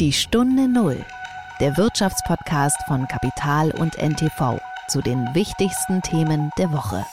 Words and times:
Die 0.00 0.12
Stunde 0.12 0.66
Null, 0.66 0.96
der 1.60 1.76
Wirtschaftspodcast 1.76 2.78
von 2.88 3.06
Kapital 3.06 3.70
und 3.70 3.96
NTV 3.96 4.58
zu 4.88 5.00
den 5.00 5.32
wichtigsten 5.34 6.02
Themen 6.02 6.50
der 6.58 6.72
Woche. 6.72 7.06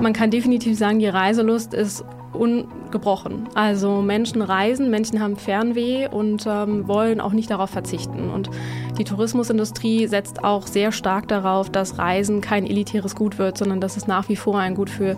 Man 0.00 0.12
kann 0.12 0.30
definitiv 0.30 0.78
sagen, 0.78 1.00
die 1.00 1.08
Reiselust 1.08 1.74
ist 1.74 2.04
ungebrochen. 2.32 3.48
Also 3.54 4.02
Menschen 4.02 4.40
reisen, 4.40 4.88
Menschen 4.88 5.20
haben 5.20 5.36
Fernweh 5.36 6.06
und 6.06 6.46
ähm, 6.46 6.86
wollen 6.86 7.20
auch 7.20 7.32
nicht 7.32 7.50
darauf 7.50 7.70
verzichten. 7.70 8.30
Und 8.30 8.48
die 8.96 9.04
Tourismusindustrie 9.04 10.06
setzt 10.06 10.44
auch 10.44 10.68
sehr 10.68 10.92
stark 10.92 11.26
darauf, 11.26 11.70
dass 11.70 11.98
Reisen 11.98 12.40
kein 12.40 12.64
elitäres 12.64 13.16
Gut 13.16 13.36
wird, 13.36 13.58
sondern 13.58 13.80
dass 13.80 13.96
es 13.96 14.06
nach 14.06 14.28
wie 14.28 14.36
vor 14.36 14.60
ein 14.60 14.76
Gut 14.76 14.90
für 14.90 15.16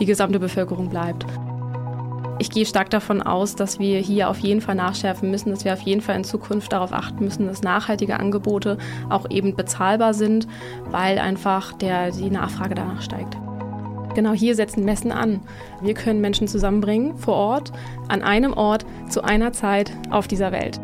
die 0.00 0.06
gesamte 0.06 0.40
Bevölkerung 0.40 0.88
bleibt. 0.88 1.26
Ich 2.44 2.50
gehe 2.50 2.66
stark 2.66 2.90
davon 2.90 3.22
aus, 3.22 3.56
dass 3.56 3.78
wir 3.78 4.00
hier 4.00 4.28
auf 4.28 4.38
jeden 4.38 4.60
Fall 4.60 4.74
nachschärfen 4.74 5.30
müssen, 5.30 5.48
dass 5.48 5.64
wir 5.64 5.72
auf 5.72 5.80
jeden 5.80 6.02
Fall 6.02 6.16
in 6.16 6.24
Zukunft 6.24 6.74
darauf 6.74 6.92
achten 6.92 7.24
müssen, 7.24 7.46
dass 7.46 7.62
nachhaltige 7.62 8.20
Angebote 8.20 8.76
auch 9.08 9.30
eben 9.30 9.56
bezahlbar 9.56 10.12
sind, 10.12 10.46
weil 10.90 11.18
einfach 11.18 11.72
der, 11.72 12.10
die 12.10 12.28
Nachfrage 12.28 12.74
danach 12.74 13.00
steigt. 13.00 13.38
Genau 14.14 14.32
hier 14.34 14.54
setzen 14.56 14.84
Messen 14.84 15.10
an. 15.10 15.40
Wir 15.80 15.94
können 15.94 16.20
Menschen 16.20 16.46
zusammenbringen 16.46 17.16
vor 17.16 17.34
Ort, 17.34 17.72
an 18.08 18.20
einem 18.20 18.52
Ort, 18.52 18.84
zu 19.08 19.24
einer 19.24 19.54
Zeit 19.54 19.90
auf 20.10 20.28
dieser 20.28 20.52
Welt. 20.52 20.78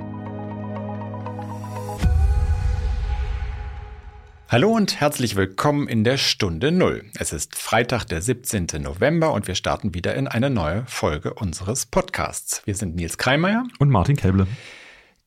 Hallo 4.53 4.73
und 4.73 4.99
herzlich 4.99 5.37
willkommen 5.37 5.87
in 5.87 6.03
der 6.03 6.17
Stunde 6.17 6.73
Null. 6.73 7.05
Es 7.17 7.33
ist 7.33 7.55
Freitag, 7.55 8.07
der 8.07 8.21
17. 8.21 8.67
November 8.83 9.33
und 9.33 9.47
wir 9.47 9.55
starten 9.55 9.95
wieder 9.95 10.17
in 10.17 10.27
eine 10.27 10.51
neue 10.51 10.83
Folge 10.89 11.35
unseres 11.35 11.87
Podcasts. 11.87 12.61
Wir 12.65 12.75
sind 12.75 12.97
Nils 12.97 13.17
Kreimeier 13.17 13.63
und 13.79 13.91
Martin 13.91 14.17
Käble. 14.17 14.49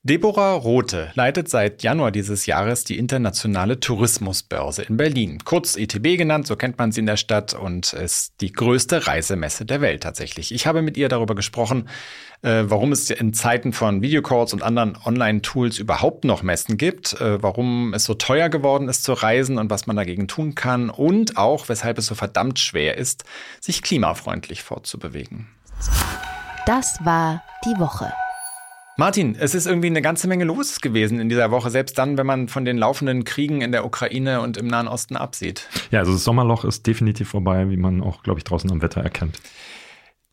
Deborah 0.05 0.55
Rothe 0.55 1.11
leitet 1.13 1.47
seit 1.47 1.81
Januar 1.81 2.11
dieses 2.11 2.45
Jahres 2.45 2.83
die 2.83 2.97
internationale 2.97 3.79
Tourismusbörse 3.79 4.81
in 4.81 4.97
Berlin. 4.97 5.37
Kurz 5.45 5.77
ETB 5.77 6.17
genannt, 6.17 6.45
so 6.45 6.57
kennt 6.57 6.77
man 6.77 6.91
sie 6.91 6.99
in 6.99 7.05
der 7.05 7.15
Stadt 7.15 7.53
und 7.53 7.93
ist 7.93 8.33
die 8.41 8.51
größte 8.51 9.07
Reisemesse 9.07 9.63
der 9.63 9.79
Welt 9.79 10.03
tatsächlich. 10.03 10.53
Ich 10.53 10.67
habe 10.67 10.81
mit 10.81 10.97
ihr 10.97 11.07
darüber 11.07 11.35
gesprochen, 11.35 11.87
äh, 12.41 12.63
warum 12.65 12.91
es 12.91 13.11
in 13.11 13.31
Zeiten 13.31 13.71
von 13.71 14.01
Videocalls 14.01 14.51
und 14.51 14.61
anderen 14.61 14.97
Online-Tools 15.05 15.79
überhaupt 15.79 16.25
noch 16.25 16.43
Messen 16.43 16.75
gibt, 16.75 17.13
äh, 17.21 17.41
warum 17.41 17.93
es 17.93 18.03
so 18.03 18.13
teuer 18.13 18.49
geworden 18.49 18.89
ist 18.89 19.05
zu 19.05 19.13
reisen 19.13 19.57
und 19.57 19.69
was 19.69 19.87
man 19.87 19.95
dagegen 19.95 20.27
tun 20.27 20.53
kann 20.53 20.89
und 20.89 21.37
auch, 21.37 21.69
weshalb 21.69 21.97
es 21.97 22.07
so 22.07 22.15
verdammt 22.15 22.59
schwer 22.59 22.97
ist, 22.97 23.23
sich 23.61 23.81
klimafreundlich 23.81 24.63
fortzubewegen. 24.63 25.47
Das 26.65 26.99
war 27.05 27.41
die 27.63 27.79
Woche. 27.79 28.11
Martin, 28.95 29.35
es 29.39 29.55
ist 29.55 29.65
irgendwie 29.65 29.87
eine 29.87 30.03
ganze 30.03 30.27
Menge 30.27 30.43
los 30.43 30.79
gewesen 30.79 31.19
in 31.19 31.27
dieser 31.27 31.49
Woche, 31.49 31.71
selbst 31.71 31.97
dann, 31.97 32.15
wenn 32.15 32.27
man 32.27 32.47
von 32.47 32.63
den 32.63 32.77
laufenden 32.77 33.23
Kriegen 33.23 33.61
in 33.61 33.71
der 33.71 33.85
Ukraine 33.85 34.41
und 34.41 34.55
im 34.55 34.67
Nahen 34.67 34.87
Osten 34.87 35.15
absieht. 35.15 35.67
Ja, 35.89 35.99
also 36.01 36.13
das 36.13 36.23
Sommerloch 36.23 36.63
ist 36.63 36.85
definitiv 36.85 37.29
vorbei, 37.29 37.71
wie 37.71 37.77
man 37.77 38.01
auch, 38.01 38.21
glaube 38.21 38.39
ich, 38.39 38.43
draußen 38.43 38.71
am 38.71 38.83
Wetter 38.83 39.01
erkennt. 39.01 39.39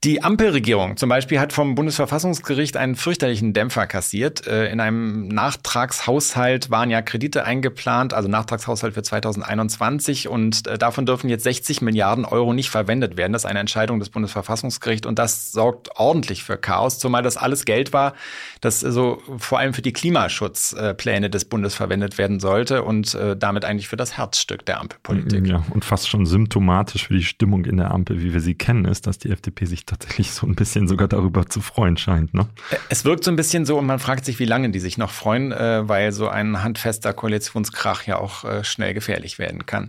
Die 0.03 0.23
Ampelregierung 0.23 0.97
zum 0.97 1.11
Beispiel 1.11 1.41
hat 1.41 1.53
vom 1.53 1.75
Bundesverfassungsgericht 1.75 2.79
einen 2.79 2.97
fürchterlichen 2.97 3.53
Dämpfer 3.53 3.87
kassiert. 3.87 4.47
Äh, 4.47 4.73
in 4.73 4.81
einem 4.81 5.29
Nachtragshaushalt 5.29 6.71
waren 6.71 6.89
ja 6.89 7.03
Kredite 7.03 7.45
eingeplant, 7.45 8.15
also 8.15 8.27
Nachtragshaushalt 8.27 8.95
für 8.95 9.03
2021 9.03 10.27
und 10.29 10.67
äh, 10.67 10.79
davon 10.79 11.05
dürfen 11.05 11.29
jetzt 11.29 11.45
60 11.45 11.83
Milliarden 11.83 12.25
Euro 12.25 12.55
nicht 12.55 12.71
verwendet 12.71 13.19
werden. 13.19 13.35
Das 13.35 13.45
ist 13.45 13.51
eine 13.51 13.59
Entscheidung 13.59 13.99
des 13.99 14.09
Bundesverfassungsgerichts 14.09 15.07
und 15.07 15.19
das 15.19 15.53
sorgt 15.53 15.91
ordentlich 15.97 16.45
für 16.45 16.57
Chaos, 16.57 16.99
zumal 16.99 17.23
das 17.23 17.37
alles 17.37 17.67
Geld 17.67 17.93
war, 17.93 18.15
das 18.63 18.81
so 18.81 19.21
vor 19.37 19.59
allem 19.59 19.75
für 19.75 19.83
die 19.83 19.93
Klimaschutzpläne 19.93 21.29
des 21.29 21.45
Bundes 21.45 21.75
verwendet 21.75 22.17
werden 22.17 22.41
sollte 22.41 22.85
und 22.85 23.15
äh, 23.15 23.37
damit 23.37 23.67
eigentlich 23.67 23.89
für 23.89 23.99
das 23.99 24.17
Herzstück 24.17 24.65
der 24.65 24.81
Ampelpolitik. 24.81 25.47
Ja, 25.47 25.63
und 25.69 25.85
fast 25.85 26.09
schon 26.09 26.25
symptomatisch 26.25 27.09
für 27.09 27.15
die 27.15 27.23
Stimmung 27.23 27.67
in 27.67 27.77
der 27.77 27.91
Ampel, 27.91 28.23
wie 28.23 28.33
wir 28.33 28.41
sie 28.41 28.55
kennen, 28.55 28.87
ist, 28.87 29.07
dass 29.07 29.19
die 29.19 29.29
FDP 29.29 29.67
sich 29.67 29.85
tatsächlich 29.91 30.31
so 30.33 30.47
ein 30.47 30.55
bisschen 30.55 30.87
sogar 30.87 31.09
darüber 31.09 31.47
zu 31.47 31.61
freuen 31.61 31.97
scheint. 31.97 32.33
Ne? 32.33 32.47
Es 32.89 33.05
wirkt 33.05 33.25
so 33.25 33.31
ein 33.31 33.37
bisschen 33.37 33.67
so 33.67 33.77
und 33.77 33.87
man 33.87 33.99
fragt 33.99 34.25
sich, 34.25 34.39
wie 34.39 34.45
lange 34.45 34.71
die 34.71 34.79
sich 34.79 34.99
noch 34.99 35.11
freuen, 35.11 35.51
äh, 35.53 35.89
weil 35.89 36.13
so 36.13 36.29
ein 36.29 36.63
handfester 36.63 37.13
Koalitionskrach 37.13 38.07
ja 38.07 38.19
auch 38.19 38.45
äh, 38.45 38.63
schnell 38.65 38.95
gefährlich 38.95 39.39
werden 39.39 39.67
kann. 39.67 39.89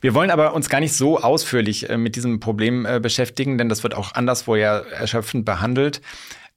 Wir 0.00 0.14
wollen 0.14 0.30
aber 0.30 0.54
uns 0.54 0.68
gar 0.68 0.80
nicht 0.80 0.94
so 0.94 1.20
ausführlich 1.20 1.90
äh, 1.90 1.98
mit 1.98 2.14
diesem 2.14 2.38
Problem 2.38 2.86
äh, 2.86 3.00
beschäftigen, 3.00 3.58
denn 3.58 3.68
das 3.68 3.82
wird 3.82 3.94
auch 3.94 4.14
anderswo 4.14 4.54
ja 4.54 4.78
erschöpfend 4.78 5.44
behandelt. 5.44 6.00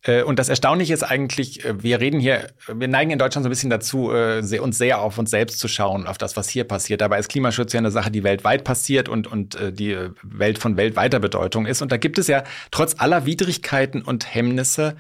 Äh, 0.06 0.24
und 0.24 0.40
das 0.40 0.50
Erstaunliche 0.50 0.94
ist 0.94 1.04
eigentlich, 1.04 1.66
äh, 1.66 1.84
wir 1.84 2.00
reden 2.00 2.20
hier, 2.20 2.48
wir 2.68 2.88
neigen 2.88 3.12
in 3.12 3.20
Deutschland 3.20 3.44
so 3.44 3.50
ein 3.50 3.52
bisschen 3.52 3.70
dazu, 3.70 4.12
äh, 4.12 4.42
uns 4.60 4.78
sehr 4.78 5.02
auf 5.02 5.18
uns 5.18 5.32
selbst 5.32 5.60
zu 5.60 5.68
schauen, 5.68 6.08
auf 6.08 6.18
das, 6.18 6.38
was 6.38 6.50
hier 6.50 6.64
passiert. 6.64 7.02
Dabei 7.02 7.20
ist 7.20 7.30
Klimaschutz 7.30 7.74
ja 7.74 7.80
eine 7.80 7.92
Sache, 7.92 8.12
die 8.12 8.24
weltweit 8.24 8.64
passiert 8.64 9.10
und, 9.10 9.28
und 9.28 9.58
die 9.72 9.98
Welt 10.24 10.60
von 10.60 10.78
weltweiter 10.78 11.20
Bedeutung 11.20 11.66
ist. 11.66 11.82
Und 11.82 11.92
da 11.92 11.98
gibt 11.98 12.18
es 12.18 12.28
ja 12.28 12.44
trotz 12.72 12.96
aller 12.98 13.26
Widrigkeiten 13.26 14.02
und 14.02 14.34
Hemmnisse 14.34 14.96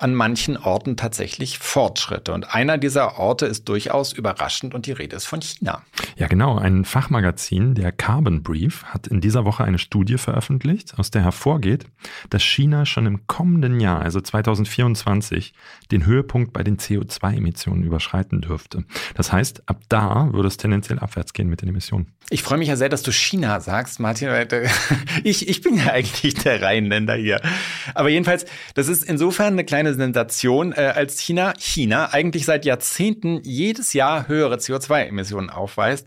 an 0.00 0.14
manchen 0.14 0.56
Orten 0.56 0.96
tatsächlich 0.96 1.58
Fortschritte. 1.58 2.32
Und 2.32 2.54
einer 2.54 2.78
dieser 2.78 3.18
Orte 3.18 3.46
ist 3.46 3.68
durchaus 3.68 4.12
überraschend 4.12 4.74
und 4.74 4.86
die 4.86 4.92
Rede 4.92 5.16
ist 5.16 5.26
von 5.26 5.42
China. 5.42 5.82
Ja, 6.16 6.26
genau. 6.26 6.58
Ein 6.58 6.84
Fachmagazin, 6.84 7.74
der 7.74 7.92
Carbon 7.92 8.42
Brief, 8.42 8.84
hat 8.84 9.06
in 9.06 9.20
dieser 9.20 9.44
Woche 9.44 9.64
eine 9.64 9.78
Studie 9.78 10.16
veröffentlicht, 10.16 10.98
aus 10.98 11.10
der 11.10 11.22
hervorgeht, 11.22 11.84
dass 12.30 12.42
China 12.42 12.86
schon 12.86 13.06
im 13.06 13.26
kommenden 13.26 13.78
Jahr, 13.78 14.00
also 14.00 14.20
2024, 14.20 15.52
den 15.90 16.06
Höhepunkt 16.06 16.52
bei 16.52 16.62
den 16.62 16.78
CO2-Emissionen 16.78 17.82
überschreiten 17.82 18.40
dürfte. 18.40 18.84
Das 19.14 19.32
heißt, 19.32 19.68
ab 19.68 19.82
da 19.88 20.32
würde 20.32 20.48
es 20.48 20.56
tendenziell 20.56 20.98
abwärts 20.98 21.34
gehen 21.34 21.48
mit 21.48 21.60
den 21.60 21.68
Emissionen. 21.68 22.06
Ich 22.32 22.42
freue 22.42 22.58
mich 22.58 22.68
ja 22.68 22.76
sehr, 22.76 22.88
dass 22.88 23.02
du 23.02 23.12
China 23.12 23.60
sagst, 23.60 24.00
Martin. 24.00 24.30
Ich, 25.24 25.48
ich 25.48 25.60
bin 25.60 25.76
ja 25.76 25.92
eigentlich 25.92 26.34
der 26.34 26.62
Rheinländer 26.62 27.14
hier. 27.14 27.40
Aber 27.94 28.08
jedenfalls, 28.08 28.46
das 28.74 28.88
ist 28.88 29.04
insofern 29.04 29.54
eine 29.54 29.64
kleine 29.64 29.89
Sensation, 29.94 30.72
äh, 30.72 30.92
als 30.94 31.20
China, 31.20 31.54
China 31.58 32.12
eigentlich 32.12 32.44
seit 32.44 32.64
Jahrzehnten 32.64 33.40
jedes 33.42 33.92
Jahr 33.92 34.28
höhere 34.28 34.56
CO2-Emissionen 34.56 35.50
aufweist 35.50 36.06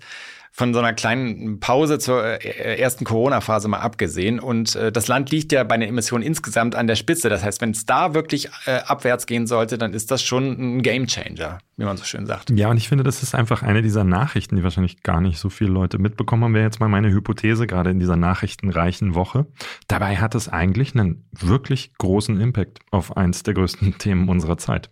von 0.55 0.71
so 0.71 0.79
einer 0.79 0.93
kleinen 0.93 1.59
Pause 1.59 1.97
zur 1.97 2.23
äh, 2.23 2.79
ersten 2.79 3.05
Corona-Phase 3.05 3.67
mal 3.67 3.79
abgesehen. 3.79 4.39
Und 4.39 4.75
äh, 4.75 4.91
das 4.91 5.07
Land 5.07 5.31
liegt 5.31 5.51
ja 5.51 5.63
bei 5.63 5.75
den 5.77 5.89
Emissionen 5.89 6.23
insgesamt 6.23 6.75
an 6.75 6.85
der 6.85 6.95
Spitze. 6.95 7.27
Das 7.27 7.43
heißt, 7.43 7.59
wenn 7.61 7.71
es 7.71 7.87
da 7.87 8.13
wirklich 8.13 8.49
äh, 8.67 8.75
abwärts 8.85 9.25
gehen 9.25 9.47
sollte, 9.47 9.79
dann 9.79 9.93
ist 9.93 10.11
das 10.11 10.21
schon 10.21 10.77
ein 10.77 10.81
Gamechanger, 10.83 11.57
wie 11.75 11.85
man 11.85 11.97
so 11.97 12.03
schön 12.03 12.27
sagt. 12.27 12.51
Ja, 12.51 12.69
und 12.69 12.77
ich 12.77 12.87
finde, 12.87 13.03
das 13.03 13.23
ist 13.23 13.33
einfach 13.33 13.63
eine 13.63 13.81
dieser 13.81 14.03
Nachrichten, 14.03 14.55
die 14.55 14.63
wahrscheinlich 14.63 15.01
gar 15.01 15.21
nicht 15.21 15.39
so 15.39 15.49
viele 15.49 15.71
Leute 15.71 15.97
mitbekommen 15.97 16.43
haben. 16.43 16.53
Wäre 16.53 16.65
jetzt 16.65 16.79
mal 16.79 16.87
meine 16.87 17.09
Hypothese, 17.09 17.65
gerade 17.65 17.89
in 17.89 17.99
dieser 17.99 18.15
nachrichtenreichen 18.15 19.15
Woche. 19.15 19.47
Dabei 19.87 20.17
hat 20.17 20.35
es 20.35 20.49
eigentlich 20.49 20.93
einen 20.93 21.25
wirklich 21.31 21.93
großen 21.97 22.39
Impact 22.39 22.79
auf 22.91 23.17
eins 23.17 23.41
der 23.41 23.55
größten 23.55 23.97
Themen 23.97 24.29
unserer 24.29 24.59
Zeit. 24.59 24.91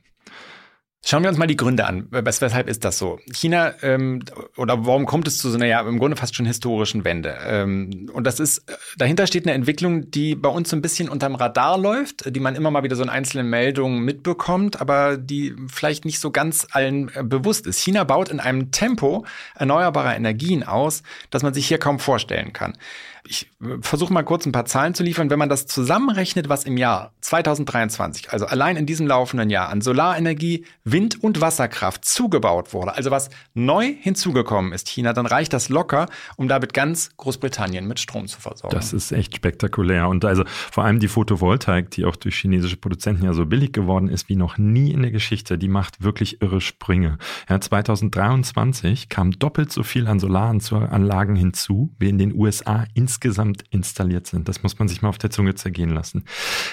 Schauen 1.03 1.23
wir 1.23 1.29
uns 1.29 1.39
mal 1.39 1.47
die 1.47 1.57
Gründe 1.57 1.87
an. 1.87 2.07
Weshalb 2.11 2.69
ist 2.69 2.85
das 2.85 2.99
so? 2.99 3.19
China 3.33 3.73
ähm, 3.81 4.23
oder 4.55 4.85
warum 4.85 5.07
kommt 5.07 5.27
es 5.27 5.39
zu 5.39 5.49
so 5.49 5.55
einer 5.55 5.65
ja 5.65 5.81
im 5.81 5.97
Grunde 5.97 6.15
fast 6.15 6.35
schon 6.35 6.45
historischen 6.45 7.03
Wende? 7.03 7.35
Ähm, 7.43 8.07
und 8.13 8.27
das 8.27 8.39
ist 8.39 8.63
dahinter 8.97 9.25
steht 9.25 9.45
eine 9.45 9.55
Entwicklung, 9.55 10.11
die 10.11 10.35
bei 10.35 10.49
uns 10.49 10.69
so 10.69 10.75
ein 10.75 10.83
bisschen 10.83 11.09
unterm 11.09 11.33
Radar 11.33 11.79
läuft, 11.79 12.33
die 12.35 12.39
man 12.39 12.55
immer 12.55 12.69
mal 12.69 12.83
wieder 12.83 12.95
so 12.95 13.01
in 13.01 13.09
einzelnen 13.09 13.49
Meldungen 13.49 14.05
mitbekommt, 14.05 14.79
aber 14.79 15.17
die 15.17 15.55
vielleicht 15.67 16.05
nicht 16.05 16.19
so 16.19 16.29
ganz 16.29 16.67
allen 16.69 17.09
äh, 17.15 17.23
bewusst 17.23 17.65
ist. 17.65 17.79
China 17.79 18.03
baut 18.03 18.29
in 18.29 18.39
einem 18.39 18.69
Tempo 18.69 19.25
erneuerbarer 19.55 20.15
Energien 20.15 20.61
aus, 20.61 21.01
das 21.31 21.41
man 21.41 21.55
sich 21.55 21.67
hier 21.67 21.79
kaum 21.79 21.97
vorstellen 21.97 22.53
kann. 22.53 22.77
Ich 23.27 23.49
äh, 23.61 23.77
versuche 23.81 24.11
mal 24.11 24.23
kurz 24.23 24.45
ein 24.45 24.51
paar 24.51 24.65
Zahlen 24.65 24.93
zu 24.93 25.03
liefern. 25.03 25.29
Wenn 25.29 25.39
man 25.39 25.49
das 25.49 25.67
zusammenrechnet, 25.67 26.49
was 26.49 26.63
im 26.63 26.77
Jahr 26.77 27.13
2023, 27.21 28.31
also 28.31 28.45
allein 28.45 28.77
in 28.77 28.85
diesem 28.85 29.07
laufenden 29.07 29.49
Jahr 29.49 29.69
an 29.69 29.81
Solarenergie, 29.81 30.65
Wind- 30.83 31.23
und 31.23 31.41
Wasserkraft 31.41 32.05
zugebaut 32.05 32.73
wurde, 32.73 32.95
also 32.95 33.11
was 33.11 33.29
neu 33.53 33.93
hinzugekommen 33.99 34.73
ist, 34.73 34.87
China, 34.87 35.13
dann 35.13 35.25
reicht 35.25 35.53
das 35.53 35.69
locker, 35.69 36.07
um 36.35 36.47
damit 36.47 36.73
ganz 36.73 37.11
Großbritannien 37.17 37.87
mit 37.87 37.99
Strom 37.99 38.27
zu 38.27 38.41
versorgen. 38.41 38.75
Das 38.75 38.93
ist 38.93 39.11
echt 39.11 39.35
spektakulär. 39.35 40.07
Und 40.07 40.25
also 40.25 40.43
vor 40.71 40.83
allem 40.83 40.99
die 40.99 41.07
Photovoltaik, 41.07 41.91
die 41.91 42.05
auch 42.05 42.15
durch 42.15 42.37
chinesische 42.37 42.77
Produzenten 42.77 43.25
ja 43.25 43.33
so 43.33 43.45
billig 43.45 43.71
geworden 43.71 44.09
ist 44.09 44.29
wie 44.29 44.35
noch 44.35 44.57
nie 44.57 44.91
in 44.91 45.01
der 45.01 45.11
Geschichte, 45.11 45.57
die 45.57 45.67
macht 45.67 46.03
wirklich 46.03 46.41
irre 46.41 46.61
Sprünge. 46.61 47.17
Ja, 47.49 47.61
2023 47.61 49.09
kam 49.09 49.31
doppelt 49.31 49.71
so 49.71 49.83
viel 49.83 50.07
an 50.07 50.19
Solaranlagen 50.19 51.35
hinzu 51.35 51.93
wie 51.99 52.09
in 52.09 52.17
den 52.17 52.33
USA 52.33 52.85
insgesamt 52.93 53.10
insgesamt 53.11 53.63
installiert 53.71 54.25
sind. 54.27 54.47
Das 54.47 54.63
muss 54.63 54.79
man 54.79 54.87
sich 54.87 55.01
mal 55.01 55.09
auf 55.09 55.17
der 55.17 55.29
Zunge 55.29 55.53
zergehen 55.55 55.89
lassen. 55.89 56.23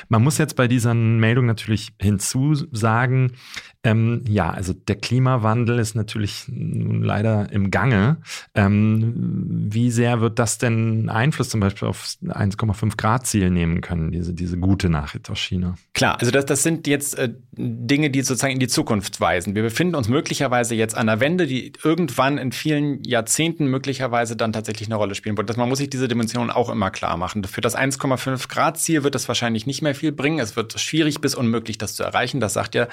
Man 0.08 0.22
muss 0.22 0.38
jetzt 0.38 0.54
bei 0.54 0.68
dieser 0.68 0.94
Meldung 0.94 1.46
natürlich 1.46 1.92
hinzusagen, 2.00 3.32
ähm, 3.84 4.24
ja, 4.28 4.50
also 4.50 4.72
der 4.72 4.96
Klimawandel 4.96 5.78
ist 5.78 5.94
natürlich 5.94 6.44
nun 6.48 7.02
leider 7.02 7.50
im 7.52 7.70
Gange. 7.70 8.18
Ähm, 8.54 9.14
wie 9.70 9.90
sehr 9.90 10.20
wird 10.20 10.38
das 10.38 10.58
denn 10.58 11.08
Einfluss 11.08 11.48
zum 11.48 11.60
Beispiel 11.60 11.88
auf 11.88 12.16
1,5 12.24 12.96
Grad 12.96 13.26
Ziel 13.26 13.50
nehmen 13.50 13.80
können, 13.80 14.10
diese, 14.10 14.34
diese 14.34 14.58
gute 14.58 14.88
Nachricht 14.88 15.30
aus 15.30 15.38
China? 15.38 15.76
Klar, 15.94 16.18
also 16.20 16.30
das, 16.32 16.46
das 16.46 16.62
sind 16.62 16.86
jetzt 16.86 17.18
äh, 17.18 17.32
Dinge, 17.56 18.10
die 18.10 18.22
sozusagen 18.22 18.52
in 18.52 18.60
die 18.60 18.68
Zukunft 18.68 19.20
weisen. 19.20 19.54
Wir 19.54 19.62
befinden 19.62 19.94
uns 19.94 20.08
möglicherweise 20.08 20.74
jetzt 20.74 20.96
an 20.96 21.08
einer 21.08 21.20
Wende, 21.20 21.46
die 21.46 21.72
irgendwann 21.82 22.36
in 22.38 22.52
vielen 22.52 23.02
Jahrzehnten 23.04 23.68
möglicherweise 23.68 24.36
dann 24.36 24.52
tatsächlich 24.52 24.88
eine 24.88 24.96
Rolle 24.96 25.14
spielen 25.14 25.36
wird. 25.36 25.48
Das, 25.48 25.56
man 25.56 25.68
muss 25.68 25.78
sich 25.78 25.88
diese 25.88 26.08
Dimension 26.08 26.27
auch 26.36 26.68
immer 26.68 26.90
klar 26.90 27.16
machen. 27.16 27.44
Für 27.44 27.60
das 27.60 27.76
1,5 27.76 28.48
Grad 28.48 28.78
Ziel 28.78 29.04
wird 29.04 29.14
es 29.14 29.28
wahrscheinlich 29.28 29.66
nicht 29.66 29.82
mehr 29.82 29.94
viel 29.94 30.12
bringen. 30.12 30.38
Es 30.38 30.56
wird 30.56 30.78
schwierig 30.80 31.20
bis 31.20 31.34
unmöglich, 31.34 31.78
das 31.78 31.94
zu 31.94 32.02
erreichen. 32.02 32.40
Das 32.40 32.52
sagt 32.52 32.74
ja 32.74 32.88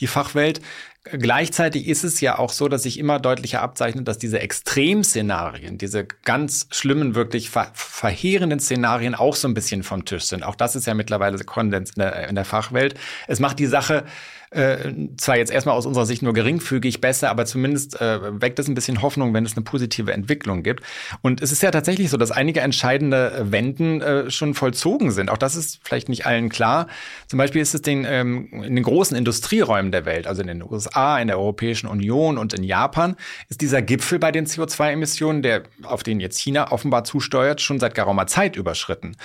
die 0.00 0.06
Fachwelt. 0.06 0.60
Gleichzeitig 1.04 1.86
ist 1.86 2.04
es 2.04 2.20
ja 2.20 2.38
auch 2.38 2.50
so, 2.50 2.68
dass 2.68 2.82
sich 2.82 2.98
immer 2.98 3.18
deutlicher 3.18 3.62
abzeichnet, 3.62 4.06
dass 4.08 4.18
diese 4.18 4.40
Extremszenarien, 4.40 5.78
diese 5.78 6.04
ganz 6.24 6.66
schlimmen, 6.70 7.14
wirklich 7.14 7.50
ver 7.50 7.70
verheerenden 7.72 8.60
Szenarien 8.60 9.14
auch 9.14 9.34
so 9.34 9.48
ein 9.48 9.54
bisschen 9.54 9.82
vom 9.82 10.04
Tisch 10.04 10.24
sind. 10.24 10.42
Auch 10.42 10.54
das 10.54 10.76
ist 10.76 10.86
ja 10.86 10.94
mittlerweile 10.94 11.38
Konsens 11.44 11.90
in 11.90 12.00
der, 12.00 12.28
in 12.28 12.34
der 12.34 12.44
Fachwelt. 12.44 12.94
Es 13.26 13.40
macht 13.40 13.58
die 13.58 13.66
Sache 13.66 14.04
äh, 14.50 14.92
zwar 15.16 15.36
jetzt 15.36 15.50
erstmal 15.50 15.74
aus 15.74 15.86
unserer 15.86 16.06
Sicht 16.06 16.22
nur 16.22 16.32
geringfügig 16.32 17.00
besser, 17.00 17.30
aber 17.30 17.44
zumindest 17.44 18.00
äh, 18.00 18.40
weckt 18.40 18.58
es 18.58 18.68
ein 18.68 18.74
bisschen 18.74 19.02
Hoffnung, 19.02 19.34
wenn 19.34 19.44
es 19.44 19.56
eine 19.56 19.64
positive 19.64 20.12
Entwicklung 20.12 20.62
gibt. 20.62 20.84
Und 21.22 21.42
es 21.42 21.52
ist 21.52 21.62
ja 21.62 21.70
tatsächlich 21.70 22.10
so, 22.10 22.16
dass 22.16 22.30
einige 22.30 22.60
entscheidende 22.60 23.46
Wenden 23.50 24.00
äh, 24.00 24.30
schon 24.30 24.54
vollzogen 24.54 25.10
sind. 25.10 25.30
Auch 25.30 25.38
das 25.38 25.56
ist 25.56 25.80
vielleicht 25.82 26.08
nicht 26.08 26.26
allen 26.26 26.48
klar. 26.48 26.86
Zum 27.26 27.38
Beispiel 27.38 27.60
ist 27.60 27.74
es 27.74 27.82
den, 27.82 28.06
ähm, 28.08 28.48
in 28.52 28.74
den 28.74 28.84
großen 28.84 29.16
Industrieräumen 29.16 29.92
der 29.92 30.04
Welt, 30.06 30.26
also 30.26 30.42
in 30.42 30.48
den 30.48 30.62
USA, 30.62 31.18
in 31.18 31.28
der 31.28 31.38
Europäischen 31.38 31.86
Union 31.86 32.38
und 32.38 32.54
in 32.54 32.62
Japan, 32.62 33.16
ist 33.48 33.60
dieser 33.60 33.82
Gipfel 33.82 34.18
bei 34.18 34.32
den 34.32 34.46
CO2-Emissionen, 34.46 35.42
der 35.42 35.62
auf 35.82 36.02
den 36.02 36.20
jetzt 36.20 36.38
China 36.38 36.72
offenbar 36.72 37.04
zusteuert, 37.04 37.60
schon 37.60 37.78
seit 37.78 37.94
geraumer 37.94 38.26
Zeit 38.26 38.56
überschritten. 38.56 39.16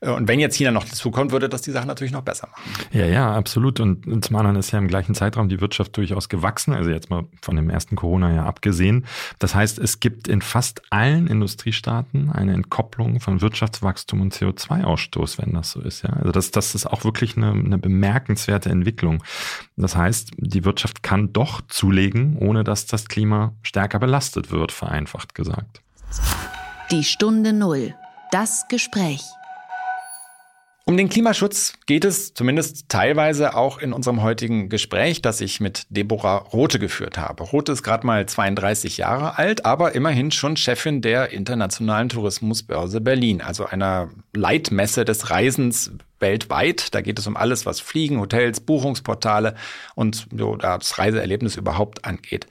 Äh, 0.00 0.10
und 0.10 0.28
wenn 0.28 0.40
jetzt 0.40 0.56
China 0.56 0.70
noch 0.70 0.84
dazukommt, 0.84 1.32
würde 1.32 1.48
das 1.48 1.62
die 1.62 1.70
Sache 1.70 1.86
natürlich 1.86 2.12
noch 2.12 2.22
besser 2.22 2.48
machen. 2.48 2.62
Ja, 2.92 3.06
ja, 3.06 3.32
absolut. 3.32 3.80
Und 3.80 4.24
zum 4.24 4.36
anderen 4.36 4.56
ist 4.56 4.70
ja 4.70 4.78
im 4.78 4.88
gleichen 4.88 5.14
Zeitraum 5.14 5.48
die 5.48 5.60
Wirtschaft 5.60 5.96
durchaus 5.96 6.28
gewachsen, 6.28 6.72
also 6.72 6.90
jetzt 6.90 7.10
mal 7.10 7.24
von 7.42 7.56
dem 7.56 7.70
ersten 7.70 7.96
Corona-Jahr 7.96 8.46
abgesehen. 8.46 9.06
Das 9.38 9.54
heißt, 9.54 9.78
es 9.78 10.00
gibt 10.00 10.28
in 10.28 10.42
fast 10.42 10.82
allen 10.90 11.26
Industriestaaten 11.26 12.30
eine 12.30 12.54
Entkopplung 12.54 13.20
von 13.20 13.40
Wirtschaftswachstum 13.40 14.20
und 14.20 14.34
CO2-Ausstoß, 14.34 15.38
wenn 15.38 15.54
das 15.54 15.70
so 15.72 15.80
ist. 15.80 16.02
Ja, 16.02 16.10
also 16.10 16.32
das, 16.32 16.50
das 16.50 16.74
ist 16.74 16.86
auch 16.86 17.04
wirklich 17.04 17.36
eine, 17.36 17.50
eine 17.50 17.78
bemerkenswerte 17.78 18.70
Entwicklung. 18.70 19.22
Das 19.76 19.96
heißt, 19.96 20.32
die 20.36 20.64
Wirtschaft 20.64 21.02
kann 21.02 21.32
doch 21.32 21.60
zulegen, 21.68 22.36
ohne 22.38 22.64
dass 22.64 22.86
das 22.86 23.08
Klima 23.08 23.54
stärker 23.62 23.98
belastet 23.98 24.50
wird, 24.50 24.72
vereinfacht 24.72 25.34
gesagt. 25.34 25.82
Die 26.90 27.04
Stunde 27.04 27.52
Null. 27.52 27.94
Das 28.30 28.66
Gespräch. 28.68 29.22
Um 30.88 30.96
den 30.96 31.10
Klimaschutz 31.10 31.74
geht 31.84 32.06
es 32.06 32.32
zumindest 32.32 32.88
teilweise 32.88 33.54
auch 33.54 33.76
in 33.78 33.92
unserem 33.92 34.22
heutigen 34.22 34.70
Gespräch, 34.70 35.20
das 35.20 35.42
ich 35.42 35.60
mit 35.60 35.84
Deborah 35.90 36.38
Rote 36.38 36.78
geführt 36.78 37.18
habe. 37.18 37.44
Rote 37.44 37.72
ist 37.72 37.82
gerade 37.82 38.06
mal 38.06 38.24
32 38.24 38.96
Jahre 38.96 39.36
alt, 39.36 39.66
aber 39.66 39.94
immerhin 39.94 40.30
schon 40.30 40.56
Chefin 40.56 41.02
der 41.02 41.30
Internationalen 41.30 42.08
Tourismusbörse 42.08 43.02
Berlin, 43.02 43.42
also 43.42 43.66
einer 43.66 44.08
Leitmesse 44.32 45.04
des 45.04 45.28
Reisens 45.28 45.92
weltweit. 46.20 46.94
Da 46.94 47.02
geht 47.02 47.18
es 47.18 47.26
um 47.26 47.36
alles, 47.36 47.66
was 47.66 47.80
Fliegen, 47.80 48.18
Hotels, 48.18 48.60
Buchungsportale 48.60 49.56
und 49.94 50.26
so 50.34 50.56
das 50.56 50.96
Reiseerlebnis 50.96 51.56
überhaupt 51.56 52.06
angeht. 52.06 52.46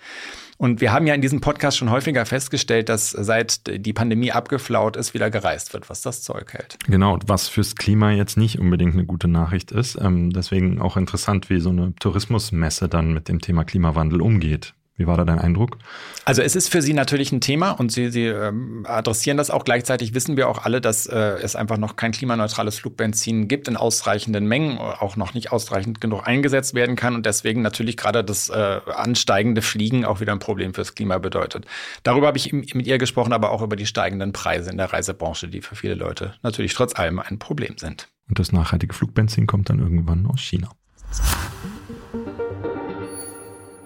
Und 0.57 0.81
wir 0.81 0.91
haben 0.91 1.05
ja 1.05 1.13
in 1.13 1.21
diesem 1.21 1.39
Podcast 1.39 1.77
schon 1.77 1.91
häufiger 1.91 2.25
festgestellt, 2.25 2.89
dass 2.89 3.11
seit 3.11 3.67
die 3.67 3.93
Pandemie 3.93 4.31
abgeflaut 4.31 4.95
ist, 4.97 5.13
wieder 5.13 5.29
gereist 5.29 5.73
wird, 5.73 5.89
was 5.89 6.01
das 6.01 6.23
Zeug 6.23 6.53
hält. 6.53 6.77
Genau, 6.87 7.19
was 7.27 7.47
fürs 7.47 7.75
Klima 7.75 8.11
jetzt 8.11 8.37
nicht 8.37 8.59
unbedingt 8.59 8.93
eine 8.93 9.05
gute 9.05 9.27
Nachricht 9.27 9.71
ist. 9.71 9.97
Ähm, 10.01 10.31
deswegen 10.31 10.81
auch 10.81 10.97
interessant, 10.97 11.49
wie 11.51 11.59
so 11.59 11.69
eine 11.69 11.93
Tourismusmesse 11.99 12.89
dann 12.89 13.13
mit 13.13 13.29
dem 13.29 13.39
Thema 13.39 13.65
Klimawandel 13.65 14.21
umgeht. 14.21 14.73
Wie 14.97 15.05
war 15.05 15.15
da 15.15 15.25
dein 15.25 15.37
Eindruck? 15.37 15.77
Also 16.25 16.41
es 16.41 16.55
ist 16.55 16.69
für 16.69 16.81
Sie 16.81 16.93
natürlich 16.93 17.31
ein 17.31 17.39
Thema 17.39 17.71
und 17.71 17.91
Sie, 17.91 18.09
Sie 18.09 18.25
ähm, 18.25 18.83
adressieren 18.87 19.37
das 19.37 19.51
auch. 19.51 19.63
Gleichzeitig 19.63 20.15
wissen 20.15 20.37
wir 20.37 20.49
auch 20.49 20.65
alle, 20.65 20.81
dass 20.81 21.05
äh, 21.05 21.17
es 21.17 21.55
einfach 21.55 21.77
noch 21.77 21.95
kein 21.95 22.11
klimaneutrales 22.11 22.79
Flugbenzin 22.79 23.47
gibt 23.47 23.67
in 23.67 23.77
ausreichenden 23.77 24.47
Mengen, 24.47 24.79
auch 24.79 25.15
noch 25.15 25.35
nicht 25.35 25.51
ausreichend 25.51 26.01
genug 26.01 26.27
eingesetzt 26.27 26.73
werden 26.73 26.95
kann 26.95 27.13
und 27.13 27.27
deswegen 27.27 27.61
natürlich 27.61 27.95
gerade 27.95 28.23
das 28.23 28.49
äh, 28.49 28.81
ansteigende 28.87 29.61
Fliegen 29.61 30.03
auch 30.03 30.19
wieder 30.19 30.31
ein 30.31 30.39
Problem 30.39 30.73
fürs 30.73 30.95
Klima 30.95 31.19
bedeutet. 31.19 31.65
Darüber 32.01 32.27
habe 32.27 32.37
ich 32.37 32.51
mit 32.51 32.87
ihr 32.87 32.97
gesprochen, 32.97 33.33
aber 33.33 33.51
auch 33.51 33.61
über 33.61 33.75
die 33.75 33.85
steigenden 33.85 34.33
Preise 34.33 34.71
in 34.71 34.77
der 34.77 34.91
Reisebranche, 34.91 35.47
die 35.47 35.61
für 35.61 35.75
viele 35.75 35.93
Leute 35.93 36.33
natürlich 36.41 36.73
trotz 36.73 36.97
allem 36.97 37.19
ein 37.19 37.37
Problem 37.37 37.77
sind. 37.77 38.07
Und 38.27 38.39
das 38.39 38.51
nachhaltige 38.51 38.95
Flugbenzin 38.95 39.45
kommt 39.45 39.69
dann 39.69 39.79
irgendwann 39.79 40.25
aus 40.25 40.41
China. 40.41 40.71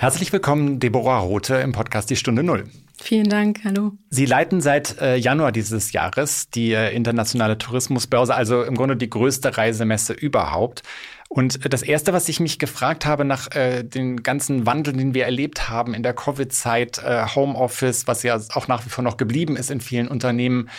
Herzlich 0.02 0.34
willkommen, 0.34 0.80
Deborah 0.80 1.20
Rote 1.20 1.58
im 1.58 1.74
Podcast 1.74 2.10
Die 2.10 2.16
Stunde 2.16 2.42
Null. 2.42 2.64
Vielen 3.00 3.30
Dank, 3.30 3.60
hallo. 3.64 3.92
Sie 4.10 4.26
leiten 4.26 4.60
seit 4.60 5.00
äh, 5.00 5.16
Januar 5.16 5.52
dieses 5.52 5.92
Jahres 5.92 6.50
die 6.50 6.74
äh, 6.74 6.90
internationale 6.96 7.60
Tourismusbörse, 7.60 8.34
also 8.34 8.64
im 8.64 8.74
Grunde 8.74 8.98
die 8.98 9.12
größte 9.12 9.56
Reisemesse 9.56 10.14
überhaupt. 10.14 10.82
Und 11.30 11.72
das 11.72 11.84
Erste, 11.84 12.14
was 12.14 12.30
ich 12.30 12.40
mich 12.40 12.58
gefragt 12.58 13.06
habe 13.06 13.26
nach 13.26 13.52
äh, 13.52 13.84
den 13.84 14.24
ganzen 14.24 14.66
Wandel, 14.66 14.94
den 14.94 15.14
wir 15.14 15.26
erlebt 15.26 15.70
haben 15.70 15.94
in 15.94 16.02
der 16.02 16.16
Covid-Zeit, 16.16 16.98
äh, 17.04 17.28
Homeoffice, 17.36 18.08
was 18.08 18.24
ja 18.24 18.42
auch 18.56 18.68
nach 18.68 18.84
wie 18.84 18.90
vor 18.90 19.04
noch 19.04 19.18
geblieben 19.18 19.56
ist 19.56 19.70
in 19.70 19.82
vielen 19.82 20.08
Unternehmen, 20.08 20.72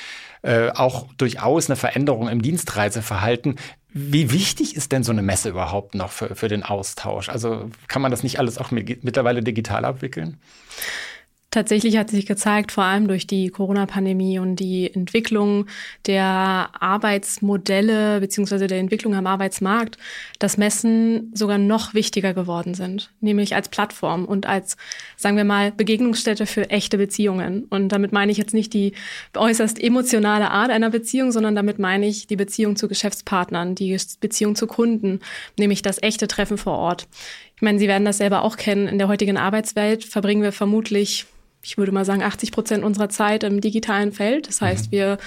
äh, 0.42 0.70
auch 0.70 1.06
durchaus 1.16 1.70
eine 1.70 1.76
Veränderung 1.76 2.28
im 2.28 2.42
Dienstreiseverhalten. 2.42 3.54
Wie 3.94 4.32
wichtig 4.32 4.74
ist 4.74 4.92
denn 4.92 5.04
so 5.04 5.12
eine 5.12 5.22
Messe 5.22 5.50
überhaupt 5.50 5.94
noch 5.94 6.10
für, 6.10 6.34
für 6.34 6.48
den 6.48 6.62
Austausch? 6.62 7.28
Also 7.28 7.70
kann 7.88 8.00
man 8.00 8.10
das 8.10 8.22
nicht 8.22 8.38
alles 8.38 8.56
auch 8.58 8.70
mit, 8.70 9.04
mittlerweile 9.04 9.42
digital 9.42 9.84
abwickeln? 9.84 10.38
Tatsächlich 11.52 11.98
hat 11.98 12.08
sich 12.08 12.24
gezeigt, 12.24 12.72
vor 12.72 12.84
allem 12.84 13.08
durch 13.08 13.26
die 13.26 13.50
Corona-Pandemie 13.50 14.38
und 14.38 14.56
die 14.56 14.90
Entwicklung 14.92 15.66
der 16.06 16.70
Arbeitsmodelle 16.80 18.20
beziehungsweise 18.20 18.68
der 18.68 18.78
Entwicklung 18.78 19.14
am 19.14 19.26
Arbeitsmarkt, 19.26 19.98
dass 20.38 20.56
Messen 20.56 21.30
sogar 21.34 21.58
noch 21.58 21.92
wichtiger 21.92 22.32
geworden 22.32 22.72
sind, 22.72 23.10
nämlich 23.20 23.54
als 23.54 23.68
Plattform 23.68 24.24
und 24.24 24.46
als, 24.46 24.78
sagen 25.18 25.36
wir 25.36 25.44
mal, 25.44 25.72
Begegnungsstätte 25.72 26.46
für 26.46 26.70
echte 26.70 26.96
Beziehungen. 26.96 27.64
Und 27.64 27.90
damit 27.90 28.12
meine 28.12 28.32
ich 28.32 28.38
jetzt 28.38 28.54
nicht 28.54 28.72
die 28.72 28.94
äußerst 29.36 29.78
emotionale 29.78 30.50
Art 30.50 30.70
einer 30.70 30.88
Beziehung, 30.88 31.32
sondern 31.32 31.54
damit 31.54 31.78
meine 31.78 32.06
ich 32.06 32.26
die 32.26 32.36
Beziehung 32.36 32.76
zu 32.76 32.88
Geschäftspartnern, 32.88 33.74
die 33.74 33.94
Beziehung 34.20 34.56
zu 34.56 34.66
Kunden, 34.66 35.20
nämlich 35.58 35.82
das 35.82 36.02
echte 36.02 36.28
Treffen 36.28 36.56
vor 36.56 36.78
Ort. 36.78 37.08
Ich 37.56 37.62
meine, 37.62 37.78
Sie 37.78 37.88
werden 37.88 38.06
das 38.06 38.16
selber 38.16 38.42
auch 38.42 38.56
kennen. 38.56 38.88
In 38.88 38.96
der 38.96 39.08
heutigen 39.08 39.36
Arbeitswelt 39.36 40.02
verbringen 40.02 40.42
wir 40.42 40.52
vermutlich 40.52 41.26
ich 41.64 41.78
würde 41.78 41.92
mal 41.92 42.04
sagen, 42.04 42.22
80 42.22 42.50
Prozent 42.50 42.84
unserer 42.84 43.08
Zeit 43.08 43.44
im 43.44 43.60
digitalen 43.60 44.12
Feld. 44.12 44.48
Das 44.48 44.60
heißt, 44.60 44.86
mhm. 44.86 44.92
wir 44.92 45.18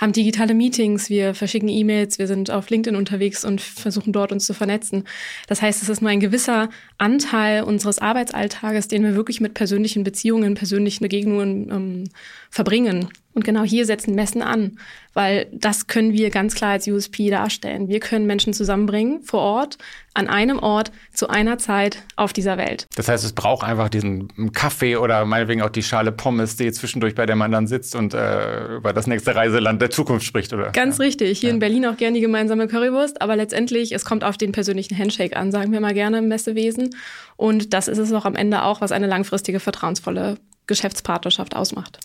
haben 0.00 0.12
digitale 0.12 0.54
Meetings, 0.54 1.08
wir 1.08 1.34
verschicken 1.34 1.68
E-Mails, 1.68 2.18
wir 2.18 2.26
sind 2.26 2.50
auf 2.50 2.68
LinkedIn 2.68 2.96
unterwegs 2.96 3.44
und 3.44 3.60
versuchen 3.60 4.12
dort 4.12 4.32
uns 4.32 4.44
zu 4.44 4.54
vernetzen. 4.54 5.04
Das 5.46 5.62
heißt, 5.62 5.82
es 5.82 5.88
ist 5.88 6.02
nur 6.02 6.10
ein 6.10 6.20
gewisser 6.20 6.68
Anteil 6.98 7.62
unseres 7.62 8.00
Arbeitsalltages, 8.00 8.88
den 8.88 9.04
wir 9.04 9.14
wirklich 9.14 9.40
mit 9.40 9.54
persönlichen 9.54 10.04
Beziehungen, 10.04 10.54
persönlichen 10.54 11.02
Begegnungen 11.02 11.70
ähm, 11.70 12.04
verbringen. 12.50 13.08
Und 13.34 13.44
genau 13.44 13.62
hier 13.64 13.84
setzen 13.84 14.14
Messen 14.14 14.42
an, 14.42 14.78
weil 15.12 15.48
das 15.52 15.88
können 15.88 16.12
wir 16.12 16.30
ganz 16.30 16.54
klar 16.54 16.70
als 16.72 16.86
USP 16.86 17.30
darstellen. 17.30 17.88
Wir 17.88 17.98
können 17.98 18.26
Menschen 18.26 18.52
zusammenbringen 18.52 19.22
vor 19.22 19.40
Ort, 19.40 19.78
an 20.14 20.28
einem 20.28 20.60
Ort, 20.60 20.92
zu 21.12 21.28
einer 21.28 21.58
Zeit 21.58 22.04
auf 22.14 22.32
dieser 22.32 22.56
Welt. 22.56 22.86
Das 22.94 23.08
heißt, 23.08 23.24
es 23.24 23.32
braucht 23.32 23.66
einfach 23.66 23.88
diesen 23.88 24.52
Kaffee 24.52 24.96
oder 24.96 25.24
meinetwegen 25.24 25.62
auch 25.62 25.70
die 25.70 25.82
Schale 25.82 26.12
Pommes, 26.12 26.54
die 26.54 26.70
zwischendurch 26.70 27.16
bei 27.16 27.26
der 27.26 27.34
man 27.34 27.50
dann 27.50 27.66
sitzt 27.66 27.96
und 27.96 28.14
äh, 28.14 28.76
über 28.76 28.92
das 28.92 29.08
nächste 29.08 29.34
Reiseland 29.34 29.82
der 29.82 29.90
Zukunft 29.90 30.24
spricht, 30.24 30.52
oder? 30.52 30.70
Ganz 30.70 30.98
ja. 30.98 31.04
richtig. 31.04 31.40
Hier 31.40 31.48
ja. 31.48 31.54
in 31.54 31.58
Berlin 31.58 31.86
auch 31.86 31.96
gerne 31.96 32.14
die 32.14 32.20
gemeinsame 32.20 32.68
Currywurst, 32.68 33.20
aber 33.20 33.34
letztendlich, 33.34 33.92
es 33.92 34.04
kommt 34.04 34.22
auf 34.22 34.36
den 34.36 34.52
persönlichen 34.52 34.96
Handshake 34.96 35.36
an, 35.36 35.50
sagen 35.50 35.72
wir 35.72 35.80
mal 35.80 35.94
gerne 35.94 36.18
im 36.18 36.28
Messewesen. 36.28 36.94
Und 37.36 37.74
das 37.74 37.88
ist 37.88 37.98
es 37.98 38.12
auch 38.12 38.24
am 38.24 38.36
Ende 38.36 38.62
auch, 38.62 38.80
was 38.80 38.92
eine 38.92 39.08
langfristige, 39.08 39.58
vertrauensvolle 39.58 40.36
Geschäftspartnerschaft 40.66 41.54
ausmacht. 41.56 41.98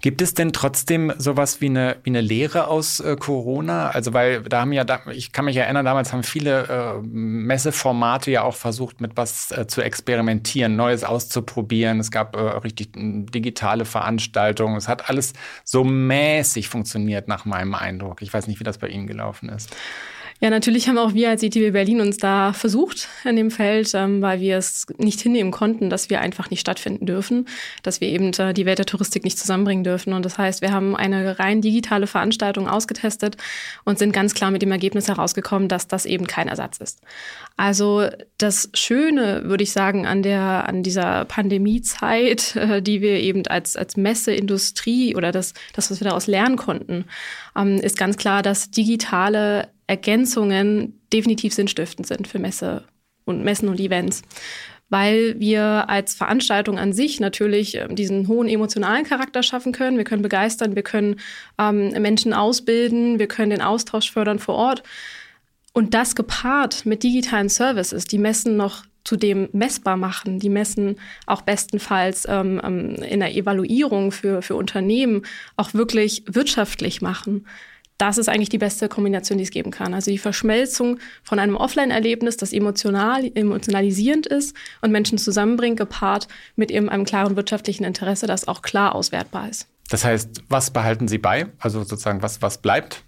Gibt 0.00 0.22
es 0.22 0.34
denn 0.34 0.52
trotzdem 0.52 1.12
sowas 1.18 1.60
wie 1.60 1.66
eine, 1.66 1.96
wie 2.02 2.10
eine 2.10 2.20
Lehre 2.20 2.68
aus 2.68 3.00
äh, 3.00 3.16
Corona? 3.16 3.90
Also, 3.90 4.14
weil 4.14 4.42
da 4.42 4.60
haben 4.62 4.72
ja, 4.72 4.84
da, 4.84 5.00
ich 5.12 5.32
kann 5.32 5.44
mich 5.44 5.56
erinnern, 5.56 5.84
damals 5.84 6.12
haben 6.12 6.22
viele 6.22 6.96
äh, 6.96 7.02
Messeformate 7.02 8.30
ja 8.30 8.42
auch 8.42 8.56
versucht, 8.56 9.00
mit 9.00 9.16
was 9.16 9.50
äh, 9.50 9.66
zu 9.66 9.82
experimentieren, 9.82 10.76
Neues 10.76 11.04
auszuprobieren. 11.04 12.00
Es 12.00 12.10
gab 12.10 12.36
äh, 12.36 12.40
richtig 12.40 12.90
digitale 12.94 13.84
Veranstaltungen. 13.84 14.76
Es 14.76 14.88
hat 14.88 15.08
alles 15.10 15.34
so 15.64 15.84
mäßig 15.84 16.68
funktioniert, 16.68 17.28
nach 17.28 17.44
meinem 17.44 17.74
Eindruck. 17.74 18.22
Ich 18.22 18.32
weiß 18.32 18.46
nicht, 18.46 18.60
wie 18.60 18.64
das 18.64 18.78
bei 18.78 18.88
Ihnen 18.88 19.06
gelaufen 19.06 19.48
ist. 19.48 19.76
Ja, 20.38 20.50
natürlich 20.50 20.86
haben 20.86 20.98
auch 20.98 21.14
wir 21.14 21.30
als 21.30 21.42
ITB 21.42 21.72
Berlin 21.72 22.02
uns 22.02 22.18
da 22.18 22.52
versucht 22.52 23.08
in 23.24 23.36
dem 23.36 23.50
Feld, 23.50 23.92
ähm, 23.94 24.20
weil 24.20 24.40
wir 24.40 24.58
es 24.58 24.86
nicht 24.98 25.20
hinnehmen 25.20 25.50
konnten, 25.50 25.88
dass 25.88 26.10
wir 26.10 26.20
einfach 26.20 26.50
nicht 26.50 26.60
stattfinden 26.60 27.06
dürfen, 27.06 27.48
dass 27.82 28.02
wir 28.02 28.08
eben 28.08 28.32
äh, 28.34 28.52
die 28.52 28.66
Welt 28.66 28.78
der 28.78 28.84
Touristik 28.84 29.24
nicht 29.24 29.38
zusammenbringen 29.38 29.82
dürfen. 29.82 30.12
Und 30.12 30.26
das 30.26 30.36
heißt, 30.36 30.60
wir 30.60 30.72
haben 30.72 30.94
eine 30.94 31.38
rein 31.38 31.62
digitale 31.62 32.06
Veranstaltung 32.06 32.68
ausgetestet 32.68 33.38
und 33.84 33.98
sind 33.98 34.12
ganz 34.12 34.34
klar 34.34 34.50
mit 34.50 34.60
dem 34.60 34.72
Ergebnis 34.72 35.08
herausgekommen, 35.08 35.68
dass 35.68 35.88
das 35.88 36.04
eben 36.04 36.26
kein 36.26 36.48
Ersatz 36.48 36.76
ist. 36.78 37.00
Also 37.56 38.06
das 38.36 38.68
Schöne, 38.74 39.44
würde 39.44 39.64
ich 39.64 39.72
sagen, 39.72 40.06
an 40.06 40.22
der 40.22 40.68
an 40.68 40.82
dieser 40.82 41.24
Pandemiezeit, 41.24 42.56
äh, 42.56 42.82
die 42.82 43.00
wir 43.00 43.20
eben 43.20 43.46
als 43.46 43.74
als 43.74 43.96
Messeindustrie 43.96 45.16
oder 45.16 45.32
das 45.32 45.54
das, 45.72 45.90
was 45.90 46.00
wir 46.00 46.08
daraus 46.08 46.26
lernen 46.26 46.56
konnten, 46.56 47.06
ähm, 47.56 47.78
ist 47.78 47.96
ganz 47.96 48.18
klar, 48.18 48.42
dass 48.42 48.70
digitale 48.70 49.68
Ergänzungen 49.86 51.00
definitiv 51.12 51.54
sinnstiftend 51.54 52.06
sind 52.06 52.26
für 52.26 52.38
Messe 52.38 52.84
und 53.24 53.44
Messen 53.44 53.68
und 53.68 53.80
Events. 53.80 54.22
Weil 54.88 55.38
wir 55.40 55.88
als 55.88 56.14
Veranstaltung 56.14 56.78
an 56.78 56.92
sich 56.92 57.18
natürlich 57.18 57.74
ähm, 57.74 57.96
diesen 57.96 58.28
hohen 58.28 58.48
emotionalen 58.48 59.04
Charakter 59.04 59.42
schaffen 59.42 59.72
können. 59.72 59.96
Wir 59.96 60.04
können 60.04 60.22
begeistern, 60.22 60.76
wir 60.76 60.84
können 60.84 61.16
ähm, 61.58 61.90
Menschen 62.00 62.32
ausbilden, 62.32 63.18
wir 63.18 63.26
können 63.26 63.50
den 63.50 63.62
Austausch 63.62 64.12
fördern 64.12 64.38
vor 64.38 64.54
Ort. 64.54 64.84
Und 65.72 65.92
das 65.92 66.14
gepaart 66.14 66.86
mit 66.86 67.02
digitalen 67.02 67.48
Services, 67.48 68.04
die 68.04 68.18
Messen 68.18 68.56
noch 68.56 68.84
zudem 69.02 69.48
messbar 69.52 69.96
machen, 69.96 70.38
die 70.38 70.48
Messen 70.48 70.96
auch 71.26 71.42
bestenfalls 71.42 72.24
ähm, 72.28 72.60
ähm 72.64 72.94
in 72.96 73.20
der 73.20 73.34
Evaluierung 73.34 74.12
für, 74.12 74.40
für 74.40 74.54
Unternehmen 74.54 75.22
auch 75.56 75.74
wirklich 75.74 76.22
wirtschaftlich 76.26 77.02
machen 77.02 77.44
das 77.98 78.18
ist 78.18 78.28
eigentlich 78.28 78.48
die 78.48 78.58
beste 78.58 78.88
Kombination, 78.88 79.38
die 79.38 79.44
es 79.44 79.50
geben 79.50 79.70
kann. 79.70 79.94
Also 79.94 80.10
die 80.10 80.18
Verschmelzung 80.18 80.98
von 81.22 81.38
einem 81.38 81.56
Offline-Erlebnis, 81.56 82.36
das 82.36 82.52
emotional, 82.52 83.30
emotionalisierend 83.34 84.26
ist 84.26 84.54
und 84.82 84.92
Menschen 84.92 85.18
zusammenbringt, 85.18 85.78
gepaart 85.78 86.28
mit 86.56 86.70
eben 86.70 86.88
einem 86.88 87.04
klaren 87.04 87.36
wirtschaftlichen 87.36 87.84
Interesse, 87.84 88.26
das 88.26 88.48
auch 88.48 88.62
klar 88.62 88.94
auswertbar 88.94 89.48
ist. 89.48 89.66
Das 89.88 90.04
heißt, 90.04 90.42
was 90.48 90.70
behalten 90.70 91.08
Sie 91.08 91.18
bei? 91.18 91.46
Also 91.58 91.82
sozusagen, 91.84 92.22
was, 92.22 92.42
was 92.42 92.58
bleibt? 92.58 93.02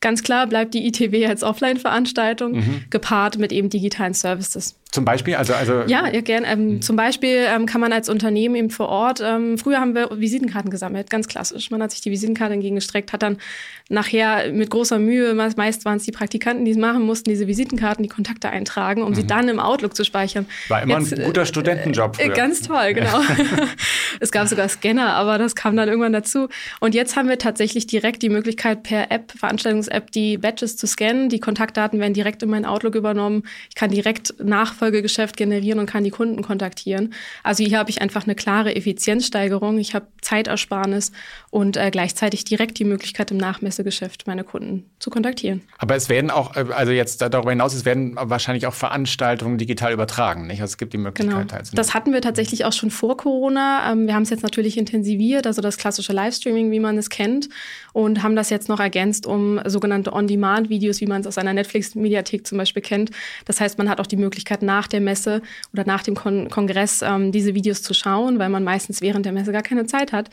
Ganz 0.00 0.22
klar 0.22 0.46
bleibt 0.46 0.74
die 0.74 0.86
ITW 0.86 1.26
als 1.26 1.42
Offline-Veranstaltung, 1.42 2.52
mhm. 2.56 2.84
gepaart 2.90 3.38
mit 3.38 3.52
eben 3.52 3.70
digitalen 3.70 4.14
Services. 4.14 4.76
Zum 4.94 5.04
Beispiel? 5.04 5.34
Also, 5.34 5.54
also 5.54 5.82
ja, 5.88 6.06
ja 6.06 6.20
gern. 6.20 6.44
Ähm, 6.46 6.66
mhm. 6.66 6.82
Zum 6.82 6.94
Beispiel 6.94 7.46
ähm, 7.52 7.66
kann 7.66 7.80
man 7.80 7.92
als 7.92 8.08
Unternehmen 8.08 8.54
eben 8.54 8.70
vor 8.70 8.88
Ort, 8.88 9.20
ähm, 9.20 9.58
früher 9.58 9.80
haben 9.80 9.96
wir 9.96 10.08
Visitenkarten 10.12 10.70
gesammelt, 10.70 11.10
ganz 11.10 11.26
klassisch. 11.26 11.72
Man 11.72 11.82
hat 11.82 11.90
sich 11.90 12.00
die 12.00 12.12
Visitenkarte 12.12 12.54
entgegengestreckt, 12.54 13.12
hat 13.12 13.24
dann 13.24 13.38
nachher 13.88 14.52
mit 14.52 14.70
großer 14.70 15.00
Mühe, 15.00 15.34
meist 15.34 15.84
waren 15.84 15.96
es 15.96 16.04
die 16.04 16.12
Praktikanten, 16.12 16.64
die 16.64 16.70
es 16.70 16.76
machen 16.76 17.02
mussten, 17.02 17.28
diese 17.28 17.48
Visitenkarten, 17.48 18.04
die 18.04 18.08
Kontakte 18.08 18.50
eintragen, 18.50 19.02
um 19.02 19.10
mhm. 19.10 19.14
sie 19.16 19.26
dann 19.26 19.48
im 19.48 19.58
Outlook 19.58 19.96
zu 19.96 20.04
speichern. 20.04 20.46
War 20.68 20.82
immer 20.82 21.00
Jetzt, 21.00 21.18
ein 21.18 21.24
guter 21.24 21.42
äh, 21.42 21.46
Studentenjob. 21.46 22.16
Äh, 22.20 22.28
ganz 22.28 22.62
toll, 22.62 22.94
genau. 22.94 23.20
es 24.20 24.30
gab 24.30 24.46
sogar 24.46 24.68
Scanner, 24.68 25.14
aber 25.14 25.38
das 25.38 25.56
kam 25.56 25.76
dann 25.76 25.88
irgendwann 25.88 26.12
dazu. 26.12 26.48
Und 26.78 26.94
jetzt 26.94 27.16
haben 27.16 27.28
wir 27.28 27.38
tatsächlich 27.38 27.88
direkt 27.88 28.22
die 28.22 28.28
Möglichkeit, 28.28 28.84
per 28.84 29.10
App, 29.10 29.32
Veranstaltungs-App, 29.32 30.12
die 30.12 30.38
Badges 30.38 30.76
zu 30.76 30.86
scannen. 30.86 31.30
Die 31.30 31.40
Kontaktdaten 31.40 31.98
werden 31.98 32.14
direkt 32.14 32.44
in 32.44 32.50
mein 32.50 32.64
Outlook 32.64 32.94
übernommen. 32.94 33.42
Ich 33.70 33.74
kann 33.74 33.90
direkt 33.90 34.34
nachfolgen 34.40 34.83
Nachfolgegeschäft 34.84 35.36
generieren 35.36 35.78
und 35.78 35.86
kann 35.86 36.04
die 36.04 36.10
Kunden 36.10 36.42
kontaktieren. 36.42 37.14
Also 37.42 37.64
hier 37.64 37.78
habe 37.78 37.90
ich 37.90 38.02
einfach 38.02 38.24
eine 38.24 38.34
klare 38.34 38.76
Effizienzsteigerung, 38.76 39.78
ich 39.78 39.94
habe 39.94 40.06
Zeitersparnis 40.20 41.12
und 41.50 41.76
äh, 41.76 41.90
gleichzeitig 41.90 42.44
direkt 42.44 42.78
die 42.78 42.84
Möglichkeit 42.84 43.30
im 43.30 43.38
Nachmessegeschäft 43.38 44.26
meine 44.26 44.44
Kunden 44.44 44.90
zu 44.98 45.10
kontaktieren. 45.10 45.62
Aber 45.78 45.96
es 45.96 46.08
werden 46.08 46.30
auch, 46.30 46.56
äh, 46.56 46.66
also 46.74 46.92
jetzt 46.92 47.22
darüber 47.22 47.50
hinaus, 47.50 47.74
es 47.74 47.84
werden 47.84 48.16
wahrscheinlich 48.20 48.66
auch 48.66 48.74
Veranstaltungen 48.74 49.58
digital 49.58 49.92
übertragen, 49.92 50.46
nicht? 50.46 50.60
Also 50.60 50.72
es 50.72 50.78
gibt 50.78 50.92
die 50.92 50.98
Möglichkeit 50.98 51.34
genau. 51.34 51.48
teilzunehmen. 51.48 51.76
Das 51.76 51.94
hatten 51.94 52.12
wir 52.12 52.20
tatsächlich 52.20 52.64
auch 52.64 52.72
schon 52.72 52.90
vor 52.90 53.16
Corona. 53.16 53.90
Ähm, 53.90 54.06
wir 54.06 54.14
haben 54.14 54.24
es 54.24 54.30
jetzt 54.30 54.42
natürlich 54.42 54.76
intensiviert, 54.76 55.46
also 55.46 55.62
das 55.62 55.78
klassische 55.78 56.12
Livestreaming, 56.12 56.70
wie 56.70 56.80
man 56.80 56.98
es 56.98 57.08
kennt, 57.08 57.48
und 57.92 58.22
haben 58.22 58.36
das 58.36 58.50
jetzt 58.50 58.68
noch 58.68 58.80
ergänzt 58.80 59.26
um 59.26 59.60
sogenannte 59.64 60.12
On-Demand-Videos, 60.12 61.00
wie 61.00 61.06
man 61.06 61.22
es 61.22 61.26
aus 61.26 61.38
einer 61.38 61.54
Netflix-Mediathek 61.54 62.46
zum 62.46 62.58
Beispiel 62.58 62.82
kennt. 62.82 63.10
Das 63.44 63.60
heißt, 63.60 63.78
man 63.78 63.88
hat 63.88 64.00
auch 64.00 64.06
die 64.06 64.16
Möglichkeit, 64.16 64.62
nach 64.64 64.88
der 64.88 65.00
Messe 65.00 65.42
oder 65.72 65.84
nach 65.86 66.02
dem 66.02 66.14
Kon 66.14 66.48
Kongress 66.50 67.02
ähm, 67.02 67.32
diese 67.32 67.54
Videos 67.54 67.82
zu 67.82 67.94
schauen, 67.94 68.38
weil 68.38 68.48
man 68.48 68.64
meistens 68.64 69.00
während 69.00 69.26
der 69.26 69.32
Messe 69.32 69.52
gar 69.52 69.62
keine 69.62 69.86
Zeit 69.86 70.12
hat. 70.12 70.30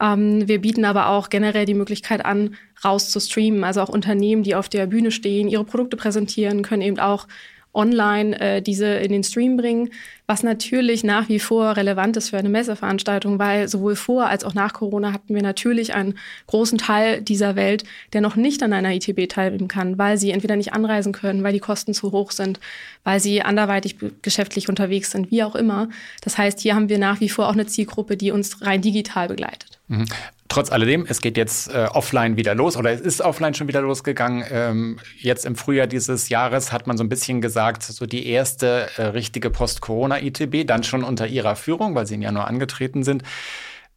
Ähm, 0.00 0.48
wir 0.48 0.60
bieten 0.60 0.84
aber 0.84 1.08
auch 1.08 1.30
generell 1.30 1.66
die 1.66 1.74
Möglichkeit 1.74 2.24
an, 2.24 2.56
raus 2.84 3.10
zu 3.10 3.20
streamen. 3.20 3.64
Also 3.64 3.80
auch 3.80 3.88
Unternehmen, 3.88 4.42
die 4.42 4.54
auf 4.54 4.68
der 4.68 4.86
Bühne 4.86 5.10
stehen, 5.10 5.48
ihre 5.48 5.64
Produkte 5.64 5.96
präsentieren, 5.96 6.62
können 6.62 6.82
eben 6.82 6.98
auch 6.98 7.26
online 7.74 8.40
äh, 8.40 8.62
diese 8.62 8.86
in 8.86 9.12
den 9.12 9.24
Stream 9.24 9.56
bringen, 9.56 9.90
was 10.26 10.42
natürlich 10.42 11.04
nach 11.04 11.28
wie 11.28 11.38
vor 11.38 11.76
relevant 11.76 12.16
ist 12.16 12.30
für 12.30 12.38
eine 12.38 12.48
Messeveranstaltung, 12.48 13.38
weil 13.38 13.68
sowohl 13.68 13.96
vor 13.96 14.26
als 14.26 14.44
auch 14.44 14.54
nach 14.54 14.72
Corona 14.72 15.12
hatten 15.12 15.34
wir 15.34 15.42
natürlich 15.42 15.94
einen 15.94 16.16
großen 16.46 16.78
Teil 16.78 17.20
dieser 17.20 17.56
Welt, 17.56 17.84
der 18.12 18.20
noch 18.20 18.36
nicht 18.36 18.62
an 18.62 18.72
einer 18.72 18.94
ITB 18.94 19.28
teilnehmen 19.28 19.68
kann, 19.68 19.98
weil 19.98 20.16
sie 20.16 20.30
entweder 20.30 20.56
nicht 20.56 20.72
anreisen 20.72 21.12
können, 21.12 21.42
weil 21.42 21.52
die 21.52 21.60
Kosten 21.60 21.92
zu 21.92 22.12
hoch 22.12 22.30
sind, 22.30 22.60
weil 23.02 23.20
sie 23.20 23.42
anderweitig 23.42 23.96
geschäftlich 24.22 24.68
unterwegs 24.68 25.10
sind, 25.10 25.30
wie 25.30 25.42
auch 25.42 25.54
immer. 25.54 25.88
Das 26.22 26.38
heißt, 26.38 26.60
hier 26.60 26.74
haben 26.74 26.88
wir 26.88 26.98
nach 26.98 27.20
wie 27.20 27.28
vor 27.28 27.48
auch 27.48 27.54
eine 27.54 27.66
Zielgruppe, 27.66 28.16
die 28.16 28.30
uns 28.30 28.62
rein 28.62 28.80
digital 28.80 29.28
begleitet. 29.28 29.78
Mhm. 29.88 30.06
Trotz 30.54 30.70
alledem, 30.70 31.04
es 31.08 31.20
geht 31.20 31.36
jetzt 31.36 31.74
äh, 31.74 31.88
offline 31.92 32.36
wieder 32.36 32.54
los 32.54 32.76
oder 32.76 32.92
es 32.92 33.00
ist 33.00 33.20
offline 33.20 33.54
schon 33.54 33.66
wieder 33.66 33.82
losgegangen. 33.82 34.44
Ähm, 34.48 35.00
jetzt 35.18 35.46
im 35.46 35.56
Frühjahr 35.56 35.88
dieses 35.88 36.28
Jahres 36.28 36.70
hat 36.70 36.86
man 36.86 36.96
so 36.96 37.02
ein 37.02 37.08
bisschen 37.08 37.40
gesagt, 37.40 37.82
so 37.82 38.06
die 38.06 38.28
erste 38.28 38.88
äh, 38.96 39.06
richtige 39.06 39.50
Post-Corona-ITB, 39.50 40.64
dann 40.64 40.84
schon 40.84 41.02
unter 41.02 41.26
ihrer 41.26 41.56
Führung, 41.56 41.96
weil 41.96 42.06
sie 42.06 42.14
im 42.14 42.22
Januar 42.22 42.46
angetreten 42.46 43.02
sind. 43.02 43.24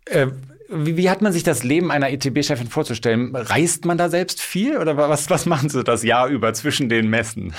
Äh, 0.05 0.29
wie, 0.69 0.97
wie, 0.97 1.09
hat 1.09 1.21
man 1.21 1.31
sich 1.31 1.43
das 1.43 1.63
Leben 1.63 1.91
einer 1.91 2.09
ETB-Chefin 2.09 2.67
vorzustellen? 2.67 3.35
Reist 3.35 3.85
man 3.85 3.97
da 3.97 4.09
selbst 4.09 4.41
viel 4.41 4.77
oder 4.77 4.97
was, 4.97 5.29
was 5.29 5.45
machen 5.45 5.69
Sie 5.69 5.83
das 5.83 6.03
Jahr 6.03 6.27
über 6.27 6.53
zwischen 6.53 6.89
den 6.89 7.09
Messen? 7.09 7.53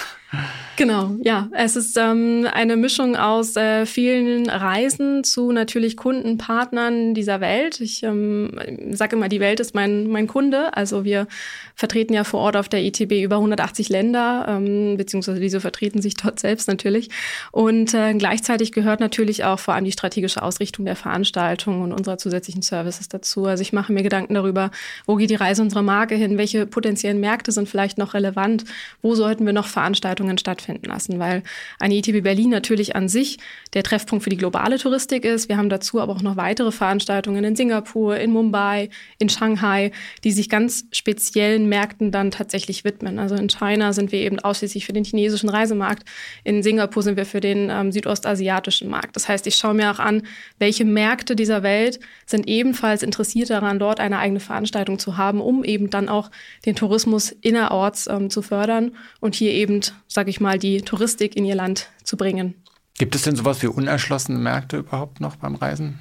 Genau, 0.76 1.16
ja. 1.22 1.48
Es 1.52 1.74
ist 1.74 1.96
ähm, 1.96 2.46
eine 2.52 2.76
Mischung 2.76 3.16
aus 3.16 3.56
äh, 3.56 3.86
vielen 3.86 4.50
Reisen 4.50 5.24
zu 5.24 5.52
natürlich 5.52 5.96
Kunden, 5.96 6.36
Partnern 6.36 7.14
dieser 7.14 7.40
Welt. 7.40 7.80
Ich 7.80 8.02
ähm, 8.02 8.52
sage 8.92 9.16
immer, 9.16 9.28
die 9.28 9.40
Welt 9.40 9.58
ist 9.58 9.74
mein, 9.74 10.06
mein 10.08 10.26
Kunde. 10.26 10.76
Also 10.76 11.04
wir 11.04 11.26
vertreten 11.74 12.12
ja 12.12 12.24
vor 12.24 12.40
Ort 12.40 12.56
auf 12.56 12.68
der 12.68 12.84
ITB 12.84 13.24
über 13.24 13.36
180 13.36 13.88
Länder, 13.88 14.44
ähm, 14.48 14.96
beziehungsweise 14.98 15.40
diese 15.40 15.60
vertreten 15.60 16.02
sich 16.02 16.14
dort 16.14 16.38
selbst 16.40 16.68
natürlich. 16.68 17.08
Und 17.50 17.94
äh, 17.94 18.12
gleichzeitig 18.14 18.72
gehört 18.72 19.00
natürlich 19.00 19.44
auch 19.44 19.58
vor 19.58 19.74
allem 19.74 19.84
die 19.84 19.92
strategische 19.92 20.42
Ausrichtung 20.42 20.84
der 20.84 20.96
Veranstaltung 20.96 21.80
und 21.80 21.92
unserer 21.92 22.18
zusätzlichen 22.18 22.62
Services 22.62 22.97
dazu. 23.06 23.44
Also 23.44 23.62
ich 23.62 23.72
mache 23.72 23.92
mir 23.92 24.02
Gedanken 24.02 24.34
darüber, 24.34 24.72
wo 25.06 25.14
geht 25.14 25.30
die 25.30 25.36
Reise 25.36 25.62
unserer 25.62 25.82
Marke 25.82 26.16
hin, 26.16 26.38
welche 26.38 26.66
potenziellen 26.66 27.20
Märkte 27.20 27.52
sind 27.52 27.68
vielleicht 27.68 27.98
noch 27.98 28.14
relevant, 28.14 28.64
wo 29.02 29.14
sollten 29.14 29.46
wir 29.46 29.52
noch 29.52 29.68
Veranstaltungen 29.68 30.38
stattfinden 30.38 30.86
lassen, 30.86 31.20
weil 31.20 31.42
eine 31.78 31.94
ITB 31.94 32.22
Berlin 32.22 32.50
natürlich 32.50 32.96
an 32.96 33.08
sich 33.08 33.38
der 33.74 33.82
Treffpunkt 33.82 34.24
für 34.24 34.30
die 34.30 34.36
globale 34.36 34.78
Touristik 34.78 35.24
ist. 35.24 35.48
Wir 35.48 35.58
haben 35.58 35.68
dazu 35.68 36.00
aber 36.00 36.12
auch 36.14 36.22
noch 36.22 36.36
weitere 36.36 36.72
Veranstaltungen 36.72 37.44
in 37.44 37.54
Singapur, 37.54 38.16
in 38.16 38.32
Mumbai, 38.32 38.88
in 39.18 39.28
Shanghai, 39.28 39.92
die 40.24 40.32
sich 40.32 40.48
ganz 40.48 40.86
speziellen 40.92 41.68
Märkten 41.68 42.10
dann 42.10 42.30
tatsächlich 42.30 42.84
widmen. 42.84 43.18
Also 43.18 43.34
in 43.34 43.48
China 43.48 43.92
sind 43.92 44.10
wir 44.12 44.20
eben 44.20 44.38
ausschließlich 44.38 44.86
für 44.86 44.92
den 44.92 45.04
chinesischen 45.04 45.48
Reisemarkt. 45.48 46.08
In 46.44 46.62
Singapur 46.62 47.02
sind 47.02 47.16
wir 47.16 47.26
für 47.26 47.40
den 47.40 47.68
ähm, 47.70 47.92
südostasiatischen 47.92 48.88
Markt. 48.88 49.16
Das 49.16 49.28
heißt, 49.28 49.46
ich 49.46 49.56
schaue 49.56 49.74
mir 49.74 49.90
auch 49.90 49.98
an, 49.98 50.22
welche 50.58 50.84
Märkte 50.84 51.36
dieser 51.36 51.62
Welt 51.62 52.00
sind 52.26 52.48
ebenfalls 52.48 52.87
interessiert 53.02 53.50
daran, 53.50 53.78
dort 53.78 54.00
eine 54.00 54.18
eigene 54.18 54.40
Veranstaltung 54.40 54.98
zu 54.98 55.16
haben, 55.16 55.40
um 55.40 55.64
eben 55.64 55.90
dann 55.90 56.08
auch 56.08 56.30
den 56.66 56.74
Tourismus 56.74 57.30
innerorts 57.30 58.06
ähm, 58.06 58.30
zu 58.30 58.42
fördern 58.42 58.92
und 59.20 59.34
hier 59.34 59.52
eben, 59.52 59.80
sage 60.06 60.30
ich 60.30 60.40
mal, 60.40 60.58
die 60.58 60.82
Touristik 60.82 61.36
in 61.36 61.44
ihr 61.44 61.54
Land 61.54 61.88
zu 62.04 62.16
bringen. 62.16 62.54
Gibt 62.98 63.14
es 63.14 63.22
denn 63.22 63.36
sowas 63.36 63.62
wie 63.62 63.68
unerschlossene 63.68 64.38
Märkte 64.38 64.78
überhaupt 64.78 65.20
noch 65.20 65.36
beim 65.36 65.54
Reisen? 65.54 66.00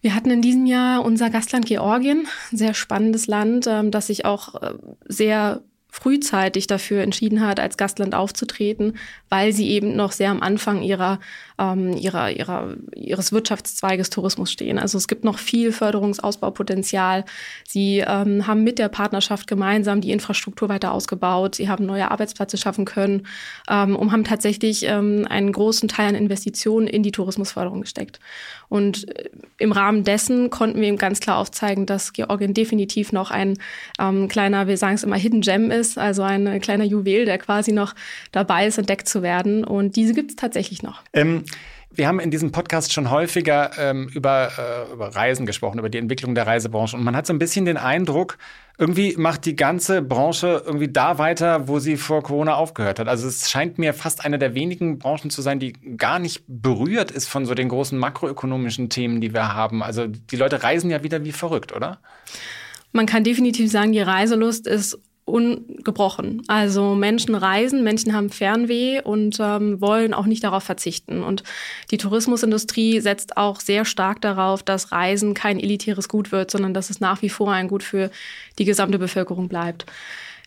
Wir 0.00 0.14
hatten 0.14 0.30
in 0.30 0.42
diesem 0.42 0.66
Jahr 0.66 1.04
unser 1.04 1.28
Gastland 1.30 1.66
Georgien, 1.66 2.28
ein 2.52 2.56
sehr 2.56 2.74
spannendes 2.74 3.26
Land, 3.26 3.66
ähm, 3.66 3.90
das 3.90 4.08
sich 4.08 4.24
auch 4.24 4.62
äh, 4.62 4.74
sehr 5.06 5.62
frühzeitig 5.90 6.66
dafür 6.66 7.02
entschieden 7.02 7.40
hat, 7.40 7.58
als 7.58 7.76
Gastland 7.76 8.14
aufzutreten, 8.14 8.98
weil 9.28 9.52
sie 9.52 9.70
eben 9.70 9.96
noch 9.96 10.12
sehr 10.12 10.30
am 10.30 10.42
Anfang 10.42 10.82
ihrer, 10.82 11.18
ähm, 11.58 11.92
ihrer, 11.96 12.30
ihrer, 12.30 12.74
ihres 12.94 13.32
Wirtschaftszweiges 13.32 14.10
Tourismus 14.10 14.52
stehen. 14.52 14.78
Also 14.78 14.96
es 14.96 15.08
gibt 15.08 15.24
noch 15.24 15.38
viel 15.38 15.72
Förderungsausbaupotenzial. 15.72 17.24
Sie 17.66 17.98
ähm, 18.06 18.46
haben 18.46 18.64
mit 18.64 18.78
der 18.78 18.88
Partnerschaft 18.88 19.46
gemeinsam 19.46 20.00
die 20.00 20.12
Infrastruktur 20.12 20.68
weiter 20.68 20.92
ausgebaut. 20.92 21.56
Sie 21.56 21.68
haben 21.68 21.84
neue 21.84 22.10
Arbeitsplätze 22.10 22.56
schaffen 22.56 22.84
können 22.84 23.26
ähm, 23.68 23.96
und 23.96 24.12
haben 24.12 24.24
tatsächlich 24.24 24.84
ähm, 24.84 25.26
einen 25.28 25.52
großen 25.52 25.88
Teil 25.88 26.08
an 26.08 26.14
Investitionen 26.14 26.86
in 26.86 27.02
die 27.02 27.12
Tourismusförderung 27.12 27.80
gesteckt. 27.80 28.20
Und 28.68 29.08
äh, 29.16 29.28
im 29.58 29.72
Rahmen 29.72 30.04
dessen 30.04 30.50
konnten 30.50 30.80
wir 30.80 30.88
ihm 30.88 30.98
ganz 30.98 31.20
klar 31.20 31.38
aufzeigen, 31.38 31.86
dass 31.86 32.12
Georgien 32.12 32.54
definitiv 32.54 33.12
noch 33.12 33.30
ein 33.30 33.58
ähm, 33.98 34.28
kleiner, 34.28 34.68
wir 34.68 34.76
sagen 34.76 34.94
es 34.94 35.02
immer, 35.02 35.16
Hidden 35.16 35.40
Gem 35.40 35.70
ist, 35.70 35.98
also 35.98 36.22
ein 36.22 36.60
kleiner 36.60 36.84
Juwel, 36.84 37.24
der 37.24 37.38
quasi 37.38 37.72
noch 37.72 37.94
dabei 38.30 38.66
ist, 38.66 38.78
entdeckt 38.78 39.08
zu 39.08 39.22
werden. 39.22 39.64
Und 39.64 39.96
diese 39.96 40.14
gibt 40.14 40.30
es 40.30 40.36
tatsächlich 40.36 40.82
noch. 40.82 41.02
Ähm 41.12 41.44
wir 41.90 42.06
haben 42.06 42.20
in 42.20 42.30
diesem 42.30 42.52
Podcast 42.52 42.92
schon 42.92 43.10
häufiger 43.10 43.70
ähm, 43.78 44.08
über, 44.14 44.50
äh, 44.58 44.92
über 44.92 45.14
Reisen 45.14 45.46
gesprochen, 45.46 45.78
über 45.78 45.88
die 45.88 45.98
Entwicklung 45.98 46.34
der 46.34 46.46
Reisebranche. 46.46 46.96
Und 46.96 47.02
man 47.02 47.16
hat 47.16 47.26
so 47.26 47.32
ein 47.32 47.38
bisschen 47.38 47.64
den 47.64 47.78
Eindruck, 47.78 48.36
irgendwie 48.76 49.16
macht 49.16 49.46
die 49.46 49.56
ganze 49.56 50.02
Branche 50.02 50.62
irgendwie 50.64 50.88
da 50.88 51.18
weiter, 51.18 51.66
wo 51.66 51.78
sie 51.78 51.96
vor 51.96 52.22
Corona 52.22 52.54
aufgehört 52.54 53.00
hat. 53.00 53.08
Also 53.08 53.26
es 53.26 53.50
scheint 53.50 53.78
mir 53.78 53.94
fast 53.94 54.24
eine 54.24 54.38
der 54.38 54.54
wenigen 54.54 54.98
Branchen 54.98 55.30
zu 55.30 55.40
sein, 55.40 55.58
die 55.58 55.72
gar 55.96 56.18
nicht 56.18 56.44
berührt 56.46 57.10
ist 57.10 57.26
von 57.26 57.46
so 57.46 57.54
den 57.54 57.68
großen 57.68 57.98
makroökonomischen 57.98 58.90
Themen, 58.90 59.20
die 59.20 59.32
wir 59.32 59.54
haben. 59.54 59.82
Also 59.82 60.06
die 60.06 60.36
Leute 60.36 60.62
reisen 60.62 60.90
ja 60.90 61.02
wieder 61.02 61.24
wie 61.24 61.32
verrückt, 61.32 61.74
oder? 61.74 61.98
Man 62.92 63.06
kann 63.06 63.24
definitiv 63.24 63.70
sagen, 63.70 63.92
die 63.92 64.00
Reiselust 64.00 64.66
ist 64.66 64.98
ungebrochen. 65.28 66.42
Also 66.48 66.94
Menschen 66.94 67.34
reisen, 67.34 67.84
Menschen 67.84 68.14
haben 68.14 68.30
Fernweh 68.30 69.00
und 69.02 69.38
ähm, 69.40 69.80
wollen 69.80 70.14
auch 70.14 70.26
nicht 70.26 70.42
darauf 70.42 70.64
verzichten. 70.64 71.22
Und 71.22 71.42
die 71.90 71.98
Tourismusindustrie 71.98 73.00
setzt 73.00 73.36
auch 73.36 73.60
sehr 73.60 73.84
stark 73.84 74.20
darauf, 74.20 74.62
dass 74.62 74.92
Reisen 74.92 75.34
kein 75.34 75.60
elitäres 75.60 76.08
Gut 76.08 76.32
wird, 76.32 76.50
sondern 76.50 76.74
dass 76.74 76.90
es 76.90 77.00
nach 77.00 77.22
wie 77.22 77.28
vor 77.28 77.52
ein 77.52 77.68
Gut 77.68 77.82
für 77.82 78.10
die 78.58 78.64
gesamte 78.64 78.98
Bevölkerung 78.98 79.48
bleibt. 79.48 79.86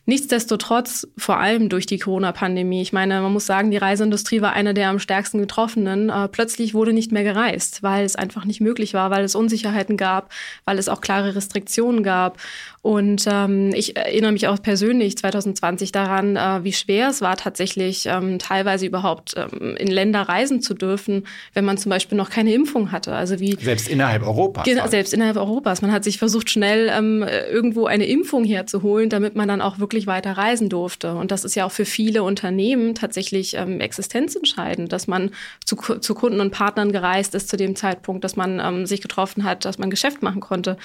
Nichtsdestotrotz, 0.07 1.07
vor 1.15 1.37
allem 1.37 1.69
durch 1.69 1.85
die 1.85 1.99
Corona-Pandemie, 1.99 2.81
ich 2.81 2.91
meine, 2.91 3.21
man 3.21 3.31
muss 3.31 3.45
sagen, 3.45 3.69
die 3.69 3.77
Reiseindustrie 3.77 4.41
war 4.41 4.53
eine 4.53 4.73
der 4.73 4.89
am 4.89 4.97
stärksten 4.97 5.37
getroffenen. 5.37 6.09
Äh, 6.09 6.27
plötzlich 6.27 6.73
wurde 6.73 6.91
nicht 6.91 7.11
mehr 7.11 7.23
gereist, 7.23 7.83
weil 7.83 8.03
es 8.03 8.15
einfach 8.15 8.43
nicht 8.43 8.61
möglich 8.61 8.95
war, 8.95 9.11
weil 9.11 9.23
es 9.23 9.35
Unsicherheiten 9.35 9.97
gab, 9.97 10.33
weil 10.65 10.79
es 10.79 10.89
auch 10.89 11.01
klare 11.01 11.35
Restriktionen 11.35 12.01
gab. 12.01 12.39
Und 12.83 13.25
ähm, 13.27 13.71
ich 13.75 13.95
erinnere 13.95 14.31
mich 14.31 14.47
auch 14.47 14.59
persönlich 14.59 15.15
2020 15.15 15.91
daran, 15.91 16.35
äh, 16.35 16.63
wie 16.63 16.73
schwer 16.73 17.09
es 17.09 17.21
war, 17.21 17.37
tatsächlich 17.37 18.07
ähm, 18.07 18.39
teilweise 18.39 18.87
überhaupt 18.87 19.35
ähm, 19.37 19.75
in 19.77 19.87
Länder 19.87 20.21
reisen 20.23 20.63
zu 20.63 20.73
dürfen, 20.73 21.27
wenn 21.53 21.63
man 21.63 21.77
zum 21.77 21.91
Beispiel 21.91 22.17
noch 22.17 22.31
keine 22.31 22.51
Impfung 22.53 22.91
hatte. 22.91 23.13
Also 23.13 23.39
wie 23.39 23.55
selbst 23.61 23.87
innerhalb 23.87 24.23
Europas. 24.23 24.63
Genau, 24.65 24.87
selbst 24.87 25.13
innerhalb 25.13 25.37
Europas. 25.37 25.83
Man 25.83 25.91
hat 25.91 26.03
sich 26.03 26.17
versucht, 26.17 26.49
schnell 26.49 26.91
ähm, 26.91 27.23
irgendwo 27.51 27.85
eine 27.85 28.05
Impfung 28.05 28.45
herzuholen, 28.45 29.09
damit 29.11 29.35
man 29.35 29.47
dann 29.47 29.61
auch 29.61 29.77
wirklich 29.77 30.07
weiter 30.07 30.31
reisen 30.31 30.67
durfte. 30.67 31.13
Und 31.13 31.29
das 31.29 31.45
ist 31.45 31.53
ja 31.53 31.65
auch 31.65 31.71
für 31.71 31.85
viele 31.85 32.23
Unternehmen 32.23 32.95
tatsächlich 32.95 33.57
ähm, 33.57 33.79
existenzentscheidend, 33.79 34.91
dass 34.91 35.05
man 35.05 35.29
zu, 35.63 35.75
zu 35.75 36.15
Kunden 36.15 36.39
und 36.39 36.49
Partnern 36.49 36.91
gereist 36.91 37.35
ist 37.35 37.47
zu 37.47 37.57
dem 37.57 37.75
Zeitpunkt, 37.75 38.23
dass 38.23 38.35
man 38.35 38.59
ähm, 38.59 38.87
sich 38.87 39.01
getroffen 39.01 39.43
hat, 39.43 39.65
dass 39.65 39.77
man 39.77 39.91
Geschäft 39.91 40.23
machen 40.23 40.41
konnte. 40.41 40.77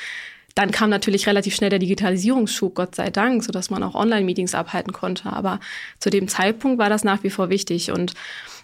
Dann 0.56 0.70
kam 0.70 0.88
natürlich 0.88 1.26
relativ 1.26 1.54
schnell 1.54 1.68
der 1.68 1.78
Digitalisierungsschub, 1.78 2.74
Gott 2.74 2.94
sei 2.94 3.10
Dank, 3.10 3.44
sodass 3.44 3.68
man 3.68 3.82
auch 3.82 3.94
Online-Meetings 3.94 4.54
abhalten 4.54 4.94
konnte. 4.94 5.30
Aber 5.30 5.60
zu 6.00 6.08
dem 6.08 6.28
Zeitpunkt 6.28 6.78
war 6.78 6.88
das 6.88 7.04
nach 7.04 7.22
wie 7.22 7.30
vor 7.30 7.50
wichtig. 7.50 7.90
Und 7.90 8.14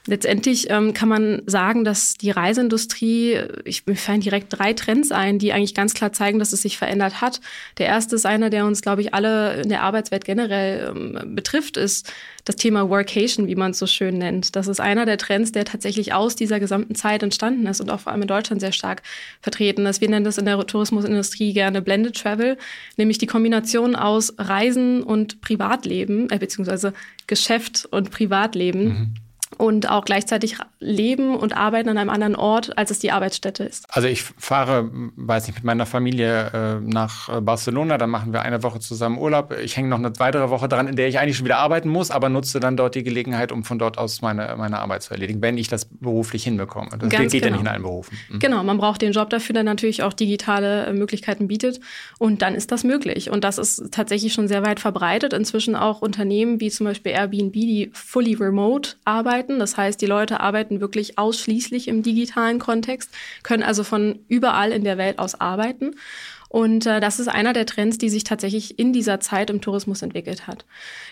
Letztendlich 0.05 0.69
ähm, 0.69 0.95
kann 0.95 1.09
man 1.09 1.43
sagen, 1.47 1.85
dass 1.85 2.15
die 2.15 2.33
Reiseindustrie, 2.33 3.39
ich 3.65 3.85
fallen 3.95 4.21
direkt 4.21 4.47
drei 4.51 4.73
Trends 4.73 5.13
ein, 5.13 5.39
die 5.39 5.53
eigentlich 5.53 5.77
ganz 5.77 5.95
klar 5.95 6.13
zeigen, 6.13 6.41
dass 6.41 6.53
es 6.53 6.63
sich 6.63 6.77
verändert 6.77 7.21
hat. 7.21 7.41
Der 7.79 7.87
erste 7.87 8.17
ist 8.17 8.27
einer, 8.27 8.51
der 8.51 8.67
uns, 8.67 8.83
glaube 8.83 9.03
ich, 9.03 9.15
alle 9.15 9.63
in 9.63 9.69
der 9.69 9.83
Arbeitswelt 9.83 10.25
generell 10.25 10.93
ähm, 10.93 11.37
betrifft, 11.37 11.77
ist 11.77 12.13
das 12.45 12.57
Thema 12.57 12.91
Workation, 12.91 13.47
wie 13.47 13.55
man 13.55 13.71
es 13.71 13.79
so 13.79 13.87
schön 13.87 14.19
nennt. 14.19 14.57
Das 14.57 14.67
ist 14.67 14.81
einer 14.81 15.07
der 15.07 15.19
Trends, 15.19 15.53
der 15.53 15.65
tatsächlich 15.65 16.13
aus 16.13 16.35
dieser 16.35 16.59
gesamten 16.59 16.97
Zeit 16.97 17.23
entstanden 17.23 17.65
ist 17.69 17.81
und 17.81 17.89
auch 17.89 18.01
vor 18.01 18.11
allem 18.11 18.23
in 18.23 18.29
Deutschland 18.29 18.61
sehr 18.61 18.73
stark 18.73 19.03
vertreten 19.41 19.87
ist. 19.87 20.01
Wir 20.01 20.11
nennen 20.11 20.25
das 20.25 20.37
in 20.37 20.47
der 20.47 20.59
Tourismusindustrie 20.67 21.53
gerne 21.53 21.81
Blended 21.81 22.17
Travel, 22.17 22.59
nämlich 22.97 23.19
die 23.19 23.27
Kombination 23.27 23.95
aus 23.95 24.35
Reisen 24.37 25.05
und 25.05 25.41
Privatleben, 25.43 26.29
äh, 26.31 26.39
beziehungsweise 26.39 26.93
Geschäft 27.29 27.87
und 27.89 28.11
Privatleben. 28.11 28.85
Mhm 28.85 29.15
und 29.59 29.89
auch 29.89 30.05
gleichzeitig 30.05 30.57
leben 30.81 31.37
und 31.37 31.57
arbeiten 31.57 31.89
an 31.89 31.99
einem 31.99 32.11
anderen 32.11 32.37
Ort, 32.37 32.77
als 32.77 32.91
es 32.91 32.99
die 32.99 33.11
Arbeitsstätte 33.13 33.65
ist. 33.65 33.85
Also 33.89 34.09
ich 34.09 34.23
fahre, 34.23 34.91
weiß 35.17 35.47
nicht, 35.47 35.57
mit 35.57 35.65
meiner 35.65 35.87
Familie 35.87 36.51
äh, 36.53 36.81
nach 36.81 37.29
äh, 37.29 37.41
Barcelona, 37.41 37.99
dann 37.99 38.11
machen 38.11 38.33
wir 38.33 38.43
eine 38.43 38.63
Woche 38.63 38.81
zusammen 38.81 39.19
Urlaub. 39.19 39.55
Ich 39.63 39.77
hänge 39.77 39.89
noch 39.89 39.99
eine 39.99 40.13
weitere 40.19 40.51
Woche 40.51 40.69
dran, 40.69 40.89
in 40.89 40.97
der 40.97 41.09
ich 41.09 41.19
eigentlich 41.19 41.37
schon 41.37 41.47
wieder 41.47 41.59
arbeiten 41.59 41.89
muss, 41.89 42.11
aber 42.11 42.29
nutze 42.29 42.61
dann 42.61 42.77
dort 42.77 42.95
die 42.95 43.03
Gelegenheit, 43.03 43.53
um 43.53 43.65
von 43.65 43.79
dort 43.79 43.99
aus 43.99 44.23
meine, 44.23 44.55
meine 44.57 44.81
Arbeit 44.81 45.03
zu 45.03 45.13
erledigen, 45.13 45.43
wenn 45.43 45.59
ich 45.59 45.69
das 45.69 45.85
beruflich 45.85 46.45
hinbekomme. 46.45 46.91
Das 46.99 47.09
Ganz 47.09 47.33
geht 47.33 47.43
genau. 47.43 47.45
ja 47.45 47.51
nicht 47.53 47.61
in 47.61 47.69
allen 47.69 47.83
Berufen. 47.83 48.19
Mhm. 48.31 48.39
Genau, 48.39 48.63
man 48.63 48.79
braucht 48.79 49.03
den 49.03 49.13
Job 49.13 49.31
dafür, 49.31 49.55
der 49.55 49.65
natürlich 49.65 50.03
auch 50.03 50.13
digitale 50.13 50.87
äh, 50.87 50.93
Möglichkeiten 50.93 51.49
bietet 51.49 51.81
und 52.19 52.43
dann 52.43 52.55
ist 52.55 52.73
das 52.73 52.85
möglich. 52.85 53.31
Und 53.31 53.45
das 53.45 53.59
ist 53.59 53.93
tatsächlich 53.93 54.33
schon 54.33 54.49
sehr 54.49 54.65
weit 54.65 54.81
verbreitet. 54.81 55.33
Inzwischen 55.33 55.77
auch 55.77 56.03
Unternehmen 56.03 56.61
wie 56.61 56.71
zum 56.71 56.87
Beispiel 56.87 57.13
Airbnb, 57.13 57.53
die 57.53 57.91
fully 57.93 58.35
remote 58.35 58.97
arbeiten 59.05 59.42
arbeiten. 59.43 59.59
Das 59.59 59.77
heißt, 59.77 60.01
die 60.01 60.07
Leute 60.07 60.41
arbeiten 60.41 60.81
wirklich 60.81 61.19
ausschließlich 61.19 61.89
im 61.89 62.03
digitalen 62.03 62.59
Kontext, 62.59 63.11
können 63.43 63.63
also 63.63 63.85
von 63.85 64.21
überall 64.29 64.73
in 64.73 64.85
der 64.85 64.99
Welt 64.99 65.19
aus 65.19 65.41
arbeiten. 65.41 65.97
Und 66.53 66.85
äh, 66.85 67.01
das 67.01 67.19
ist 67.19 67.29
einer 67.29 67.55
der 67.55 67.65
Trends, 67.65 67.97
die 67.97 68.11
sich 68.11 68.25
tatsächlich 68.25 68.79
in 68.79 68.93
dieser 68.93 69.21
Zeit 69.21 69.49
im 69.49 69.63
Tourismus 69.63 70.03
entwickelt 70.03 70.47
hat. 70.47 70.67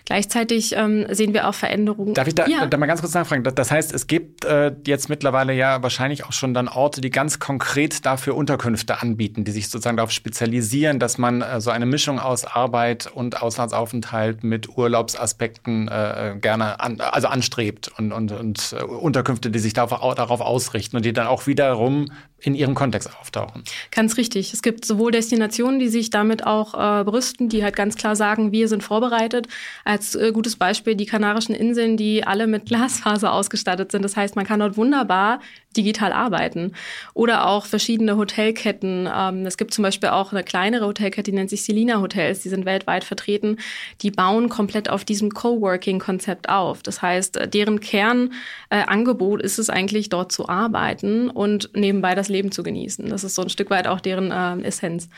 Gleichzeitig 0.05 0.77
ähm, 0.77 1.07
sehen 1.09 1.33
wir 1.33 1.49
auch 1.49 1.55
Veränderungen. 1.55 2.13
Darf 2.13 2.29
ich 2.29 2.35
da, 2.35 2.47
ja. 2.47 2.67
da 2.67 2.77
mal 2.77 2.85
ganz 2.85 3.01
kurz 3.01 3.15
nachfragen? 3.15 3.43
Das 3.43 3.71
heißt, 3.71 3.95
es 3.95 4.07
gibt 4.07 4.45
äh, 4.45 4.73
jetzt 4.87 5.09
mittlerweile 5.09 5.55
ja 5.55 5.83
wahrscheinlich 5.83 6.27
auch 6.27 6.33
schon 6.33 6.53
dann 6.53 6.69
Orte, 6.69 7.01
die 7.01 7.09
ganz 7.09 7.39
konkret 7.39 8.05
dafür 8.05 8.37
Unterkünfte 8.37 9.01
anbieten, 9.01 9.45
die 9.45 9.53
sich 9.53 9.71
sozusagen 9.71 9.97
darauf 9.97 10.11
spezialisieren, 10.11 10.99
dass 10.99 11.17
man 11.17 11.41
äh, 11.41 11.63
so 11.63 11.71
eine 11.71 11.87
Mischung 11.87 12.19
aus 12.19 12.45
Arbeit 12.45 13.11
und 13.11 13.41
Auslandsaufenthalt 13.41 14.45
mit 14.45 14.77
Urlaubsaspekten 14.77 15.89
äh, 15.89 16.37
gerne 16.39 16.81
an, 16.81 17.01
also 17.01 17.29
anstrebt 17.29 17.91
und, 17.97 18.13
und, 18.13 18.33
und 18.33 18.77
äh, 18.79 18.83
Unterkünfte, 18.83 19.51
die 19.51 19.59
sich 19.59 19.73
darauf, 19.73 20.15
darauf 20.17 20.43
ausrichten 20.43 20.97
und 20.97 21.07
die 21.07 21.15
dann 21.15 21.29
auch 21.29 21.47
wiederum 21.47 22.11
in 22.43 22.55
ihrem 22.55 22.75
Kontext 22.75 23.11
auftauchen. 23.21 23.65
Ganz 23.91 24.17
richtig. 24.17 24.53
Es 24.53 24.63
gibt 24.63 24.85
sowohl 24.85 25.13
Destinationen, 25.13 25.79
die 25.79 25.89
sich 25.89 26.11
damit 26.11 26.47
auch 26.47 26.75
äh, 26.75 27.05
brüsten, 27.05 27.49
die 27.49 27.63
halt 27.63 27.77
ganz 27.77 27.97
klar 27.97 28.17
sagen, 28.17 28.53
wir 28.53 28.69
sind 28.69 28.83
vorbereitet. 28.83 29.49
Als 29.85 30.15
äh, 30.15 30.33
gutes 30.33 30.57
Beispiel 30.57 30.95
die 30.95 31.07
Kanarischen 31.07 31.55
Inseln, 31.55 31.97
die 31.97 32.25
alle 32.25 32.47
mit 32.47 32.67
Glasfaser 32.67 33.33
ausgestattet 33.33 33.93
sind. 33.93 34.03
Das 34.03 34.17
heißt, 34.17 34.37
man 34.37 34.47
kann 34.47 34.61
dort 34.61 34.77
wunderbar 34.77 35.41
digital 35.77 36.13
arbeiten. 36.13 36.73
Oder 37.15 37.47
auch 37.47 37.67
verschiedene 37.67 38.17
Hotelketten. 38.17 39.09
Ähm, 39.13 39.47
es 39.47 39.57
gibt 39.57 39.73
zum 39.73 39.83
Beispiel 39.83 40.09
auch 40.09 40.33
eine 40.33 40.43
kleinere 40.43 40.87
Hotelkette, 40.87 41.31
die 41.31 41.37
nennt 41.37 41.51
sich 41.51 41.63
Selina 41.63 42.01
Hotels. 42.01 42.41
Die 42.41 42.49
sind 42.49 42.65
weltweit 42.65 43.05
vertreten. 43.05 43.59
Die 44.03 44.11
bauen 44.11 44.49
komplett 44.49 44.89
auf 44.89 45.05
diesem 45.05 45.31
Coworking-Konzept 45.31 46.49
auf. 46.49 46.83
Das 46.83 47.03
heißt, 47.03 47.37
äh, 47.37 47.49
deren 47.49 47.81
Kernangebot 47.81 49.41
äh, 49.41 49.45
ist 49.45 49.59
es 49.59 49.71
eigentlich, 49.71 50.09
dort 50.09 50.33
zu 50.33 50.49
arbeiten 50.49 51.31
und 51.31 51.71
nebenbei 51.75 52.15
das 52.15 52.29
Leben 52.29 52.53
zu 52.53 52.63
genießen. 52.63 53.09
Das 53.09 53.25
ist 53.25 53.35
so 53.35 53.43
ein 53.43 53.51
Stück 53.51 53.71
weit 53.71 53.87
auch 53.87 54.01
deren 54.01 54.31
äh, 54.31 54.67
Essenz. 54.67 55.09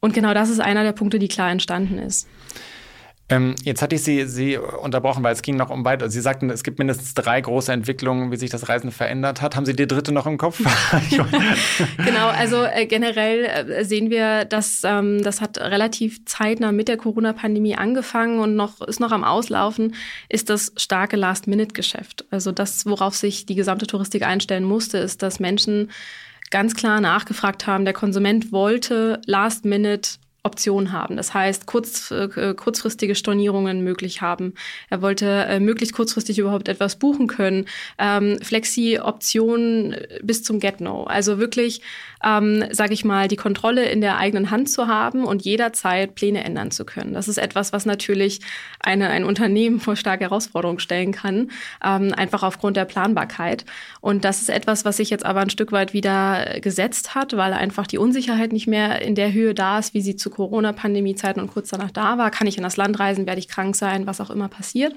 Und 0.00 0.12
genau 0.12 0.34
das 0.34 0.50
ist 0.50 0.60
einer 0.60 0.82
der 0.82 0.92
Punkte, 0.92 1.18
die 1.18 1.28
klar 1.28 1.50
entstanden 1.50 1.98
ist. 1.98 2.28
Ähm, 3.30 3.54
jetzt 3.64 3.80
hatte 3.80 3.94
ich 3.94 4.02
Sie, 4.02 4.26
Sie 4.26 4.58
unterbrochen, 4.58 5.24
weil 5.24 5.32
es 5.32 5.40
ging 5.40 5.56
noch 5.56 5.70
um 5.70 5.84
weiter. 5.84 6.10
Sie 6.10 6.20
sagten, 6.20 6.50
es 6.50 6.62
gibt 6.62 6.78
mindestens 6.78 7.14
drei 7.14 7.40
große 7.40 7.72
Entwicklungen, 7.72 8.30
wie 8.30 8.36
sich 8.36 8.50
das 8.50 8.68
Reisen 8.68 8.90
verändert 8.90 9.40
hat. 9.40 9.56
Haben 9.56 9.64
Sie 9.64 9.74
die 9.74 9.86
dritte 9.86 10.12
noch 10.12 10.26
im 10.26 10.36
Kopf? 10.36 10.60
genau, 12.04 12.28
also 12.28 12.64
äh, 12.64 12.84
generell 12.84 13.44
äh, 13.44 13.84
sehen 13.84 14.10
wir, 14.10 14.44
dass 14.44 14.82
ähm, 14.84 15.22
das 15.22 15.40
hat 15.40 15.56
relativ 15.56 16.26
zeitnah 16.26 16.70
mit 16.70 16.88
der 16.88 16.98
Corona-Pandemie 16.98 17.76
angefangen 17.76 18.40
und 18.40 18.56
noch 18.56 18.82
ist 18.82 19.00
noch 19.00 19.12
am 19.12 19.24
Auslaufen, 19.24 19.94
ist 20.28 20.50
das 20.50 20.72
starke 20.76 21.16
Last-Minute-Geschäft. 21.16 22.26
Also 22.30 22.52
das, 22.52 22.84
worauf 22.84 23.14
sich 23.14 23.46
die 23.46 23.54
gesamte 23.54 23.86
Touristik 23.86 24.22
einstellen 24.22 24.64
musste, 24.64 24.98
ist, 24.98 25.22
dass 25.22 25.40
Menschen 25.40 25.90
ganz 26.50 26.74
klar 26.74 27.00
nachgefragt 27.00 27.66
haben, 27.66 27.86
der 27.86 27.94
Konsument 27.94 28.52
wollte 28.52 29.20
Last 29.24 29.64
Minute 29.64 30.10
Option 30.44 30.92
haben. 30.92 31.16
Das 31.16 31.32
heißt, 31.32 31.64
kurz, 31.64 32.10
äh, 32.10 32.54
kurzfristige 32.54 33.14
Stornierungen 33.14 33.82
möglich 33.82 34.20
haben. 34.20 34.52
Er 34.90 35.00
wollte 35.00 35.26
äh, 35.26 35.58
möglichst 35.58 35.94
kurzfristig 35.94 36.38
überhaupt 36.38 36.68
etwas 36.68 36.96
buchen 36.96 37.28
können. 37.28 37.64
Ähm, 37.98 38.38
Flexi-Optionen 38.42 39.96
bis 40.22 40.42
zum 40.42 40.60
Get-No. 40.60 41.04
Also 41.04 41.38
wirklich, 41.38 41.80
ähm, 42.22 42.62
sage 42.70 42.92
ich 42.92 43.06
mal, 43.06 43.26
die 43.26 43.36
Kontrolle 43.36 43.86
in 43.86 44.02
der 44.02 44.18
eigenen 44.18 44.50
Hand 44.50 44.68
zu 44.68 44.86
haben 44.86 45.24
und 45.24 45.42
jederzeit 45.42 46.14
Pläne 46.14 46.44
ändern 46.44 46.70
zu 46.70 46.84
können. 46.84 47.14
Das 47.14 47.26
ist 47.26 47.38
etwas, 47.38 47.72
was 47.72 47.86
natürlich 47.86 48.40
eine, 48.80 49.08
ein 49.08 49.24
Unternehmen 49.24 49.80
vor 49.80 49.96
starke 49.96 50.24
Herausforderungen 50.24 50.78
stellen 50.78 51.12
kann, 51.12 51.50
ähm, 51.82 52.12
einfach 52.14 52.42
aufgrund 52.42 52.76
der 52.76 52.84
Planbarkeit. 52.84 53.64
Und 54.02 54.26
das 54.26 54.42
ist 54.42 54.50
etwas, 54.50 54.84
was 54.84 54.98
sich 54.98 55.08
jetzt 55.08 55.24
aber 55.24 55.40
ein 55.40 55.50
Stück 55.50 55.72
weit 55.72 55.94
wieder 55.94 56.60
gesetzt 56.60 57.14
hat, 57.14 57.34
weil 57.34 57.54
einfach 57.54 57.86
die 57.86 57.96
Unsicherheit 57.96 58.52
nicht 58.52 58.66
mehr 58.66 59.00
in 59.00 59.14
der 59.14 59.32
Höhe 59.32 59.54
da 59.54 59.78
ist, 59.78 59.94
wie 59.94 60.02
sie 60.02 60.16
zu 60.16 60.33
Corona-Pandemie-Zeiten 60.34 61.40
und 61.40 61.52
kurz 61.52 61.70
danach 61.70 61.90
da 61.90 62.18
war. 62.18 62.30
Kann 62.30 62.46
ich 62.46 62.56
in 62.56 62.62
das 62.62 62.76
Land 62.76 62.98
reisen? 62.98 63.26
Werde 63.26 63.38
ich 63.38 63.48
krank 63.48 63.76
sein? 63.76 64.06
Was 64.06 64.20
auch 64.20 64.30
immer 64.30 64.48
passiert. 64.48 64.94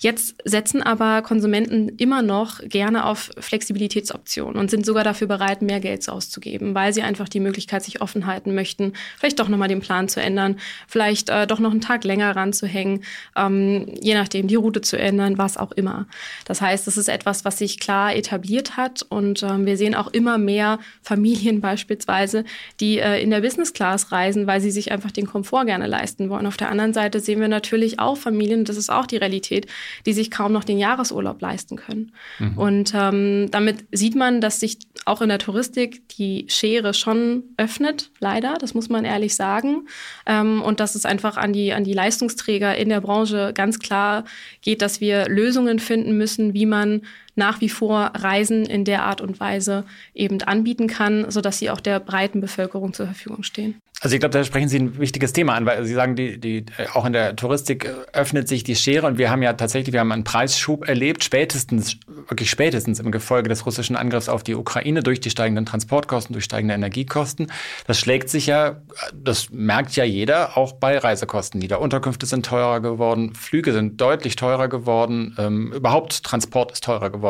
Jetzt 0.00 0.36
setzen 0.44 0.82
aber 0.82 1.22
Konsumenten 1.22 1.88
immer 1.98 2.22
noch 2.22 2.60
gerne 2.62 3.04
auf 3.04 3.30
Flexibilitätsoptionen 3.38 4.56
und 4.56 4.70
sind 4.70 4.86
sogar 4.86 5.02
dafür 5.02 5.26
bereit, 5.26 5.60
mehr 5.60 5.80
Geld 5.80 6.08
auszugeben, 6.08 6.74
weil 6.74 6.92
sie 6.92 7.02
einfach 7.02 7.28
die 7.28 7.40
Möglichkeit 7.40 7.82
sich 7.82 8.00
offen 8.00 8.26
halten 8.26 8.54
möchten, 8.54 8.92
vielleicht 9.18 9.40
doch 9.40 9.48
nochmal 9.48 9.68
den 9.68 9.80
Plan 9.80 10.08
zu 10.08 10.20
ändern, 10.20 10.60
vielleicht 10.86 11.30
äh, 11.30 11.48
doch 11.48 11.58
noch 11.58 11.72
einen 11.72 11.80
Tag 11.80 12.04
länger 12.04 12.36
ranzuhängen, 12.36 13.02
ähm, 13.36 13.86
je 14.00 14.14
nachdem 14.14 14.46
die 14.46 14.54
Route 14.54 14.80
zu 14.82 14.96
ändern, 14.96 15.36
was 15.36 15.56
auch 15.56 15.72
immer. 15.72 16.06
Das 16.44 16.60
heißt, 16.60 16.86
es 16.86 16.96
ist 16.96 17.08
etwas, 17.08 17.44
was 17.44 17.58
sich 17.58 17.80
klar 17.80 18.14
etabliert 18.14 18.76
hat 18.76 19.02
und 19.02 19.42
ähm, 19.42 19.66
wir 19.66 19.76
sehen 19.76 19.96
auch 19.96 20.08
immer 20.08 20.38
mehr 20.38 20.78
Familien 21.02 21.60
beispielsweise, 21.68 22.44
die 22.78 23.00
äh, 23.00 23.20
in 23.20 23.30
der 23.30 23.40
Business 23.40 23.72
Class 23.72 24.12
reisen, 24.12 24.46
weil 24.46 24.60
sie 24.60 24.70
sich 24.70 24.92
einfach 24.92 25.10
den 25.10 25.26
Komfort 25.26 25.64
gerne 25.64 25.88
leisten 25.88 26.30
wollen. 26.30 26.46
Auf 26.46 26.56
der 26.56 26.70
anderen 26.70 26.94
Seite 26.94 27.18
sehen 27.18 27.40
wir 27.40 27.48
natürlich 27.48 27.98
auch 27.98 28.16
Familien, 28.16 28.64
das 28.64 28.76
ist 28.76 28.90
auch 28.90 29.06
die 29.06 29.16
Realität, 29.16 29.66
die 30.06 30.12
sich 30.12 30.30
kaum 30.30 30.52
noch 30.52 30.64
den 30.64 30.78
Jahresurlaub 30.78 31.40
leisten 31.40 31.76
können. 31.76 32.12
Mhm. 32.38 32.58
Und 32.58 32.92
ähm, 32.94 33.50
damit 33.50 33.84
sieht 33.92 34.14
man, 34.14 34.40
dass 34.40 34.60
sich 34.60 34.78
auch 35.04 35.22
in 35.22 35.28
der 35.28 35.38
Touristik 35.38 36.08
die 36.10 36.46
Schere 36.48 36.94
schon 36.94 37.44
öffnet, 37.56 38.10
leider, 38.20 38.54
das 38.58 38.74
muss 38.74 38.88
man 38.88 39.04
ehrlich 39.04 39.34
sagen. 39.34 39.88
Ähm, 40.26 40.62
und 40.62 40.80
dass 40.80 40.94
es 40.94 41.04
einfach 41.04 41.36
an 41.36 41.52
die, 41.52 41.72
an 41.72 41.84
die 41.84 41.92
Leistungsträger 41.94 42.76
in 42.76 42.88
der 42.88 43.00
Branche 43.00 43.52
ganz 43.54 43.78
klar 43.78 44.24
geht, 44.62 44.82
dass 44.82 45.00
wir 45.00 45.28
Lösungen 45.28 45.78
finden 45.78 46.16
müssen, 46.16 46.54
wie 46.54 46.66
man 46.66 47.02
nach 47.38 47.60
wie 47.62 47.70
vor 47.70 48.12
Reisen 48.14 48.66
in 48.66 48.84
der 48.84 49.04
Art 49.04 49.20
und 49.22 49.40
Weise 49.40 49.84
eben 50.14 50.42
anbieten 50.42 50.88
kann, 50.88 51.30
sodass 51.30 51.58
sie 51.58 51.70
auch 51.70 51.80
der 51.80 52.00
breiten 52.00 52.40
Bevölkerung 52.40 52.92
zur 52.92 53.06
Verfügung 53.06 53.42
stehen. 53.42 53.80
Also 54.00 54.14
ich 54.14 54.20
glaube, 54.20 54.32
da 54.32 54.44
sprechen 54.44 54.68
Sie 54.68 54.78
ein 54.78 54.98
wichtiges 54.98 55.32
Thema 55.32 55.54
an, 55.54 55.66
weil 55.66 55.84
Sie 55.84 55.92
sagen, 55.92 56.14
die, 56.14 56.38
die, 56.38 56.66
auch 56.94 57.04
in 57.04 57.12
der 57.12 57.34
Touristik 57.34 57.92
öffnet 58.12 58.46
sich 58.46 58.62
die 58.62 58.76
Schere 58.76 59.08
und 59.08 59.18
wir 59.18 59.28
haben 59.28 59.42
ja 59.42 59.54
tatsächlich, 59.54 59.92
wir 59.92 59.98
haben 59.98 60.12
einen 60.12 60.22
Preisschub 60.22 60.86
erlebt, 60.86 61.24
spätestens, 61.24 61.98
wirklich 62.28 62.48
spätestens 62.48 63.00
im 63.00 63.10
Gefolge 63.10 63.48
des 63.48 63.66
russischen 63.66 63.96
Angriffs 63.96 64.28
auf 64.28 64.44
die 64.44 64.54
Ukraine 64.54 65.02
durch 65.02 65.18
die 65.18 65.30
steigenden 65.30 65.66
Transportkosten, 65.66 66.32
durch 66.32 66.44
steigende 66.44 66.74
Energiekosten. 66.74 67.50
Das 67.88 67.98
schlägt 67.98 68.28
sich 68.28 68.46
ja, 68.46 68.82
das 69.12 69.50
merkt 69.50 69.96
ja 69.96 70.04
jeder, 70.04 70.56
auch 70.56 70.74
bei 70.74 70.96
Reisekosten 70.96 71.58
nieder. 71.58 71.80
Unterkünfte 71.80 72.26
sind 72.26 72.46
teurer 72.46 72.78
geworden, 72.78 73.34
Flüge 73.34 73.72
sind 73.72 74.00
deutlich 74.00 74.36
teurer 74.36 74.68
geworden, 74.68 75.34
ähm, 75.38 75.72
überhaupt 75.72 76.22
Transport 76.22 76.70
ist 76.70 76.84
teurer 76.84 77.10
geworden. 77.10 77.27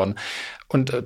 Und, 0.71 0.93
äh, 0.93 1.03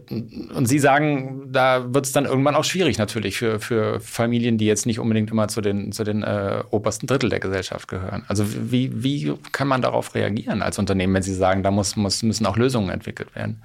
und 0.54 0.68
Sie 0.68 0.80
sagen, 0.80 1.48
da 1.52 1.94
wird 1.94 2.06
es 2.06 2.12
dann 2.12 2.26
irgendwann 2.26 2.56
auch 2.56 2.66
schwierig 2.66 2.98
natürlich 2.98 3.38
für, 3.38 3.60
für 3.60 4.02
Familien, 4.02 4.58
die 4.58 4.66
jetzt 4.66 4.86
nicht 4.86 5.00
unbedingt 5.00 5.32
immer 5.32 5.48
zu 5.48 5.62
den, 5.62 5.94
zu 5.94 6.04
den 6.04 6.22
äh, 6.22 6.64
obersten 6.70 7.08
Drittel 7.08 7.30
der 7.30 7.40
Gesellschaft 7.40 7.88
gehören. 7.88 8.26
Also 8.28 8.46
wie, 8.48 9.04
wie 9.04 9.34
kann 9.54 9.70
man 9.70 9.82
darauf 9.82 10.16
reagieren 10.16 10.62
als 10.62 10.80
Unternehmen, 10.80 11.14
wenn 11.14 11.24
Sie 11.24 11.34
sagen, 11.34 11.64
da 11.64 11.72
muss, 11.72 11.96
muss, 11.96 12.24
müssen 12.24 12.46
auch 12.46 12.58
Lösungen 12.58 12.90
entwickelt 12.90 13.34
werden? 13.36 13.64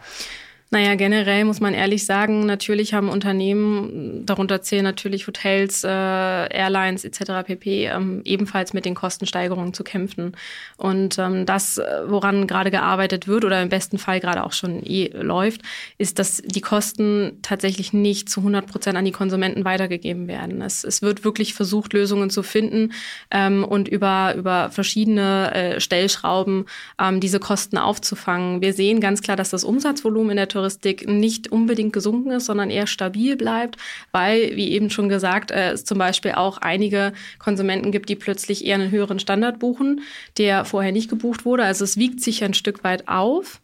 Naja, 0.71 0.97
generell 0.97 1.47
muss 1.47 1.61
man 1.61 1.73
ehrlich 1.73 2.05
sagen, 2.05 2.45
natürlich 2.45 2.93
haben 2.93 3.09
Unternehmen, 3.09 4.27
darunter 4.27 4.61
zählen 4.61 4.85
natürlich 4.85 5.27
Hotels, 5.27 5.83
äh, 5.83 5.89
Airlines 5.89 7.07
etc. 7.07 7.47
pp. 7.47 7.87
Ähm, 7.87 8.21
ebenfalls 8.25 8.75
mit 8.75 8.85
den 8.85 8.95
Kostensteigerungen 8.95 9.73
zu 9.73 9.83
kämpfen. 9.83 10.37
Und 10.77 11.19
ähm, 11.19 11.47
das, 11.47 11.81
woran 12.07 12.47
gerade 12.47 12.71
gearbeitet 12.71 13.27
wird 13.27 13.47
oder 13.47 13.63
im 13.63 13.71
besten 13.71 13.97
Fall 13.97 14.21
gerade 14.21 14.45
auch 14.45 14.53
schon 14.53 14.85
eh 14.85 15.09
läuft, 15.15 15.63
ist, 15.97 16.19
dass 16.19 16.43
die 16.45 16.61
Kosten 16.61 17.39
tatsächlich 17.41 17.95
nicht 17.95 18.29
zu 18.29 18.41
100 18.41 18.67
Prozent 18.67 18.99
an 18.99 19.07
die 19.07 19.13
Konsumenten 19.13 19.65
weitergegeben 19.65 20.29
werden. 20.29 20.61
Es, 20.61 20.85
es 20.85 21.01
wird 21.01 21.25
wirklich 21.25 21.55
versucht, 21.55 21.95
Lösungen 21.95 22.29
zu 22.29 22.43
finden 22.43 22.93
ähm, 23.31 23.65
und 23.65 23.89
über, 23.89 24.35
über 24.37 24.69
verschiedene 24.71 25.55
äh, 25.55 25.81
Stellschrauben 25.81 26.67
ähm, 27.01 27.21
diese 27.21 27.41
Kosten 27.41 27.79
aufzufangen. 27.79 28.61
Wir 28.61 28.75
sehen 28.75 29.01
ganz 29.01 29.23
klar, 29.23 29.39
dass 29.39 29.49
das 29.49 29.65
Umsatzvolumen 29.65 30.33
in 30.33 30.37
der 30.37 30.49
Touristik 30.59 31.07
nicht 31.07 31.53
unbedingt 31.53 31.93
gesunken 31.93 32.33
ist, 32.33 32.47
sondern 32.47 32.69
eher 32.69 32.89
stabil 32.89 33.37
bleibt, 33.37 33.77
weil, 34.11 34.57
wie 34.57 34.73
eben 34.73 34.91
schon 34.91 35.09
gesagt, 35.09 35.53
äh, 35.53 35.71
es 35.71 35.85
zum 35.85 35.99
Beispiel 35.99 36.33
auch 36.33 36.59
einige 36.59 37.13
Konsumenten 37.39 37.93
gibt, 37.93 38.09
die 38.09 38.17
plötzlich 38.17 38.65
eher 38.65 38.75
einen 38.75 38.91
höheren 38.91 39.21
Standard 39.21 39.61
buchen, 39.61 40.01
der 40.37 40.65
vorher 40.65 40.91
nicht 40.91 41.09
gebucht 41.09 41.45
wurde. 41.45 41.63
Also 41.63 41.85
es 41.85 41.97
wiegt 41.97 42.21
sich 42.21 42.43
ein 42.43 42.55
Stück 42.55 42.83
weit 42.83 43.07
auf. 43.07 43.61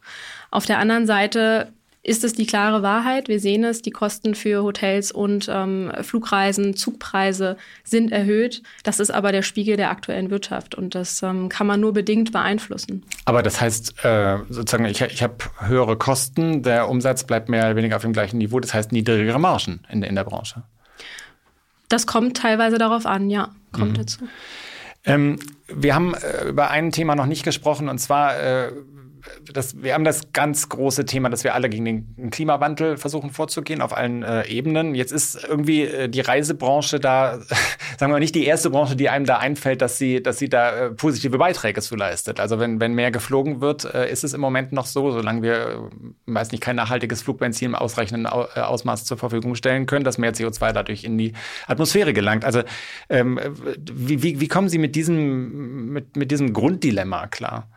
Auf 0.51 0.65
der 0.65 0.79
anderen 0.79 1.05
Seite 1.05 1.73
ist 2.05 2.23
es 2.23 2.33
die 2.33 2.45
klare 2.45 2.83
Wahrheit. 2.83 3.27
Wir 3.27 3.39
sehen 3.39 3.63
es, 3.63 3.81
die 3.81 3.89
Kosten 3.89 4.35
für 4.35 4.61
Hotels 4.61 5.11
und 5.11 5.49
ähm, 5.51 5.91
Flugreisen, 6.01 6.75
Zugpreise 6.75 7.57
sind 7.83 8.11
erhöht. 8.11 8.61
Das 8.83 8.99
ist 8.99 9.09
aber 9.09 9.31
der 9.31 9.41
Spiegel 9.41 9.75
der 9.75 9.89
aktuellen 9.89 10.29
Wirtschaft 10.29 10.75
und 10.75 10.93
das 10.93 11.23
ähm, 11.23 11.49
kann 11.49 11.65
man 11.65 11.79
nur 11.79 11.93
bedingt 11.93 12.31
beeinflussen. 12.31 13.03
Aber 13.25 13.41
das 13.41 13.59
heißt, 13.59 14.05
äh, 14.05 14.37
sozusagen, 14.49 14.85
ich, 14.85 15.01
ich 15.01 15.23
habe 15.23 15.37
höhere 15.59 15.97
Kosten, 15.97 16.61
der 16.61 16.89
Umsatz 16.89 17.23
bleibt 17.23 17.49
mehr 17.49 17.65
oder 17.65 17.75
weniger 17.75 17.95
auf 17.95 18.03
dem 18.03 18.13
gleichen 18.13 18.37
Niveau, 18.37 18.59
das 18.59 18.75
heißt 18.75 18.91
niedrigere 18.91 19.39
Margen 19.39 19.81
in, 19.89 20.03
in 20.03 20.13
der 20.13 20.25
Branche. 20.25 20.61
Das 21.89 22.05
kommt 22.05 22.37
teilweise 22.37 22.77
darauf 22.77 23.07
an, 23.07 23.31
ja, 23.31 23.49
kommt 23.71 23.93
mhm. 23.93 23.95
dazu. 23.95 24.19
Ähm, 25.05 25.39
wir 25.67 25.95
haben 25.95 26.13
äh, 26.13 26.49
über 26.49 26.69
ein 26.69 26.91
Thema 26.91 27.15
noch 27.15 27.25
nicht 27.25 27.43
gesprochen, 27.43 27.89
und 27.89 27.97
zwar 27.97 28.39
äh, 28.39 28.71
das, 29.53 29.81
wir 29.81 29.93
haben 29.93 30.03
das 30.03 30.33
ganz 30.33 30.69
große 30.69 31.05
Thema, 31.05 31.29
dass 31.29 31.43
wir 31.43 31.53
alle 31.53 31.69
gegen 31.69 31.85
den 31.85 32.29
Klimawandel 32.31 32.97
versuchen 32.97 33.29
vorzugehen 33.29 33.81
auf 33.81 33.95
allen 33.95 34.23
äh, 34.23 34.47
Ebenen. 34.47 34.95
Jetzt 34.95 35.11
ist 35.11 35.43
irgendwie 35.47 35.83
äh, 35.83 36.09
die 36.09 36.21
Reisebranche 36.21 36.99
da, 36.99 37.39
sagen 37.97 37.99
wir 37.99 38.07
mal, 38.09 38.19
nicht 38.19 38.35
die 38.35 38.45
erste 38.45 38.69
Branche, 38.69 38.95
die 38.95 39.09
einem 39.09 39.25
da 39.25 39.37
einfällt, 39.37 39.81
dass 39.81 39.97
sie, 39.97 40.21
dass 40.21 40.37
sie 40.37 40.49
da 40.49 40.71
äh, 40.75 40.89
positive 40.91 41.37
Beiträge 41.37 41.81
zu 41.81 41.95
leistet. 41.95 42.39
Also 42.39 42.59
wenn, 42.59 42.79
wenn 42.79 42.93
mehr 42.93 43.11
geflogen 43.11 43.61
wird, 43.61 43.85
äh, 43.85 44.11
ist 44.11 44.23
es 44.23 44.33
im 44.33 44.41
Moment 44.41 44.71
noch 44.71 44.85
so, 44.85 45.11
solange 45.11 45.41
wir, 45.41 45.53
äh, 45.53 45.77
weiß 46.25 46.51
nicht, 46.51 46.61
kein 46.61 46.75
nachhaltiges 46.75 47.21
Flugbenzin 47.21 47.69
im 47.69 47.75
ausreichenden 47.75 48.27
Au 48.27 48.47
äh, 48.55 48.59
Ausmaß 48.59 49.05
zur 49.05 49.17
Verfügung 49.17 49.55
stellen 49.55 49.85
können, 49.85 50.05
dass 50.05 50.17
mehr 50.17 50.33
CO2 50.33 50.71
dadurch 50.71 51.03
in 51.03 51.17
die 51.17 51.33
Atmosphäre 51.67 52.13
gelangt. 52.13 52.45
Also 52.45 52.61
ähm, 53.09 53.39
wie, 53.79 54.23
wie, 54.23 54.39
wie 54.39 54.47
kommen 54.47 54.69
Sie 54.69 54.77
mit 54.77 54.95
diesem, 54.95 55.91
mit, 55.91 56.15
mit 56.15 56.31
diesem 56.31 56.53
Grunddilemma 56.53 57.27
klar? 57.27 57.67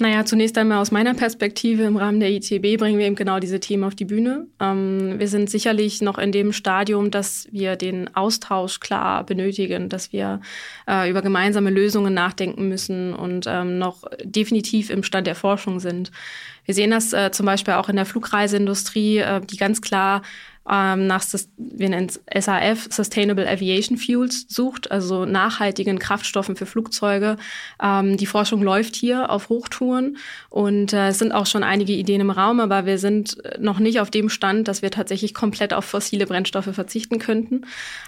Naja, 0.00 0.24
zunächst 0.24 0.56
einmal 0.56 0.78
aus 0.78 0.92
meiner 0.92 1.12
Perspektive 1.12 1.82
im 1.82 1.98
Rahmen 1.98 2.20
der 2.20 2.30
ITB 2.30 2.78
bringen 2.78 2.98
wir 2.98 3.04
eben 3.04 3.16
genau 3.16 3.38
diese 3.38 3.60
Themen 3.60 3.84
auf 3.84 3.94
die 3.94 4.06
Bühne. 4.06 4.46
Ähm, 4.58 5.18
wir 5.18 5.28
sind 5.28 5.50
sicherlich 5.50 6.00
noch 6.00 6.16
in 6.16 6.32
dem 6.32 6.54
Stadium, 6.54 7.10
dass 7.10 7.46
wir 7.52 7.76
den 7.76 8.16
Austausch 8.16 8.80
klar 8.80 9.24
benötigen, 9.24 9.90
dass 9.90 10.10
wir 10.10 10.40
äh, 10.88 11.10
über 11.10 11.20
gemeinsame 11.20 11.68
Lösungen 11.68 12.14
nachdenken 12.14 12.66
müssen 12.66 13.12
und 13.12 13.44
ähm, 13.46 13.78
noch 13.78 14.04
definitiv 14.24 14.88
im 14.88 15.02
Stand 15.02 15.26
der 15.26 15.34
Forschung 15.34 15.80
sind. 15.80 16.10
Wir 16.64 16.74
sehen 16.74 16.92
das 16.92 17.12
äh, 17.12 17.30
zum 17.30 17.44
Beispiel 17.44 17.74
auch 17.74 17.90
in 17.90 17.96
der 17.96 18.06
Flugreiseindustrie, 18.06 19.18
äh, 19.18 19.42
die 19.42 19.58
ganz 19.58 19.82
klar 19.82 20.22
ähm, 20.68 21.06
nach, 21.06 21.24
wir 21.56 21.88
nennen 21.88 22.10
es 22.26 22.44
SAF, 22.44 22.88
Sustainable 22.90 23.48
Aviation 23.48 23.96
Fuels, 23.96 24.44
sucht, 24.48 24.90
also 24.90 25.24
nachhaltigen 25.24 25.98
Kraftstoffen 25.98 26.54
für 26.54 26.66
Flugzeuge. 26.66 27.36
Ähm, 27.82 28.18
die 28.18 28.26
Forschung 28.26 28.62
läuft 28.62 28.94
hier 28.94 29.30
auf 29.30 29.48
Hochtouren 29.48 30.18
und 30.50 30.92
äh, 30.92 31.08
es 31.08 31.18
sind 31.18 31.32
auch 31.32 31.46
schon 31.46 31.64
einige 31.64 31.92
Ideen 31.94 32.20
im 32.20 32.30
Raum, 32.30 32.60
aber 32.60 32.84
wir 32.84 32.98
sind 32.98 33.38
noch 33.58 33.78
nicht 33.78 34.00
auf 34.00 34.10
dem 34.10 34.28
Stand, 34.28 34.68
dass 34.68 34.82
wir 34.82 34.90
tatsächlich 34.90 35.32
komplett 35.32 35.72
auf 35.72 35.86
fossile 35.86 36.26
Brennstoffe 36.26 36.72
verzichten 36.72 37.18
könnten. 37.18 37.62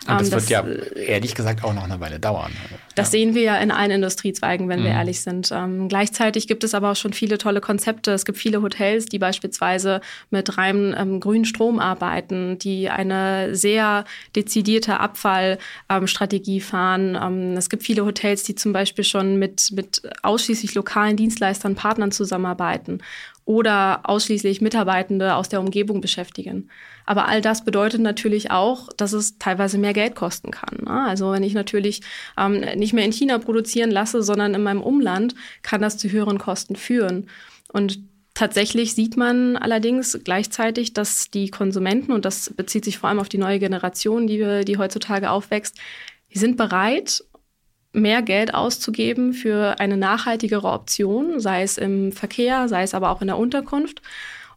Das, 0.06 0.24
ähm, 0.24 0.30
das 0.30 0.48
wird 0.48 0.50
ja 0.50 0.66
ehrlich 0.94 1.34
gesagt 1.34 1.64
auch 1.64 1.72
noch 1.72 1.84
eine 1.84 2.00
Weile 2.00 2.20
dauern. 2.20 2.52
Das 2.94 3.08
ja. 3.08 3.12
sehen 3.12 3.34
wir 3.34 3.42
ja 3.42 3.56
in 3.56 3.70
allen 3.70 3.90
Industriezweigen, 3.90 4.68
wenn 4.68 4.80
mhm. 4.80 4.84
wir 4.84 4.90
ehrlich 4.90 5.22
sind. 5.22 5.50
Ähm, 5.52 5.88
gleichzeitig 5.88 6.46
gibt 6.48 6.64
es 6.64 6.74
aber 6.74 6.92
auch 6.92 6.96
schon 6.96 7.14
viele 7.14 7.38
tolle 7.38 7.62
Konzepte. 7.62 8.12
Es 8.12 8.26
gibt 8.26 8.36
viele 8.36 8.60
Hotels, 8.60 9.06
die 9.06 9.18
beispielsweise 9.18 10.02
mit 10.30 10.58
reinem 10.58 10.94
ähm, 10.96 11.18
grünen 11.18 11.46
Strom 11.46 11.78
arbeiten 11.78 12.41
die 12.58 12.88
eine 12.88 13.54
sehr 13.54 14.04
dezidierte 14.36 15.00
Abfallstrategie 15.00 16.60
fahren. 16.60 17.18
Ähm, 17.20 17.56
es 17.56 17.68
gibt 17.68 17.82
viele 17.82 18.04
Hotels, 18.04 18.42
die 18.44 18.54
zum 18.54 18.72
Beispiel 18.72 19.04
schon 19.04 19.38
mit, 19.38 19.70
mit 19.72 20.02
ausschließlich 20.22 20.74
lokalen 20.74 21.16
Dienstleistern, 21.16 21.74
Partnern 21.74 22.12
zusammenarbeiten, 22.12 23.00
oder 23.44 24.00
ausschließlich 24.04 24.60
Mitarbeitende 24.60 25.34
aus 25.34 25.48
der 25.48 25.60
Umgebung 25.60 26.00
beschäftigen. 26.00 26.68
Aber 27.06 27.26
all 27.26 27.40
das 27.40 27.64
bedeutet 27.64 28.00
natürlich 28.00 28.50
auch, 28.52 28.88
dass 28.96 29.12
es 29.12 29.38
teilweise 29.38 29.78
mehr 29.78 29.92
Geld 29.92 30.14
kosten 30.14 30.52
kann. 30.52 30.78
Ne? 30.84 31.04
Also 31.08 31.32
wenn 31.32 31.42
ich 31.42 31.54
natürlich 31.54 32.02
ähm, 32.38 32.60
nicht 32.76 32.92
mehr 32.92 33.04
in 33.04 33.12
China 33.12 33.38
produzieren 33.38 33.90
lasse, 33.90 34.22
sondern 34.22 34.54
in 34.54 34.62
meinem 34.62 34.82
Umland, 34.82 35.34
kann 35.62 35.82
das 35.82 35.98
zu 35.98 36.08
höheren 36.08 36.38
Kosten 36.38 36.76
führen. 36.76 37.28
Und 37.72 37.98
Tatsächlich 38.34 38.94
sieht 38.94 39.16
man 39.16 39.56
allerdings 39.56 40.18
gleichzeitig, 40.24 40.94
dass 40.94 41.30
die 41.30 41.50
Konsumenten, 41.50 42.12
und 42.12 42.24
das 42.24 42.50
bezieht 42.56 42.84
sich 42.84 42.98
vor 42.98 43.10
allem 43.10 43.18
auf 43.18 43.28
die 43.28 43.38
neue 43.38 43.58
Generation, 43.58 44.26
die, 44.26 44.64
die 44.64 44.78
heutzutage 44.78 45.30
aufwächst, 45.30 45.78
die 46.32 46.38
sind 46.38 46.56
bereit, 46.56 47.22
mehr 47.92 48.22
Geld 48.22 48.54
auszugeben 48.54 49.34
für 49.34 49.78
eine 49.80 49.98
nachhaltigere 49.98 50.68
Option, 50.68 51.40
sei 51.40 51.62
es 51.62 51.76
im 51.76 52.10
Verkehr, 52.10 52.68
sei 52.68 52.82
es 52.82 52.94
aber 52.94 53.10
auch 53.10 53.20
in 53.20 53.26
der 53.26 53.36
Unterkunft 53.36 54.00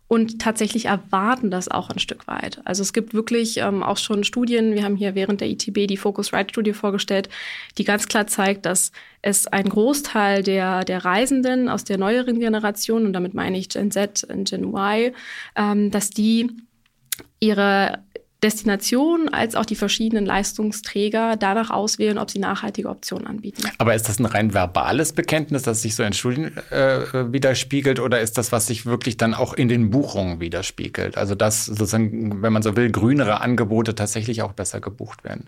und 0.07 0.39
tatsächlich 0.39 0.85
erwarten 0.85 1.49
das 1.49 1.67
auch 1.67 1.89
ein 1.89 1.99
Stück 1.99 2.27
weit. 2.27 2.61
Also 2.63 2.83
es 2.83 2.93
gibt 2.93 3.13
wirklich 3.13 3.57
ähm, 3.57 3.81
auch 3.81 3.97
schon 3.97 4.23
Studien, 4.23 4.73
wir 4.75 4.83
haben 4.83 4.95
hier 4.95 5.15
während 5.15 5.41
der 5.41 5.49
ITB 5.49 5.87
die 5.87 5.97
Focusrite-Studie 5.97 6.73
vorgestellt, 6.73 7.29
die 7.77 7.83
ganz 7.83 8.07
klar 8.07 8.27
zeigt, 8.27 8.65
dass 8.65 8.91
es 9.23 9.47
ein 9.47 9.67
Großteil 9.67 10.43
der, 10.43 10.85
der 10.85 11.03
Reisenden 11.03 11.69
aus 11.69 11.83
der 11.83 11.97
neueren 11.97 12.39
Generation, 12.39 13.05
und 13.05 13.13
damit 13.13 13.33
meine 13.33 13.57
ich 13.57 13.69
Gen 13.69 13.89
Z 13.89 14.23
und 14.25 14.47
Gen 14.49 14.63
Y, 14.63 15.11
ähm, 15.55 15.89
dass 15.89 16.11
die 16.11 16.51
ihre 17.39 18.04
Destination 18.45 19.27
als 19.27 19.55
auch 19.55 19.65
die 19.65 19.75
verschiedenen 19.75 20.23
Leistungsträger 20.23 21.35
danach 21.35 21.71
auswählen, 21.71 22.19
ob 22.19 22.29
sie 22.29 22.37
nachhaltige 22.37 22.89
Optionen 22.89 23.25
anbieten. 23.25 23.63
Aber 23.79 23.95
ist 23.95 24.07
das 24.07 24.19
ein 24.19 24.25
rein 24.25 24.53
verbales 24.53 25.13
Bekenntnis, 25.13 25.63
das 25.63 25.81
sich 25.81 25.95
so 25.95 26.03
in 26.03 26.13
Studien 26.13 26.55
äh, 26.69 27.33
widerspiegelt 27.33 27.99
oder 27.99 28.21
ist 28.21 28.37
das, 28.37 28.51
was 28.51 28.67
sich 28.67 28.85
wirklich 28.85 29.17
dann 29.17 29.33
auch 29.33 29.55
in 29.55 29.67
den 29.67 29.89
Buchungen 29.89 30.39
widerspiegelt? 30.39 31.17
Also 31.17 31.33
dass 31.33 31.65
sozusagen, 31.65 32.43
wenn 32.43 32.53
man 32.53 32.61
so 32.61 32.75
will, 32.75 32.91
grünere 32.91 33.41
Angebote 33.41 33.95
tatsächlich 33.95 34.43
auch 34.43 34.53
besser 34.53 34.79
gebucht 34.79 35.23
werden? 35.23 35.47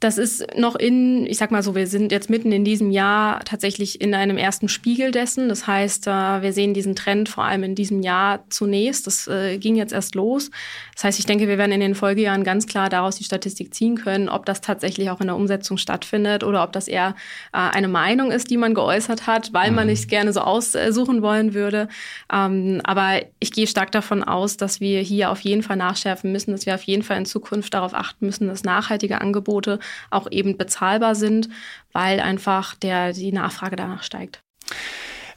Das 0.00 0.16
ist 0.16 0.56
noch 0.56 0.76
in, 0.76 1.26
ich 1.26 1.36
sag 1.36 1.50
mal 1.50 1.62
so, 1.62 1.74
wir 1.74 1.86
sind 1.86 2.10
jetzt 2.10 2.30
mitten 2.30 2.52
in 2.52 2.64
diesem 2.64 2.90
Jahr 2.90 3.40
tatsächlich 3.44 4.00
in 4.00 4.14
einem 4.14 4.38
ersten 4.38 4.70
Spiegel 4.70 5.10
dessen. 5.10 5.50
Das 5.50 5.66
heißt, 5.66 6.06
äh, 6.06 6.40
wir 6.40 6.54
sehen 6.54 6.72
diesen 6.72 6.96
Trend 6.96 7.28
vor 7.28 7.44
allem 7.44 7.64
in 7.64 7.74
diesem 7.74 8.00
Jahr 8.00 8.42
zunächst. 8.48 9.06
Das 9.06 9.28
äh, 9.28 9.58
ging 9.58 9.76
jetzt 9.76 9.92
erst 9.92 10.14
los. 10.14 10.50
Das 10.94 11.04
heißt, 11.04 11.18
ich 11.18 11.26
denke, 11.26 11.48
wir 11.48 11.58
werden 11.58 11.72
in 11.72 11.80
den 11.80 11.94
Folgejahren 11.94 12.44
ganz 12.44 12.66
klar 12.66 12.88
daraus 12.88 13.16
die 13.16 13.24
Statistik 13.24 13.74
ziehen 13.74 13.96
können, 13.96 14.30
ob 14.30 14.46
das 14.46 14.62
tatsächlich 14.62 15.10
auch 15.10 15.20
in 15.20 15.26
der 15.26 15.36
Umsetzung 15.36 15.76
stattfindet 15.76 16.44
oder 16.44 16.64
ob 16.64 16.72
das 16.72 16.88
eher 16.88 17.14
äh, 17.52 17.58
eine 17.58 17.88
Meinung 17.88 18.30
ist, 18.30 18.48
die 18.48 18.56
man 18.56 18.72
geäußert 18.72 19.26
hat, 19.26 19.52
weil 19.52 19.70
man 19.70 19.84
mhm. 19.84 19.90
nicht 19.90 20.08
gerne 20.08 20.32
so 20.32 20.40
aussuchen 20.40 21.20
wollen 21.20 21.52
würde. 21.52 21.88
Ähm, 22.32 22.80
aber 22.84 23.20
ich 23.38 23.52
gehe 23.52 23.66
stark 23.66 23.92
davon 23.92 24.24
aus, 24.24 24.56
dass 24.56 24.80
wir 24.80 25.02
hier 25.02 25.30
auf 25.30 25.40
jeden 25.40 25.62
Fall 25.62 25.76
nachschärfen 25.76 26.32
müssen, 26.32 26.52
dass 26.52 26.64
wir 26.64 26.74
auf 26.74 26.84
jeden 26.84 27.02
Fall 27.02 27.18
in 27.18 27.26
Zukunft 27.26 27.74
darauf 27.74 27.92
achten 27.92 28.24
müssen, 28.24 28.48
dass 28.48 28.64
nachhaltige 28.64 29.20
Angebote 29.20 29.78
auch 30.10 30.30
eben 30.30 30.56
bezahlbar 30.56 31.14
sind, 31.14 31.48
weil 31.92 32.20
einfach 32.20 32.74
der, 32.74 33.12
die 33.12 33.32
Nachfrage 33.32 33.76
danach 33.76 34.02
steigt. 34.02 34.42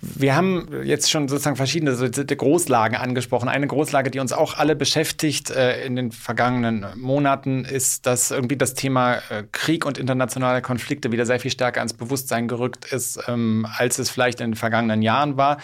Wir 0.05 0.35
haben 0.35 0.83
jetzt 0.83 1.09
schon 1.09 1.29
sozusagen 1.29 1.55
verschiedene 1.55 1.95
Großlagen 1.95 2.97
angesprochen. 2.97 3.47
Eine 3.47 3.67
Großlage, 3.67 4.11
die 4.11 4.19
uns 4.19 4.33
auch 4.33 4.57
alle 4.57 4.75
beschäftigt 4.75 5.49
äh, 5.49 5.85
in 5.85 5.95
den 5.95 6.11
vergangenen 6.11 6.85
Monaten, 6.97 7.63
ist, 7.63 8.05
dass 8.05 8.29
irgendwie 8.29 8.57
das 8.57 8.73
Thema 8.73 9.19
äh, 9.29 9.43
Krieg 9.53 9.85
und 9.85 9.97
internationale 9.97 10.61
Konflikte 10.61 11.13
wieder 11.13 11.25
sehr 11.25 11.39
viel 11.39 11.51
stärker 11.51 11.79
ans 11.79 11.93
Bewusstsein 11.93 12.49
gerückt 12.49 12.91
ist, 12.91 13.17
ähm, 13.29 13.65
als 13.77 13.97
es 13.97 14.09
vielleicht 14.09 14.41
in 14.41 14.51
den 14.51 14.55
vergangenen 14.55 15.01
Jahren 15.01 15.37
war. 15.37 15.57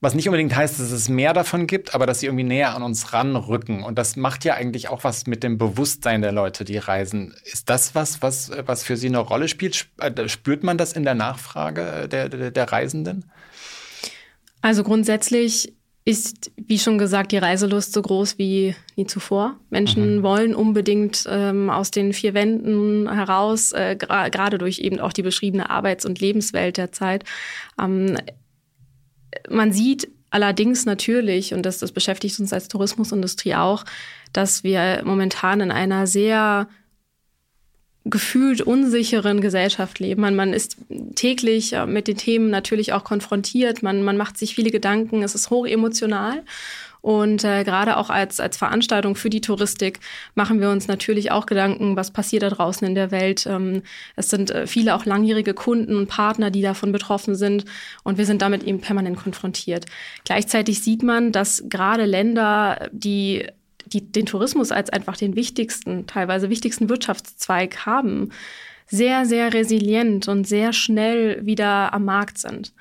Was 0.00 0.14
nicht 0.14 0.28
unbedingt 0.28 0.54
heißt, 0.54 0.78
dass 0.78 0.92
es 0.92 1.08
mehr 1.08 1.32
davon 1.32 1.66
gibt, 1.66 1.92
aber 1.92 2.06
dass 2.06 2.20
sie 2.20 2.26
irgendwie 2.26 2.44
näher 2.44 2.74
an 2.76 2.84
uns 2.84 3.12
ranrücken. 3.12 3.82
Und 3.82 3.98
das 3.98 4.14
macht 4.14 4.44
ja 4.44 4.54
eigentlich 4.54 4.88
auch 4.88 5.02
was 5.02 5.26
mit 5.26 5.42
dem 5.42 5.58
Bewusstsein 5.58 6.22
der 6.22 6.30
Leute, 6.30 6.64
die 6.64 6.78
reisen. 6.78 7.34
Ist 7.44 7.68
das 7.68 7.96
was, 7.96 8.22
was, 8.22 8.52
was 8.64 8.84
für 8.84 8.96
Sie 8.96 9.08
eine 9.08 9.18
Rolle 9.18 9.48
spielt? 9.48 9.88
Äh, 9.98 10.28
spürt 10.28 10.62
man 10.62 10.78
das 10.78 10.92
in 10.92 11.02
der 11.02 11.14
Nachfrage 11.14 12.08
der, 12.08 12.28
der, 12.28 12.52
der 12.52 12.72
Reisenden? 12.72 13.24
Also 14.62 14.84
grundsätzlich 14.84 15.72
ist, 16.04 16.52
wie 16.56 16.78
schon 16.78 16.96
gesagt, 16.96 17.32
die 17.32 17.38
Reiselust 17.38 17.92
so 17.92 18.00
groß 18.00 18.38
wie 18.38 18.74
nie 18.96 19.06
zuvor. 19.06 19.56
Menschen 19.68 20.18
mhm. 20.18 20.22
wollen 20.22 20.54
unbedingt 20.54 21.26
ähm, 21.28 21.70
aus 21.70 21.90
den 21.90 22.12
vier 22.12 22.32
Wänden 22.32 23.12
heraus, 23.12 23.72
äh, 23.72 23.94
gerade 23.96 24.58
durch 24.58 24.78
eben 24.78 25.00
auch 25.00 25.12
die 25.12 25.22
beschriebene 25.22 25.68
Arbeits- 25.68 26.06
und 26.06 26.20
Lebenswelt 26.20 26.78
der 26.78 26.92
Zeit. 26.92 27.24
Ähm, 27.78 28.16
man 29.48 29.72
sieht 29.72 30.08
allerdings 30.30 30.86
natürlich, 30.86 31.54
und 31.54 31.62
das, 31.62 31.78
das 31.78 31.92
beschäftigt 31.92 32.38
uns 32.40 32.52
als 32.52 32.68
Tourismusindustrie 32.68 33.54
auch, 33.54 33.84
dass 34.32 34.62
wir 34.64 35.02
momentan 35.04 35.60
in 35.60 35.70
einer 35.70 36.06
sehr 36.06 36.68
gefühlt 38.04 38.62
unsicheren 38.62 39.40
Gesellschaft 39.40 39.98
leben. 39.98 40.22
Man, 40.22 40.34
man 40.34 40.52
ist 40.52 40.76
täglich 41.14 41.74
äh, 41.74 41.86
mit 41.86 42.08
den 42.08 42.16
Themen 42.16 42.50
natürlich 42.50 42.92
auch 42.92 43.04
konfrontiert. 43.04 43.82
Man, 43.82 44.02
man 44.02 44.16
macht 44.16 44.38
sich 44.38 44.54
viele 44.54 44.70
Gedanken. 44.70 45.22
Es 45.22 45.34
ist 45.34 45.50
hochemotional. 45.50 46.42
Und 47.00 47.44
äh, 47.44 47.64
gerade 47.64 47.96
auch 47.96 48.10
als, 48.10 48.40
als 48.40 48.56
Veranstaltung 48.56 49.14
für 49.14 49.30
die 49.30 49.40
Touristik 49.40 50.00
machen 50.34 50.60
wir 50.60 50.70
uns 50.70 50.88
natürlich 50.88 51.30
auch 51.30 51.46
Gedanken, 51.46 51.96
was 51.96 52.10
passiert 52.10 52.42
da 52.42 52.50
draußen 52.50 52.86
in 52.86 52.94
der 52.94 53.10
Welt. 53.10 53.46
Ähm, 53.46 53.82
es 54.16 54.30
sind 54.30 54.50
äh, 54.50 54.66
viele 54.66 54.94
auch 54.94 55.04
langjährige 55.04 55.54
Kunden 55.54 55.96
und 55.96 56.08
Partner, 56.08 56.50
die 56.50 56.62
davon 56.62 56.92
betroffen 56.92 57.34
sind. 57.34 57.64
Und 58.02 58.18
wir 58.18 58.26
sind 58.26 58.42
damit 58.42 58.62
eben 58.62 58.80
permanent 58.80 59.16
konfrontiert. 59.16 59.86
Gleichzeitig 60.24 60.82
sieht 60.82 61.02
man, 61.02 61.32
dass 61.32 61.64
gerade 61.68 62.04
Länder, 62.04 62.88
die 62.92 63.46
die 63.86 64.12
den 64.12 64.26
Tourismus 64.26 64.70
als 64.70 64.90
einfach 64.90 65.16
den 65.16 65.34
wichtigsten, 65.34 66.06
teilweise 66.06 66.50
wichtigsten 66.50 66.90
Wirtschaftszweig 66.90 67.86
haben, 67.86 68.30
sehr, 68.86 69.26
sehr 69.26 69.52
resilient 69.52 70.28
und 70.28 70.46
sehr 70.46 70.72
schnell 70.72 71.44
wieder 71.44 71.92
am 71.92 72.04
Markt 72.04 72.38
sind. 72.38 72.72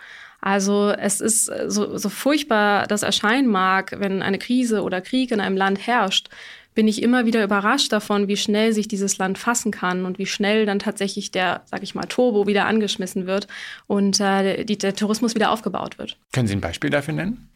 Also 0.41 0.91
es 0.91 1.21
ist 1.21 1.49
äh, 1.49 1.69
so, 1.69 1.97
so 1.97 2.09
furchtbar 2.09 2.87
das 2.87 3.03
erscheinen 3.03 3.47
mag, 3.47 3.95
wenn 3.99 4.21
eine 4.21 4.37
Krise 4.37 4.83
oder 4.83 5.01
Krieg 5.01 5.31
in 5.31 5.39
einem 5.39 5.57
Land 5.57 5.85
herrscht, 5.85 6.29
bin 6.77 6.87
ich 6.87 7.01
immer 7.01 7.25
wieder 7.25 7.43
überrascht 7.43 7.91
davon, 7.91 8.27
wie 8.27 8.37
schnell 8.37 8.71
sich 8.71 8.87
dieses 8.87 9.17
Land 9.17 9.39
fassen 9.39 9.71
kann 9.71 10.05
und 10.05 10.19
wie 10.19 10.27
schnell 10.27 10.67
dann 10.67 10.77
tatsächlich 10.77 11.31
der, 11.31 11.63
sag 11.65 11.81
ich 11.81 11.95
mal, 11.95 12.03
Turbo 12.03 12.45
wieder 12.45 12.67
angeschmissen 12.67 13.25
wird 13.25 13.47
und 13.87 14.19
äh, 14.19 14.63
die, 14.63 14.77
der 14.77 14.95
Tourismus 14.95 15.33
wieder 15.33 15.49
aufgebaut 15.49 15.97
wird. 15.97 16.17
Können 16.33 16.47
Sie 16.47 16.55
ein 16.55 16.61
Beispiel 16.61 16.91
dafür 16.91 17.15
nennen? 17.15 17.49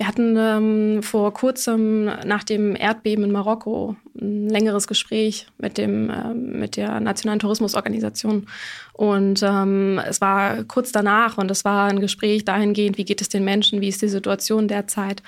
Wir 0.00 0.08
hatten 0.08 0.34
ähm, 0.38 1.02
vor 1.02 1.34
kurzem 1.34 2.06
nach 2.06 2.42
dem 2.42 2.74
Erdbeben 2.74 3.22
in 3.22 3.32
Marokko 3.32 3.96
ein 4.18 4.48
längeres 4.48 4.86
Gespräch 4.86 5.46
mit, 5.58 5.76
dem, 5.76 6.08
äh, 6.08 6.32
mit 6.32 6.76
der 6.78 7.00
Nationalen 7.00 7.38
Tourismusorganisation. 7.38 8.46
Und 8.94 9.42
ähm, 9.42 10.00
es 10.08 10.22
war 10.22 10.64
kurz 10.64 10.90
danach 10.90 11.36
und 11.36 11.50
es 11.50 11.66
war 11.66 11.90
ein 11.90 12.00
Gespräch 12.00 12.46
dahingehend, 12.46 12.96
wie 12.96 13.04
geht 13.04 13.20
es 13.20 13.28
den 13.28 13.44
Menschen, 13.44 13.82
wie 13.82 13.88
ist 13.88 14.00
die 14.00 14.08
Situation 14.08 14.68
derzeit. 14.68 15.22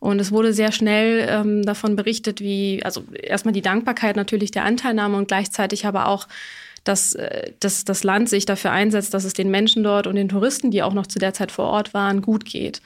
Und 0.00 0.18
es 0.22 0.32
wurde 0.32 0.54
sehr 0.54 0.72
schnell 0.72 1.26
ähm, 1.28 1.62
davon 1.62 1.94
berichtet, 1.94 2.40
wie, 2.40 2.82
also 2.82 3.04
erstmal 3.12 3.52
die 3.52 3.60
Dankbarkeit 3.60 4.16
natürlich 4.16 4.50
der 4.50 4.64
Anteilnahme 4.64 5.18
und 5.18 5.28
gleichzeitig 5.28 5.84
aber 5.84 6.08
auch 6.08 6.28
dass, 6.84 7.14
äh, 7.14 7.52
dass 7.60 7.84
das 7.84 8.04
Land 8.04 8.28
sich 8.28 8.46
dafür 8.46 8.70
einsetzt, 8.70 9.14
dass 9.14 9.24
es 9.24 9.32
den 9.32 9.50
Menschen 9.50 9.82
dort 9.82 10.06
und 10.06 10.16
den 10.16 10.28
Touristen, 10.28 10.70
die 10.70 10.82
auch 10.82 10.94
noch 10.94 11.06
zu 11.06 11.18
der 11.18 11.34
Zeit 11.34 11.50
vor 11.50 11.66
Ort 11.66 11.94
waren, 11.94 12.22
gut 12.22 12.44
geht 12.44 12.80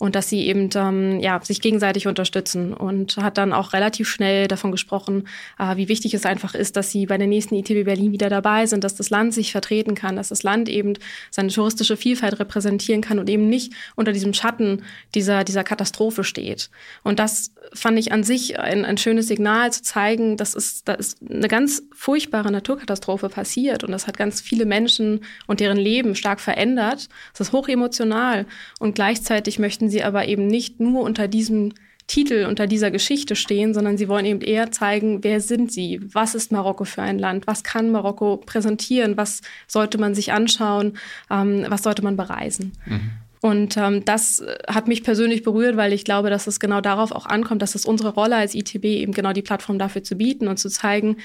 und 0.00 0.14
dass 0.14 0.30
sie 0.30 0.46
eben 0.46 0.70
ähm, 0.74 1.20
ja, 1.20 1.38
sich 1.44 1.60
gegenseitig 1.60 2.06
unterstützen 2.06 2.72
und 2.72 3.18
hat 3.18 3.36
dann 3.36 3.52
auch 3.52 3.74
relativ 3.74 4.08
schnell 4.08 4.48
davon 4.48 4.72
gesprochen, 4.72 5.28
äh, 5.58 5.76
wie 5.76 5.88
wichtig 5.88 6.14
es 6.14 6.24
einfach 6.24 6.54
ist, 6.54 6.76
dass 6.76 6.90
sie 6.90 7.04
bei 7.04 7.18
der 7.18 7.26
nächsten 7.26 7.54
ITB 7.54 7.84
Berlin 7.84 8.10
wieder 8.10 8.30
dabei 8.30 8.64
sind, 8.64 8.82
dass 8.82 8.94
das 8.94 9.10
Land 9.10 9.34
sich 9.34 9.52
vertreten 9.52 9.94
kann, 9.94 10.16
dass 10.16 10.30
das 10.30 10.42
Land 10.42 10.70
eben 10.70 10.94
seine 11.30 11.50
touristische 11.50 11.98
Vielfalt 11.98 12.40
repräsentieren 12.40 13.02
kann 13.02 13.18
und 13.18 13.28
eben 13.28 13.50
nicht 13.50 13.74
unter 13.94 14.12
diesem 14.12 14.32
Schatten 14.32 14.84
dieser, 15.14 15.44
dieser 15.44 15.64
Katastrophe 15.64 16.24
steht. 16.24 16.70
Und 17.02 17.18
das 17.18 17.52
fand 17.74 17.98
ich 17.98 18.10
an 18.10 18.24
sich 18.24 18.58
ein, 18.58 18.86
ein 18.86 18.96
schönes 18.96 19.28
Signal 19.28 19.70
zu 19.70 19.82
zeigen, 19.82 20.38
dass 20.38 20.54
es, 20.54 20.82
da 20.82 20.94
ist 20.94 21.18
eine 21.28 21.48
ganz 21.48 21.82
furchtbare 21.94 22.50
Naturkatastrophe 22.50 23.28
passiert 23.40 23.84
und 23.84 23.90
das 23.90 24.06
hat 24.06 24.18
ganz 24.18 24.42
viele 24.42 24.66
Menschen 24.66 25.20
und 25.46 25.60
deren 25.60 25.78
Leben 25.78 26.14
stark 26.14 26.40
verändert. 26.40 27.08
Es 27.32 27.40
ist 27.40 27.52
hochemotional 27.52 28.44
und 28.80 28.94
gleichzeitig 28.94 29.58
möchten 29.58 29.88
sie 29.88 30.02
aber 30.02 30.28
eben 30.28 30.46
nicht 30.46 30.78
nur 30.78 31.00
unter 31.02 31.26
diesem 31.26 31.72
Titel, 32.06 32.44
unter 32.46 32.66
dieser 32.66 32.90
Geschichte 32.90 33.36
stehen, 33.36 33.72
sondern 33.72 33.96
sie 33.96 34.08
wollen 34.08 34.26
eben 34.26 34.42
eher 34.42 34.70
zeigen, 34.72 35.24
wer 35.24 35.40
sind 35.40 35.72
sie, 35.72 36.00
was 36.12 36.34
ist 36.34 36.52
Marokko 36.52 36.84
für 36.84 37.00
ein 37.00 37.18
Land, 37.18 37.46
was 37.46 37.64
kann 37.64 37.90
Marokko 37.90 38.36
präsentieren, 38.36 39.16
was 39.16 39.40
sollte 39.66 39.96
man 39.96 40.14
sich 40.14 40.32
anschauen, 40.32 40.98
ähm, 41.30 41.64
was 41.68 41.82
sollte 41.82 42.02
man 42.02 42.16
bereisen. 42.16 42.72
Mhm. 42.84 43.10
Und 43.42 43.78
ähm, 43.78 44.04
das 44.04 44.44
hat 44.68 44.86
mich 44.86 45.02
persönlich 45.02 45.42
berührt, 45.42 45.78
weil 45.78 45.94
ich 45.94 46.04
glaube, 46.04 46.28
dass 46.28 46.46
es 46.46 46.60
genau 46.60 46.82
darauf 46.82 47.10
auch 47.10 47.24
ankommt, 47.24 47.62
dass 47.62 47.74
es 47.74 47.86
unsere 47.86 48.10
Rolle 48.10 48.36
als 48.36 48.54
ITB 48.54 48.84
eben 48.84 49.12
genau 49.12 49.32
die 49.32 49.40
Plattform 49.40 49.78
dafür 49.78 50.02
zu 50.02 50.16
bieten 50.16 50.46
und 50.46 50.58
zu 50.58 50.68
zeigen, 50.68 51.16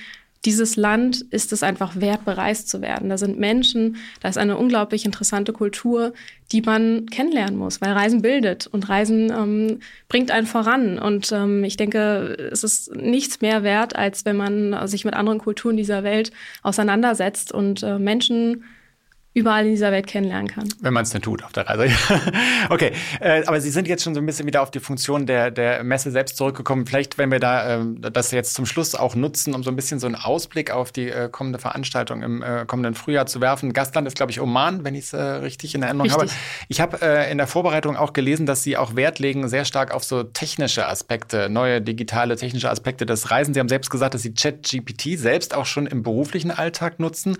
dieses 0.46 0.76
Land 0.76 1.22
ist 1.32 1.52
es 1.52 1.64
einfach 1.64 2.00
wert, 2.00 2.24
bereist 2.24 2.70
zu 2.70 2.82
werden. 2.82 3.10
Da 3.10 3.18
sind 3.18 3.40
Menschen, 3.40 3.98
da 4.22 4.30
ist 4.30 4.38
eine 4.38 4.58
unglaublich 4.58 5.06
interessante 5.06 5.54
Kultur, 5.54 6.14
die 6.52 6.62
man 6.62 7.08
kennenlernen 7.08 7.58
muss, 7.58 7.82
weil 7.82 7.94
Reisen 7.94 8.22
bildet 8.22 8.68
und 8.68 8.88
Reisen 8.88 9.32
ähm, 9.32 9.80
bringt 10.08 10.30
einen 10.30 10.46
voran. 10.46 11.00
Und 11.00 11.32
ähm, 11.32 11.64
ich 11.64 11.78
denke, 11.78 12.50
es 12.52 12.64
ist 12.64 12.96
nichts 12.96 13.42
mehr 13.42 13.64
wert, 13.64 13.96
als 13.96 14.26
wenn 14.26 14.38
man 14.38 14.88
sich 14.88 15.06
mit 15.06 15.16
anderen 15.16 15.40
Kulturen 15.40 15.78
dieser 15.78 16.04
Welt 16.04 16.32
auseinandersetzt 16.62 17.52
und 17.52 17.82
äh, 17.82 17.98
Menschen 17.98 18.64
überall 19.36 19.66
in 19.66 19.72
dieser 19.72 19.92
Welt 19.92 20.08
kennenlernen 20.08 20.48
kann. 20.48 20.70
Wenn 20.80 20.94
man 20.94 21.04
es 21.04 21.10
denn 21.10 21.22
tut 21.22 21.44
auf 21.44 21.52
der 21.52 21.68
Reise. 21.68 21.94
okay, 22.70 22.94
äh, 23.20 23.44
aber 23.46 23.60
Sie 23.60 23.70
sind 23.70 23.86
jetzt 23.86 24.02
schon 24.02 24.16
so 24.16 24.22
ein 24.22 24.26
bisschen 24.26 24.48
wieder 24.48 24.62
auf 24.62 24.72
die 24.72 24.80
Funktion 24.80 25.26
der, 25.26 25.52
der 25.52 25.84
Messe 25.84 26.10
selbst 26.10 26.38
zurückgekommen. 26.38 26.88
Vielleicht, 26.88 27.18
wenn 27.18 27.32
wir 27.32 27.42
da 27.42 27.76
ähm, 27.76 27.98
das 28.00 28.32
jetzt 28.32 28.54
zum 28.54 28.66
Schluss 28.66 28.96
auch 28.96 29.14
nutzen, 29.14 29.54
um 29.54 29.62
so 29.62 29.70
ein 29.70 29.76
bisschen 29.76 30.00
so 30.00 30.08
einen 30.08 30.16
Ausblick 30.16 30.72
auf 30.72 30.94
die 30.94 31.10
äh, 31.10 31.28
kommende 31.30 31.60
Veranstaltung 31.60 32.24
im 32.24 32.42
äh, 32.42 32.64
kommenden 32.66 32.96
Frühjahr 32.96 33.26
zu 33.26 33.42
werfen. 33.42 33.74
Gastland 33.74 34.08
ist, 34.08 34.16
glaube 34.16 34.32
ich, 34.32 34.40
Oman, 34.40 34.86
wenn 34.86 34.96
ich 34.96 35.06
es 35.06 35.14
äh, 35.14 35.22
richtig 35.22 35.76
in 35.76 35.84
Erinnerung 35.84 36.10
richtig. 36.10 36.32
habe. 36.32 36.42
Ich 36.70 36.80
habe 36.80 37.02
äh, 37.02 37.30
in 37.30 37.38
der 37.38 37.48
Vorbereitung 37.48 37.98
auch 37.98 38.14
gelesen, 38.14 38.46
dass 38.46 38.64
Sie 38.64 38.78
auch 38.78 38.96
Wert 38.96 39.20
legen 39.20 39.50
sehr 39.50 39.66
stark 39.66 39.94
auf 39.94 40.06
so 40.06 40.24
technische 40.24 40.88
Aspekte, 40.88 41.50
neue 41.50 41.82
digitale 41.82 42.38
technische 42.38 42.70
Aspekte 42.70 43.06
des 43.06 43.32
Reisen. 43.32 43.54
Sie 43.54 43.60
haben 43.60 43.68
selbst 43.68 43.90
gesagt, 43.90 44.14
dass 44.14 44.22
Sie 44.22 44.34
ChatGPT 44.34 45.20
selbst 45.20 45.54
auch 45.54 45.66
schon 45.66 45.88
im 45.88 46.04
beruflichen 46.04 46.52
Alltag 46.52 47.02
nutzen. 47.02 47.36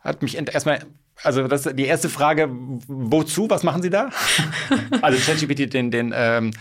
Hat 0.00 0.22
mich 0.22 0.36
erstmal 0.36 0.80
also 1.22 1.46
das 1.48 1.62
die 1.62 1.86
erste 1.86 2.08
Frage, 2.08 2.48
wozu? 2.50 3.48
Was 3.48 3.62
machen 3.62 3.82
Sie 3.82 3.90
da? 3.90 4.10
also 5.02 5.18
ChatGPT, 5.18 5.72
den, 5.72 5.90
den 5.90 6.12
ähm, 6.14 6.52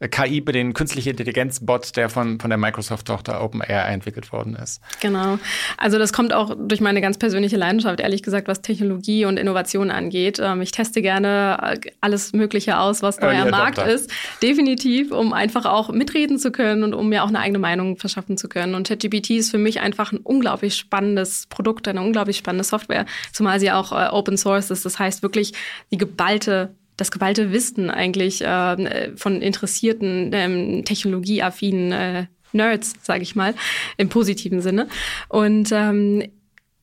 KI, 0.00 0.40
den 0.44 0.74
künstliche 0.74 1.10
Intelligenz-Bot, 1.10 1.96
der 1.96 2.08
von, 2.08 2.40
von 2.40 2.50
der 2.50 2.58
Microsoft-Tochter 2.58 3.42
OpenAI 3.42 3.92
entwickelt 3.92 4.32
worden 4.32 4.56
ist. 4.56 4.80
Genau. 5.00 5.38
Also 5.76 5.98
das 5.98 6.12
kommt 6.12 6.32
auch 6.32 6.56
durch 6.58 6.80
meine 6.80 7.00
ganz 7.00 7.18
persönliche 7.18 7.56
Leidenschaft, 7.56 8.00
ehrlich 8.00 8.22
gesagt, 8.22 8.48
was 8.48 8.62
Technologie 8.62 9.24
und 9.24 9.38
Innovation 9.38 9.90
angeht. 9.90 10.38
Ähm, 10.42 10.60
ich 10.62 10.72
teste 10.72 11.02
gerne 11.02 11.78
äh, 11.84 11.90
alles 12.00 12.32
Mögliche 12.32 12.78
aus, 12.78 13.02
was 13.02 13.20
neu 13.20 13.36
am 13.36 13.50
Markt 13.50 13.78
ist. 13.78 14.10
Definitiv, 14.42 15.12
um 15.12 15.32
einfach 15.32 15.64
auch 15.64 15.90
mitreden 15.90 16.38
zu 16.38 16.50
können 16.50 16.82
und 16.82 16.94
um 16.94 17.08
mir 17.08 17.22
auch 17.24 17.28
eine 17.28 17.38
eigene 17.38 17.58
Meinung 17.58 17.96
verschaffen 17.96 18.36
zu 18.36 18.48
können. 18.48 18.74
Und 18.74 18.88
ChatGPT 18.88 19.30
ist 19.30 19.50
für 19.50 19.58
mich 19.58 19.80
einfach 19.80 20.12
ein 20.12 20.18
unglaublich 20.18 20.76
spannendes 20.76 21.46
Produkt, 21.46 21.88
eine 21.88 22.02
unglaublich 22.02 22.36
spannende 22.36 22.64
Software, 22.64 23.06
zumal 23.32 23.60
sie 23.60 23.70
auch 23.70 23.92
äh, 23.92 24.08
Open 24.10 24.36
Source 24.36 24.70
ist. 24.70 24.84
Das 24.84 24.98
heißt 24.98 25.22
wirklich 25.22 25.52
die 25.90 25.98
geballte 25.98 26.74
das 26.96 27.10
geballte 27.10 27.52
Wissen 27.52 27.90
eigentlich 27.90 28.42
äh, 28.42 29.10
von 29.16 29.42
interessierten, 29.42 30.30
ähm, 30.32 30.84
technologieaffinen 30.84 31.92
äh, 31.92 32.26
Nerds, 32.52 32.94
sage 33.02 33.22
ich 33.22 33.34
mal, 33.34 33.54
im 33.96 34.08
positiven 34.08 34.60
Sinne. 34.60 34.88
Und 35.28 35.70
ähm, 35.72 36.22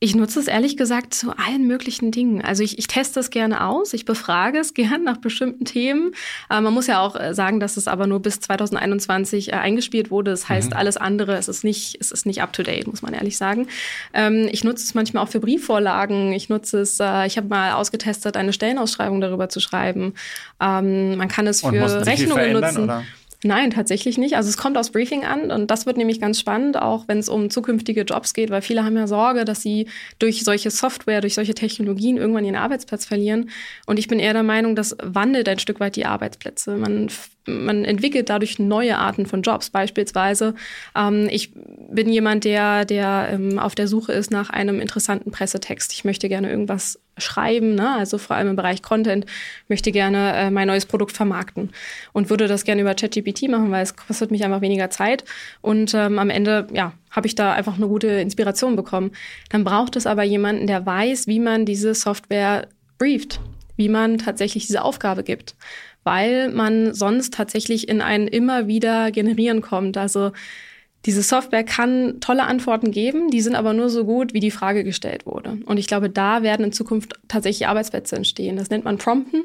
ich 0.02 0.16
nutze 0.16 0.40
es 0.40 0.48
ehrlich 0.48 0.76
gesagt 0.76 1.14
zu 1.14 1.30
allen 1.30 1.64
möglichen 1.64 2.10
Dingen. 2.10 2.42
Also 2.42 2.64
ich, 2.64 2.76
ich 2.76 2.88
teste 2.88 3.20
es 3.20 3.30
gerne 3.30 3.64
aus, 3.64 3.92
ich 3.92 4.04
befrage 4.04 4.58
es 4.58 4.74
gern 4.74 5.04
nach 5.04 5.18
bestimmten 5.18 5.64
Themen. 5.64 6.12
Äh, 6.50 6.60
man 6.60 6.74
muss 6.74 6.88
ja 6.88 7.00
auch 7.00 7.14
äh, 7.14 7.34
sagen, 7.34 7.60
dass 7.60 7.76
es 7.76 7.86
aber 7.86 8.08
nur 8.08 8.20
bis 8.20 8.40
2021 8.40 9.50
äh, 9.50 9.52
eingespielt 9.52 10.10
wurde. 10.10 10.32
Das 10.32 10.48
heißt, 10.48 10.70
mhm. 10.70 10.76
alles 10.76 10.96
andere, 10.96 11.36
es 11.36 11.46
ist 11.46 11.62
nicht, 11.62 11.98
es 12.00 12.10
ist 12.10 12.26
nicht 12.26 12.42
up 12.42 12.52
to 12.52 12.64
date, 12.64 12.88
muss 12.88 13.02
man 13.02 13.14
ehrlich 13.14 13.36
sagen. 13.36 13.68
Ähm, 14.12 14.48
ich 14.50 14.64
nutze 14.64 14.84
es 14.84 14.94
manchmal 14.94 15.22
auch 15.22 15.28
für 15.28 15.38
Briefvorlagen. 15.38 16.32
Ich 16.32 16.48
nutze 16.48 16.80
es, 16.80 16.98
äh, 16.98 17.24
ich 17.28 17.36
habe 17.36 17.46
mal 17.46 17.74
ausgetestet, 17.74 18.36
eine 18.36 18.52
Stellenausschreibung 18.52 19.20
darüber 19.20 19.50
zu 19.50 19.60
schreiben. 19.60 20.14
Ähm, 20.60 21.16
man 21.16 21.28
kann 21.28 21.46
es 21.46 21.60
für 21.60 22.04
Rechnungen 22.04 22.54
nutzen. 22.54 22.84
Oder? 22.84 23.04
Nein, 23.44 23.72
tatsächlich 23.72 24.18
nicht. 24.18 24.36
Also 24.36 24.48
es 24.48 24.56
kommt 24.56 24.78
aus 24.78 24.90
Briefing 24.90 25.24
an 25.24 25.50
und 25.50 25.68
das 25.70 25.84
wird 25.84 25.96
nämlich 25.96 26.20
ganz 26.20 26.38
spannend, 26.38 26.76
auch 26.76 27.08
wenn 27.08 27.18
es 27.18 27.28
um 27.28 27.50
zukünftige 27.50 28.02
Jobs 28.02 28.34
geht, 28.34 28.50
weil 28.50 28.62
viele 28.62 28.84
haben 28.84 28.96
ja 28.96 29.08
Sorge, 29.08 29.44
dass 29.44 29.62
sie 29.62 29.88
durch 30.20 30.44
solche 30.44 30.70
Software, 30.70 31.20
durch 31.20 31.34
solche 31.34 31.54
Technologien 31.54 32.18
irgendwann 32.18 32.44
ihren 32.44 32.56
Arbeitsplatz 32.56 33.04
verlieren. 33.04 33.50
Und 33.86 33.98
ich 33.98 34.06
bin 34.06 34.20
eher 34.20 34.32
der 34.32 34.44
Meinung, 34.44 34.76
das 34.76 34.96
wandelt 35.02 35.48
ein 35.48 35.58
Stück 35.58 35.80
weit 35.80 35.96
die 35.96 36.06
Arbeitsplätze. 36.06 36.76
Man 36.76 37.10
man 37.46 37.84
entwickelt 37.84 38.30
dadurch 38.30 38.58
neue 38.58 38.98
Arten 38.98 39.26
von 39.26 39.42
Jobs. 39.42 39.70
Beispielsweise, 39.70 40.54
ähm, 40.96 41.28
ich 41.30 41.52
bin 41.54 42.08
jemand, 42.08 42.44
der, 42.44 42.84
der 42.84 43.30
ähm, 43.32 43.58
auf 43.58 43.74
der 43.74 43.88
Suche 43.88 44.12
ist 44.12 44.30
nach 44.30 44.50
einem 44.50 44.80
interessanten 44.80 45.30
Pressetext. 45.30 45.92
Ich 45.92 46.04
möchte 46.04 46.28
gerne 46.28 46.50
irgendwas 46.50 47.00
schreiben, 47.18 47.74
ne? 47.74 47.94
also 47.96 48.16
vor 48.16 48.36
allem 48.36 48.48
im 48.48 48.56
Bereich 48.56 48.82
Content, 48.82 49.26
möchte 49.68 49.92
gerne 49.92 50.32
äh, 50.34 50.50
mein 50.50 50.66
neues 50.66 50.86
Produkt 50.86 51.14
vermarkten 51.14 51.70
und 52.12 52.30
würde 52.30 52.48
das 52.48 52.64
gerne 52.64 52.80
über 52.80 52.94
ChatGPT 52.94 53.48
machen, 53.48 53.70
weil 53.70 53.82
es 53.82 53.96
kostet 53.96 54.30
mich 54.30 54.44
einfach 54.44 54.62
weniger 54.62 54.88
Zeit 54.88 55.24
und 55.60 55.92
ähm, 55.94 56.18
am 56.18 56.30
Ende, 56.30 56.66
ja, 56.72 56.94
habe 57.10 57.26
ich 57.26 57.34
da 57.34 57.52
einfach 57.52 57.76
eine 57.76 57.86
gute 57.86 58.08
Inspiration 58.08 58.76
bekommen. 58.76 59.12
Dann 59.50 59.64
braucht 59.64 59.96
es 59.96 60.06
aber 60.06 60.22
jemanden, 60.22 60.66
der 60.66 60.86
weiß, 60.86 61.26
wie 61.26 61.40
man 61.40 61.66
diese 61.66 61.94
Software 61.94 62.68
brieft, 62.96 63.40
wie 63.76 63.90
man 63.90 64.16
tatsächlich 64.16 64.66
diese 64.66 64.82
Aufgabe 64.82 65.22
gibt 65.22 65.54
weil 66.04 66.50
man 66.50 66.94
sonst 66.94 67.34
tatsächlich 67.34 67.88
in 67.88 68.00
ein 68.00 68.26
immer 68.28 68.66
wieder 68.66 69.10
generieren 69.10 69.60
kommt. 69.60 69.96
Also 69.96 70.32
diese 71.04 71.22
Software 71.22 71.64
kann 71.64 72.20
tolle 72.20 72.44
Antworten 72.44 72.92
geben, 72.92 73.30
die 73.30 73.40
sind 73.40 73.56
aber 73.56 73.72
nur 73.72 73.90
so 73.90 74.04
gut, 74.04 74.34
wie 74.34 74.40
die 74.40 74.52
Frage 74.52 74.84
gestellt 74.84 75.26
wurde. 75.26 75.58
Und 75.64 75.78
ich 75.78 75.88
glaube, 75.88 76.08
da 76.08 76.42
werden 76.42 76.66
in 76.66 76.72
Zukunft 76.72 77.14
tatsächlich 77.26 77.66
Arbeitsplätze 77.66 78.14
entstehen. 78.14 78.56
Das 78.56 78.70
nennt 78.70 78.84
man 78.84 78.98
Prompten. 78.98 79.44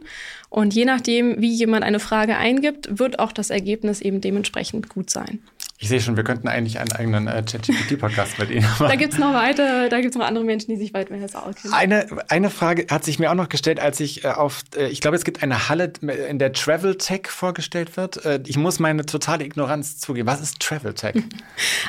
Und 0.49 0.75
je 0.75 0.85
nachdem, 0.85 1.41
wie 1.41 1.51
jemand 1.51 1.83
eine 1.83 1.99
Frage 1.99 2.37
eingibt, 2.37 2.99
wird 2.99 3.17
auch 3.17 3.31
das 3.31 3.49
Ergebnis 3.49 4.01
eben 4.01 4.21
dementsprechend 4.21 4.89
gut 4.89 5.09
sein. 5.09 5.39
Ich 5.79 5.89
sehe 5.89 6.01
schon, 6.01 6.17
wir 6.17 6.23
könnten 6.23 6.47
eigentlich 6.47 6.79
einen 6.79 6.91
eigenen 6.91 7.27
äh, 7.27 7.43
ChatGPT-Podcast 7.43 8.39
mit 8.39 8.49
Ihnen 8.49 8.63
machen. 8.63 8.87
Da 8.87 8.95
gibt 8.95 9.13
es 9.13 9.19
noch 9.19 9.35
weiter, 9.35 9.89
da 9.89 10.01
gibt 10.01 10.15
es 10.15 10.17
noch 10.17 10.25
andere 10.25 10.43
Menschen, 10.43 10.71
die 10.71 10.75
sich 10.75 10.91
weit 10.91 11.11
mehr 11.11 11.19
besser 11.19 11.45
auskennen. 11.45 11.71
Eine, 11.71 12.07
eine 12.29 12.49
Frage 12.49 12.87
hat 12.89 13.03
sich 13.03 13.19
mir 13.19 13.29
auch 13.29 13.35
noch 13.35 13.47
gestellt, 13.47 13.79
als 13.79 13.99
ich 13.99 14.23
äh, 14.23 14.29
auf, 14.29 14.63
äh, 14.75 14.87
ich 14.87 15.01
glaube, 15.01 15.17
es 15.17 15.23
gibt 15.23 15.43
eine 15.43 15.69
Halle, 15.69 15.93
in 16.29 16.39
der 16.39 16.51
Travel 16.53 16.97
Tech 16.97 17.27
vorgestellt 17.27 17.95
wird. 17.95 18.25
Äh, 18.25 18.39
ich 18.47 18.57
muss 18.57 18.79
meine 18.79 19.05
totale 19.05 19.45
Ignoranz 19.45 19.99
zugeben. 19.99 20.27
Was 20.27 20.41
ist 20.41 20.59
Travel 20.59 20.93
Tech? 20.93 21.15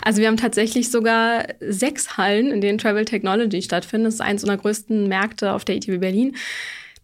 Also 0.02 0.20
wir 0.20 0.28
haben 0.28 0.36
tatsächlich 0.36 0.90
sogar 0.90 1.44
sechs 1.60 2.16
Hallen, 2.16 2.50
in 2.50 2.60
denen 2.60 2.78
Travel 2.78 3.04
Technology 3.04 3.62
stattfindet. 3.62 4.08
Das 4.08 4.14
ist 4.14 4.20
eines 4.20 4.42
unserer 4.42 4.58
größten 4.58 5.08
Märkte 5.08 5.52
auf 5.52 5.64
der 5.64 5.76
ITB 5.76 6.00
Berlin. 6.00 6.36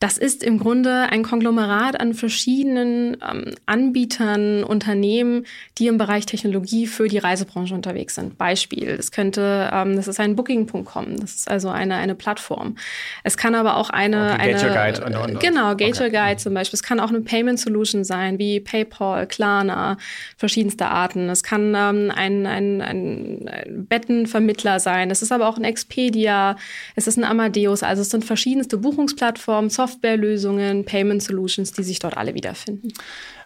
Das 0.05 0.19
ist 0.19 0.43
im 0.43 0.59
Grunde 0.59 1.09
ein 1.11 1.23
Konglomerat 1.23 1.99
an 1.99 2.13
verschiedenen 2.13 3.17
ähm, 3.27 3.55
Anbietern, 3.65 4.63
Unternehmen, 4.63 5.47
die 5.79 5.87
im 5.87 5.97
Bereich 5.97 6.27
Technologie 6.27 6.87
für 6.87 7.09
die 7.09 7.17
Reisebranche 7.17 7.75
unterwegs 7.75 8.15
sind. 8.15 8.37
Beispiel, 8.37 8.99
das 8.99 9.13
könnte, 9.13 9.71
ähm, 9.73 9.97
das 9.97 10.07
ist 10.07 10.21
ein 10.21 10.37
Booking.com, 10.37 11.17
das 11.17 11.37
ist 11.37 11.51
also 11.51 11.71
eine, 11.71 11.95
eine 11.95 12.15
Plattform. 12.15 12.77
Es 13.23 13.39
kann 13.39 13.55
aber 13.55 13.79
auch 13.79 13.89
eine, 13.89 14.35
okay, 14.35 14.55
eine 14.55 14.75
Guide 14.75 15.07
und, 15.07 15.17
und, 15.17 15.31
und. 15.37 15.41
genau, 15.41 15.75
Gate 15.75 15.99
okay. 15.99 16.11
Guide 16.11 16.37
zum 16.37 16.53
Beispiel. 16.53 16.77
Es 16.77 16.83
kann 16.83 17.01
auch 17.01 17.09
eine 17.09 17.23
Payment 17.23 17.59
Solution 17.59 18.05
sein, 18.05 18.39
wie 18.39 18.61
PayPal, 18.61 19.27
Klarna, 19.27 19.97
verschiedenste 20.37 20.85
Arten. 20.85 21.31
Es 21.31 21.43
kann 21.43 21.75
ähm, 21.75 22.13
ein, 22.15 22.45
ein, 22.45 22.83
ein 22.83 23.87
Bettenvermittler 23.89 24.81
sein. 24.81 25.11
Es 25.11 25.23
ist 25.23 25.33
aber 25.33 25.49
auch 25.49 25.57
ein 25.57 25.65
Expedia, 25.65 26.57
es 26.95 27.07
ist 27.07 27.17
ein 27.17 27.25
Amadeus. 27.25 27.83
Also 27.83 28.03
es 28.03 28.11
sind 28.11 28.27
verschiedenste 28.27 28.77
Buchungsplattformen, 28.77 29.71
Software 29.71 29.94
Softwarelösungen, 29.95 30.85
Payment 30.85 31.23
Solutions, 31.23 31.73
die 31.73 31.83
sich 31.83 31.99
dort 31.99 32.17
alle 32.17 32.35
wiederfinden. 32.35 32.93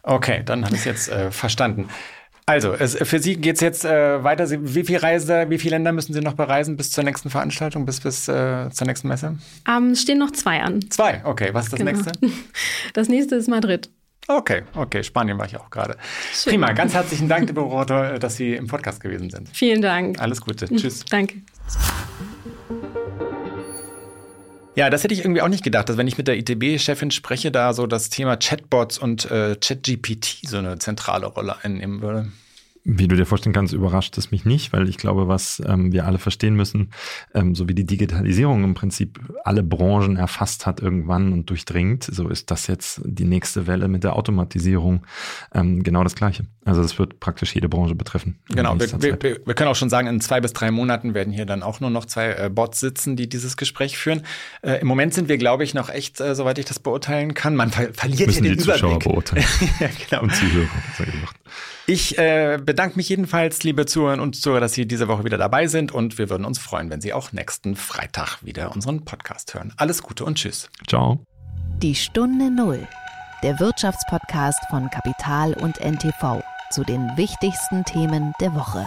Okay, 0.02 0.42
dann 0.44 0.64
habe 0.64 0.74
ich 0.74 0.80
es 0.80 0.84
jetzt 0.86 1.08
äh, 1.08 1.30
verstanden. 1.30 1.88
Also, 2.46 2.72
es, 2.72 2.96
für 2.96 3.18
Sie 3.18 3.36
geht 3.36 3.56
es 3.56 3.60
jetzt 3.60 3.84
äh, 3.84 4.24
weiter. 4.24 4.46
Sie, 4.46 4.74
wie 4.74 4.82
viele 4.82 5.02
Reise, 5.02 5.50
wie 5.50 5.58
viele 5.58 5.76
Länder 5.76 5.92
müssen 5.92 6.14
Sie 6.14 6.22
noch 6.22 6.32
bereisen 6.32 6.78
bis 6.78 6.90
zur 6.90 7.04
nächsten 7.04 7.28
Veranstaltung, 7.28 7.84
bis, 7.84 8.00
bis 8.00 8.26
äh, 8.26 8.70
zur 8.70 8.86
nächsten 8.86 9.08
Messe? 9.08 9.36
Ähm, 9.68 9.90
es 9.90 10.00
stehen 10.00 10.18
noch 10.18 10.30
zwei 10.30 10.62
an. 10.62 10.80
Zwei, 10.90 11.20
okay. 11.24 11.50
Was 11.52 11.66
ist 11.66 11.74
das 11.74 11.78
genau. 11.78 11.92
nächste? 11.92 12.12
Das 12.94 13.08
nächste 13.08 13.36
ist 13.36 13.48
Madrid. 13.48 13.90
Okay, 14.28 14.62
okay. 14.74 15.02
Spanien 15.02 15.38
war 15.38 15.44
ich 15.44 15.58
auch 15.58 15.68
gerade. 15.68 15.96
Prima, 16.44 16.72
ganz 16.72 16.94
herzlichen 16.94 17.28
Dank, 17.28 17.48
liebe 17.48 17.60
Rotor, 17.60 18.18
dass 18.18 18.36
Sie 18.36 18.54
im 18.54 18.66
Podcast 18.66 19.02
gewesen 19.02 19.28
sind. 19.28 19.50
Vielen 19.50 19.82
Dank. 19.82 20.18
Alles 20.18 20.40
Gute. 20.40 20.68
Tschüss. 20.74 21.04
Danke. 21.04 21.42
Ja, 24.78 24.90
das 24.90 25.02
hätte 25.02 25.12
ich 25.12 25.24
irgendwie 25.24 25.42
auch 25.42 25.48
nicht 25.48 25.64
gedacht, 25.64 25.88
dass 25.88 25.96
wenn 25.96 26.06
ich 26.06 26.18
mit 26.18 26.28
der 26.28 26.36
ITB-Chefin 26.36 27.10
spreche, 27.10 27.50
da 27.50 27.72
so 27.72 27.88
das 27.88 28.10
Thema 28.10 28.36
Chatbots 28.36 28.96
und 28.96 29.28
äh, 29.28 29.56
ChatGPT 29.60 30.46
so 30.46 30.58
eine 30.58 30.78
zentrale 30.78 31.26
Rolle 31.26 31.56
einnehmen 31.64 32.00
würde. 32.00 32.28
Wie 32.90 33.06
du 33.06 33.16
dir 33.16 33.26
vorstellen 33.26 33.52
kannst, 33.52 33.74
überrascht 33.74 34.16
es 34.16 34.30
mich 34.30 34.46
nicht, 34.46 34.72
weil 34.72 34.88
ich 34.88 34.96
glaube, 34.96 35.28
was 35.28 35.62
ähm, 35.66 35.92
wir 35.92 36.06
alle 36.06 36.18
verstehen 36.18 36.54
müssen, 36.54 36.88
ähm, 37.34 37.54
so 37.54 37.68
wie 37.68 37.74
die 37.74 37.84
Digitalisierung 37.84 38.64
im 38.64 38.72
Prinzip 38.72 39.20
alle 39.44 39.62
Branchen 39.62 40.16
erfasst 40.16 40.64
hat 40.64 40.80
irgendwann 40.80 41.34
und 41.34 41.50
durchdringt, 41.50 42.04
so 42.04 42.28
ist 42.28 42.50
das 42.50 42.66
jetzt 42.66 43.02
die 43.04 43.26
nächste 43.26 43.66
Welle 43.66 43.88
mit 43.88 44.04
der 44.04 44.16
Automatisierung 44.16 45.04
ähm, 45.52 45.82
genau 45.82 46.02
das 46.02 46.14
Gleiche. 46.14 46.46
Also 46.64 46.80
das 46.80 46.98
wird 46.98 47.20
praktisch 47.20 47.54
jede 47.54 47.68
Branche 47.68 47.94
betreffen. 47.94 48.38
Genau, 48.48 48.78
wir, 48.80 49.02
wir, 49.02 49.38
wir, 49.44 49.54
können 49.54 49.68
auch 49.68 49.76
schon 49.76 49.90
sagen, 49.90 50.06
in 50.06 50.22
zwei 50.22 50.40
bis 50.40 50.54
drei 50.54 50.70
Monaten 50.70 51.12
werden 51.12 51.32
hier 51.32 51.44
dann 51.44 51.62
auch 51.62 51.80
nur 51.80 51.90
noch 51.90 52.06
zwei 52.06 52.32
äh, 52.32 52.50
Bots 52.50 52.80
sitzen, 52.80 53.16
die 53.16 53.28
dieses 53.28 53.58
Gespräch 53.58 53.98
führen. 53.98 54.22
Äh, 54.62 54.80
Im 54.80 54.86
Moment 54.86 55.12
sind 55.12 55.28
wir, 55.28 55.36
glaube 55.36 55.62
ich, 55.62 55.74
noch 55.74 55.90
echt, 55.90 56.20
äh, 56.20 56.34
soweit 56.34 56.58
ich 56.58 56.64
das 56.64 56.78
beurteilen 56.78 57.34
kann, 57.34 57.54
man 57.54 57.70
ver 57.70 57.92
verliert 57.92 58.28
Müssen 58.28 58.44
hier 58.44 58.52
den 58.52 58.58
die 58.58 58.64
Zuschauer 58.64 58.96
Überblick. 58.96 59.12
beurteilen. 59.12 59.44
ja, 59.80 59.88
genau. 60.08 60.22
Und 60.22 60.34
Zuhörer. 60.34 60.68
Ich 61.86 62.18
äh, 62.18 62.58
bedanke 62.78 62.88
bedanke 62.88 62.98
mich 62.98 63.08
jedenfalls, 63.08 63.64
liebe 63.64 63.86
Zuhörer 63.86 64.22
und 64.22 64.36
Zuhörer, 64.36 64.60
dass 64.60 64.74
Sie 64.74 64.86
diese 64.86 65.08
Woche 65.08 65.24
wieder 65.24 65.36
dabei 65.36 65.66
sind 65.66 65.90
und 65.90 66.16
wir 66.16 66.30
würden 66.30 66.44
uns 66.44 66.60
freuen, 66.60 66.90
wenn 66.90 67.00
Sie 67.00 67.12
auch 67.12 67.32
nächsten 67.32 67.74
Freitag 67.74 68.38
wieder 68.44 68.72
unseren 68.72 69.04
Podcast 69.04 69.52
hören. 69.52 69.74
Alles 69.76 70.00
Gute 70.00 70.24
und 70.24 70.36
Tschüss. 70.36 70.70
Ciao. 70.86 71.24
Die 71.82 71.96
Stunde 71.96 72.52
Null, 72.52 72.86
der 73.42 73.58
Wirtschaftspodcast 73.58 74.60
von 74.70 74.88
Kapital 74.90 75.54
und 75.54 75.80
NTV 75.80 76.40
zu 76.70 76.84
den 76.84 77.10
wichtigsten 77.16 77.84
Themen 77.84 78.32
der 78.40 78.54
Woche. 78.54 78.86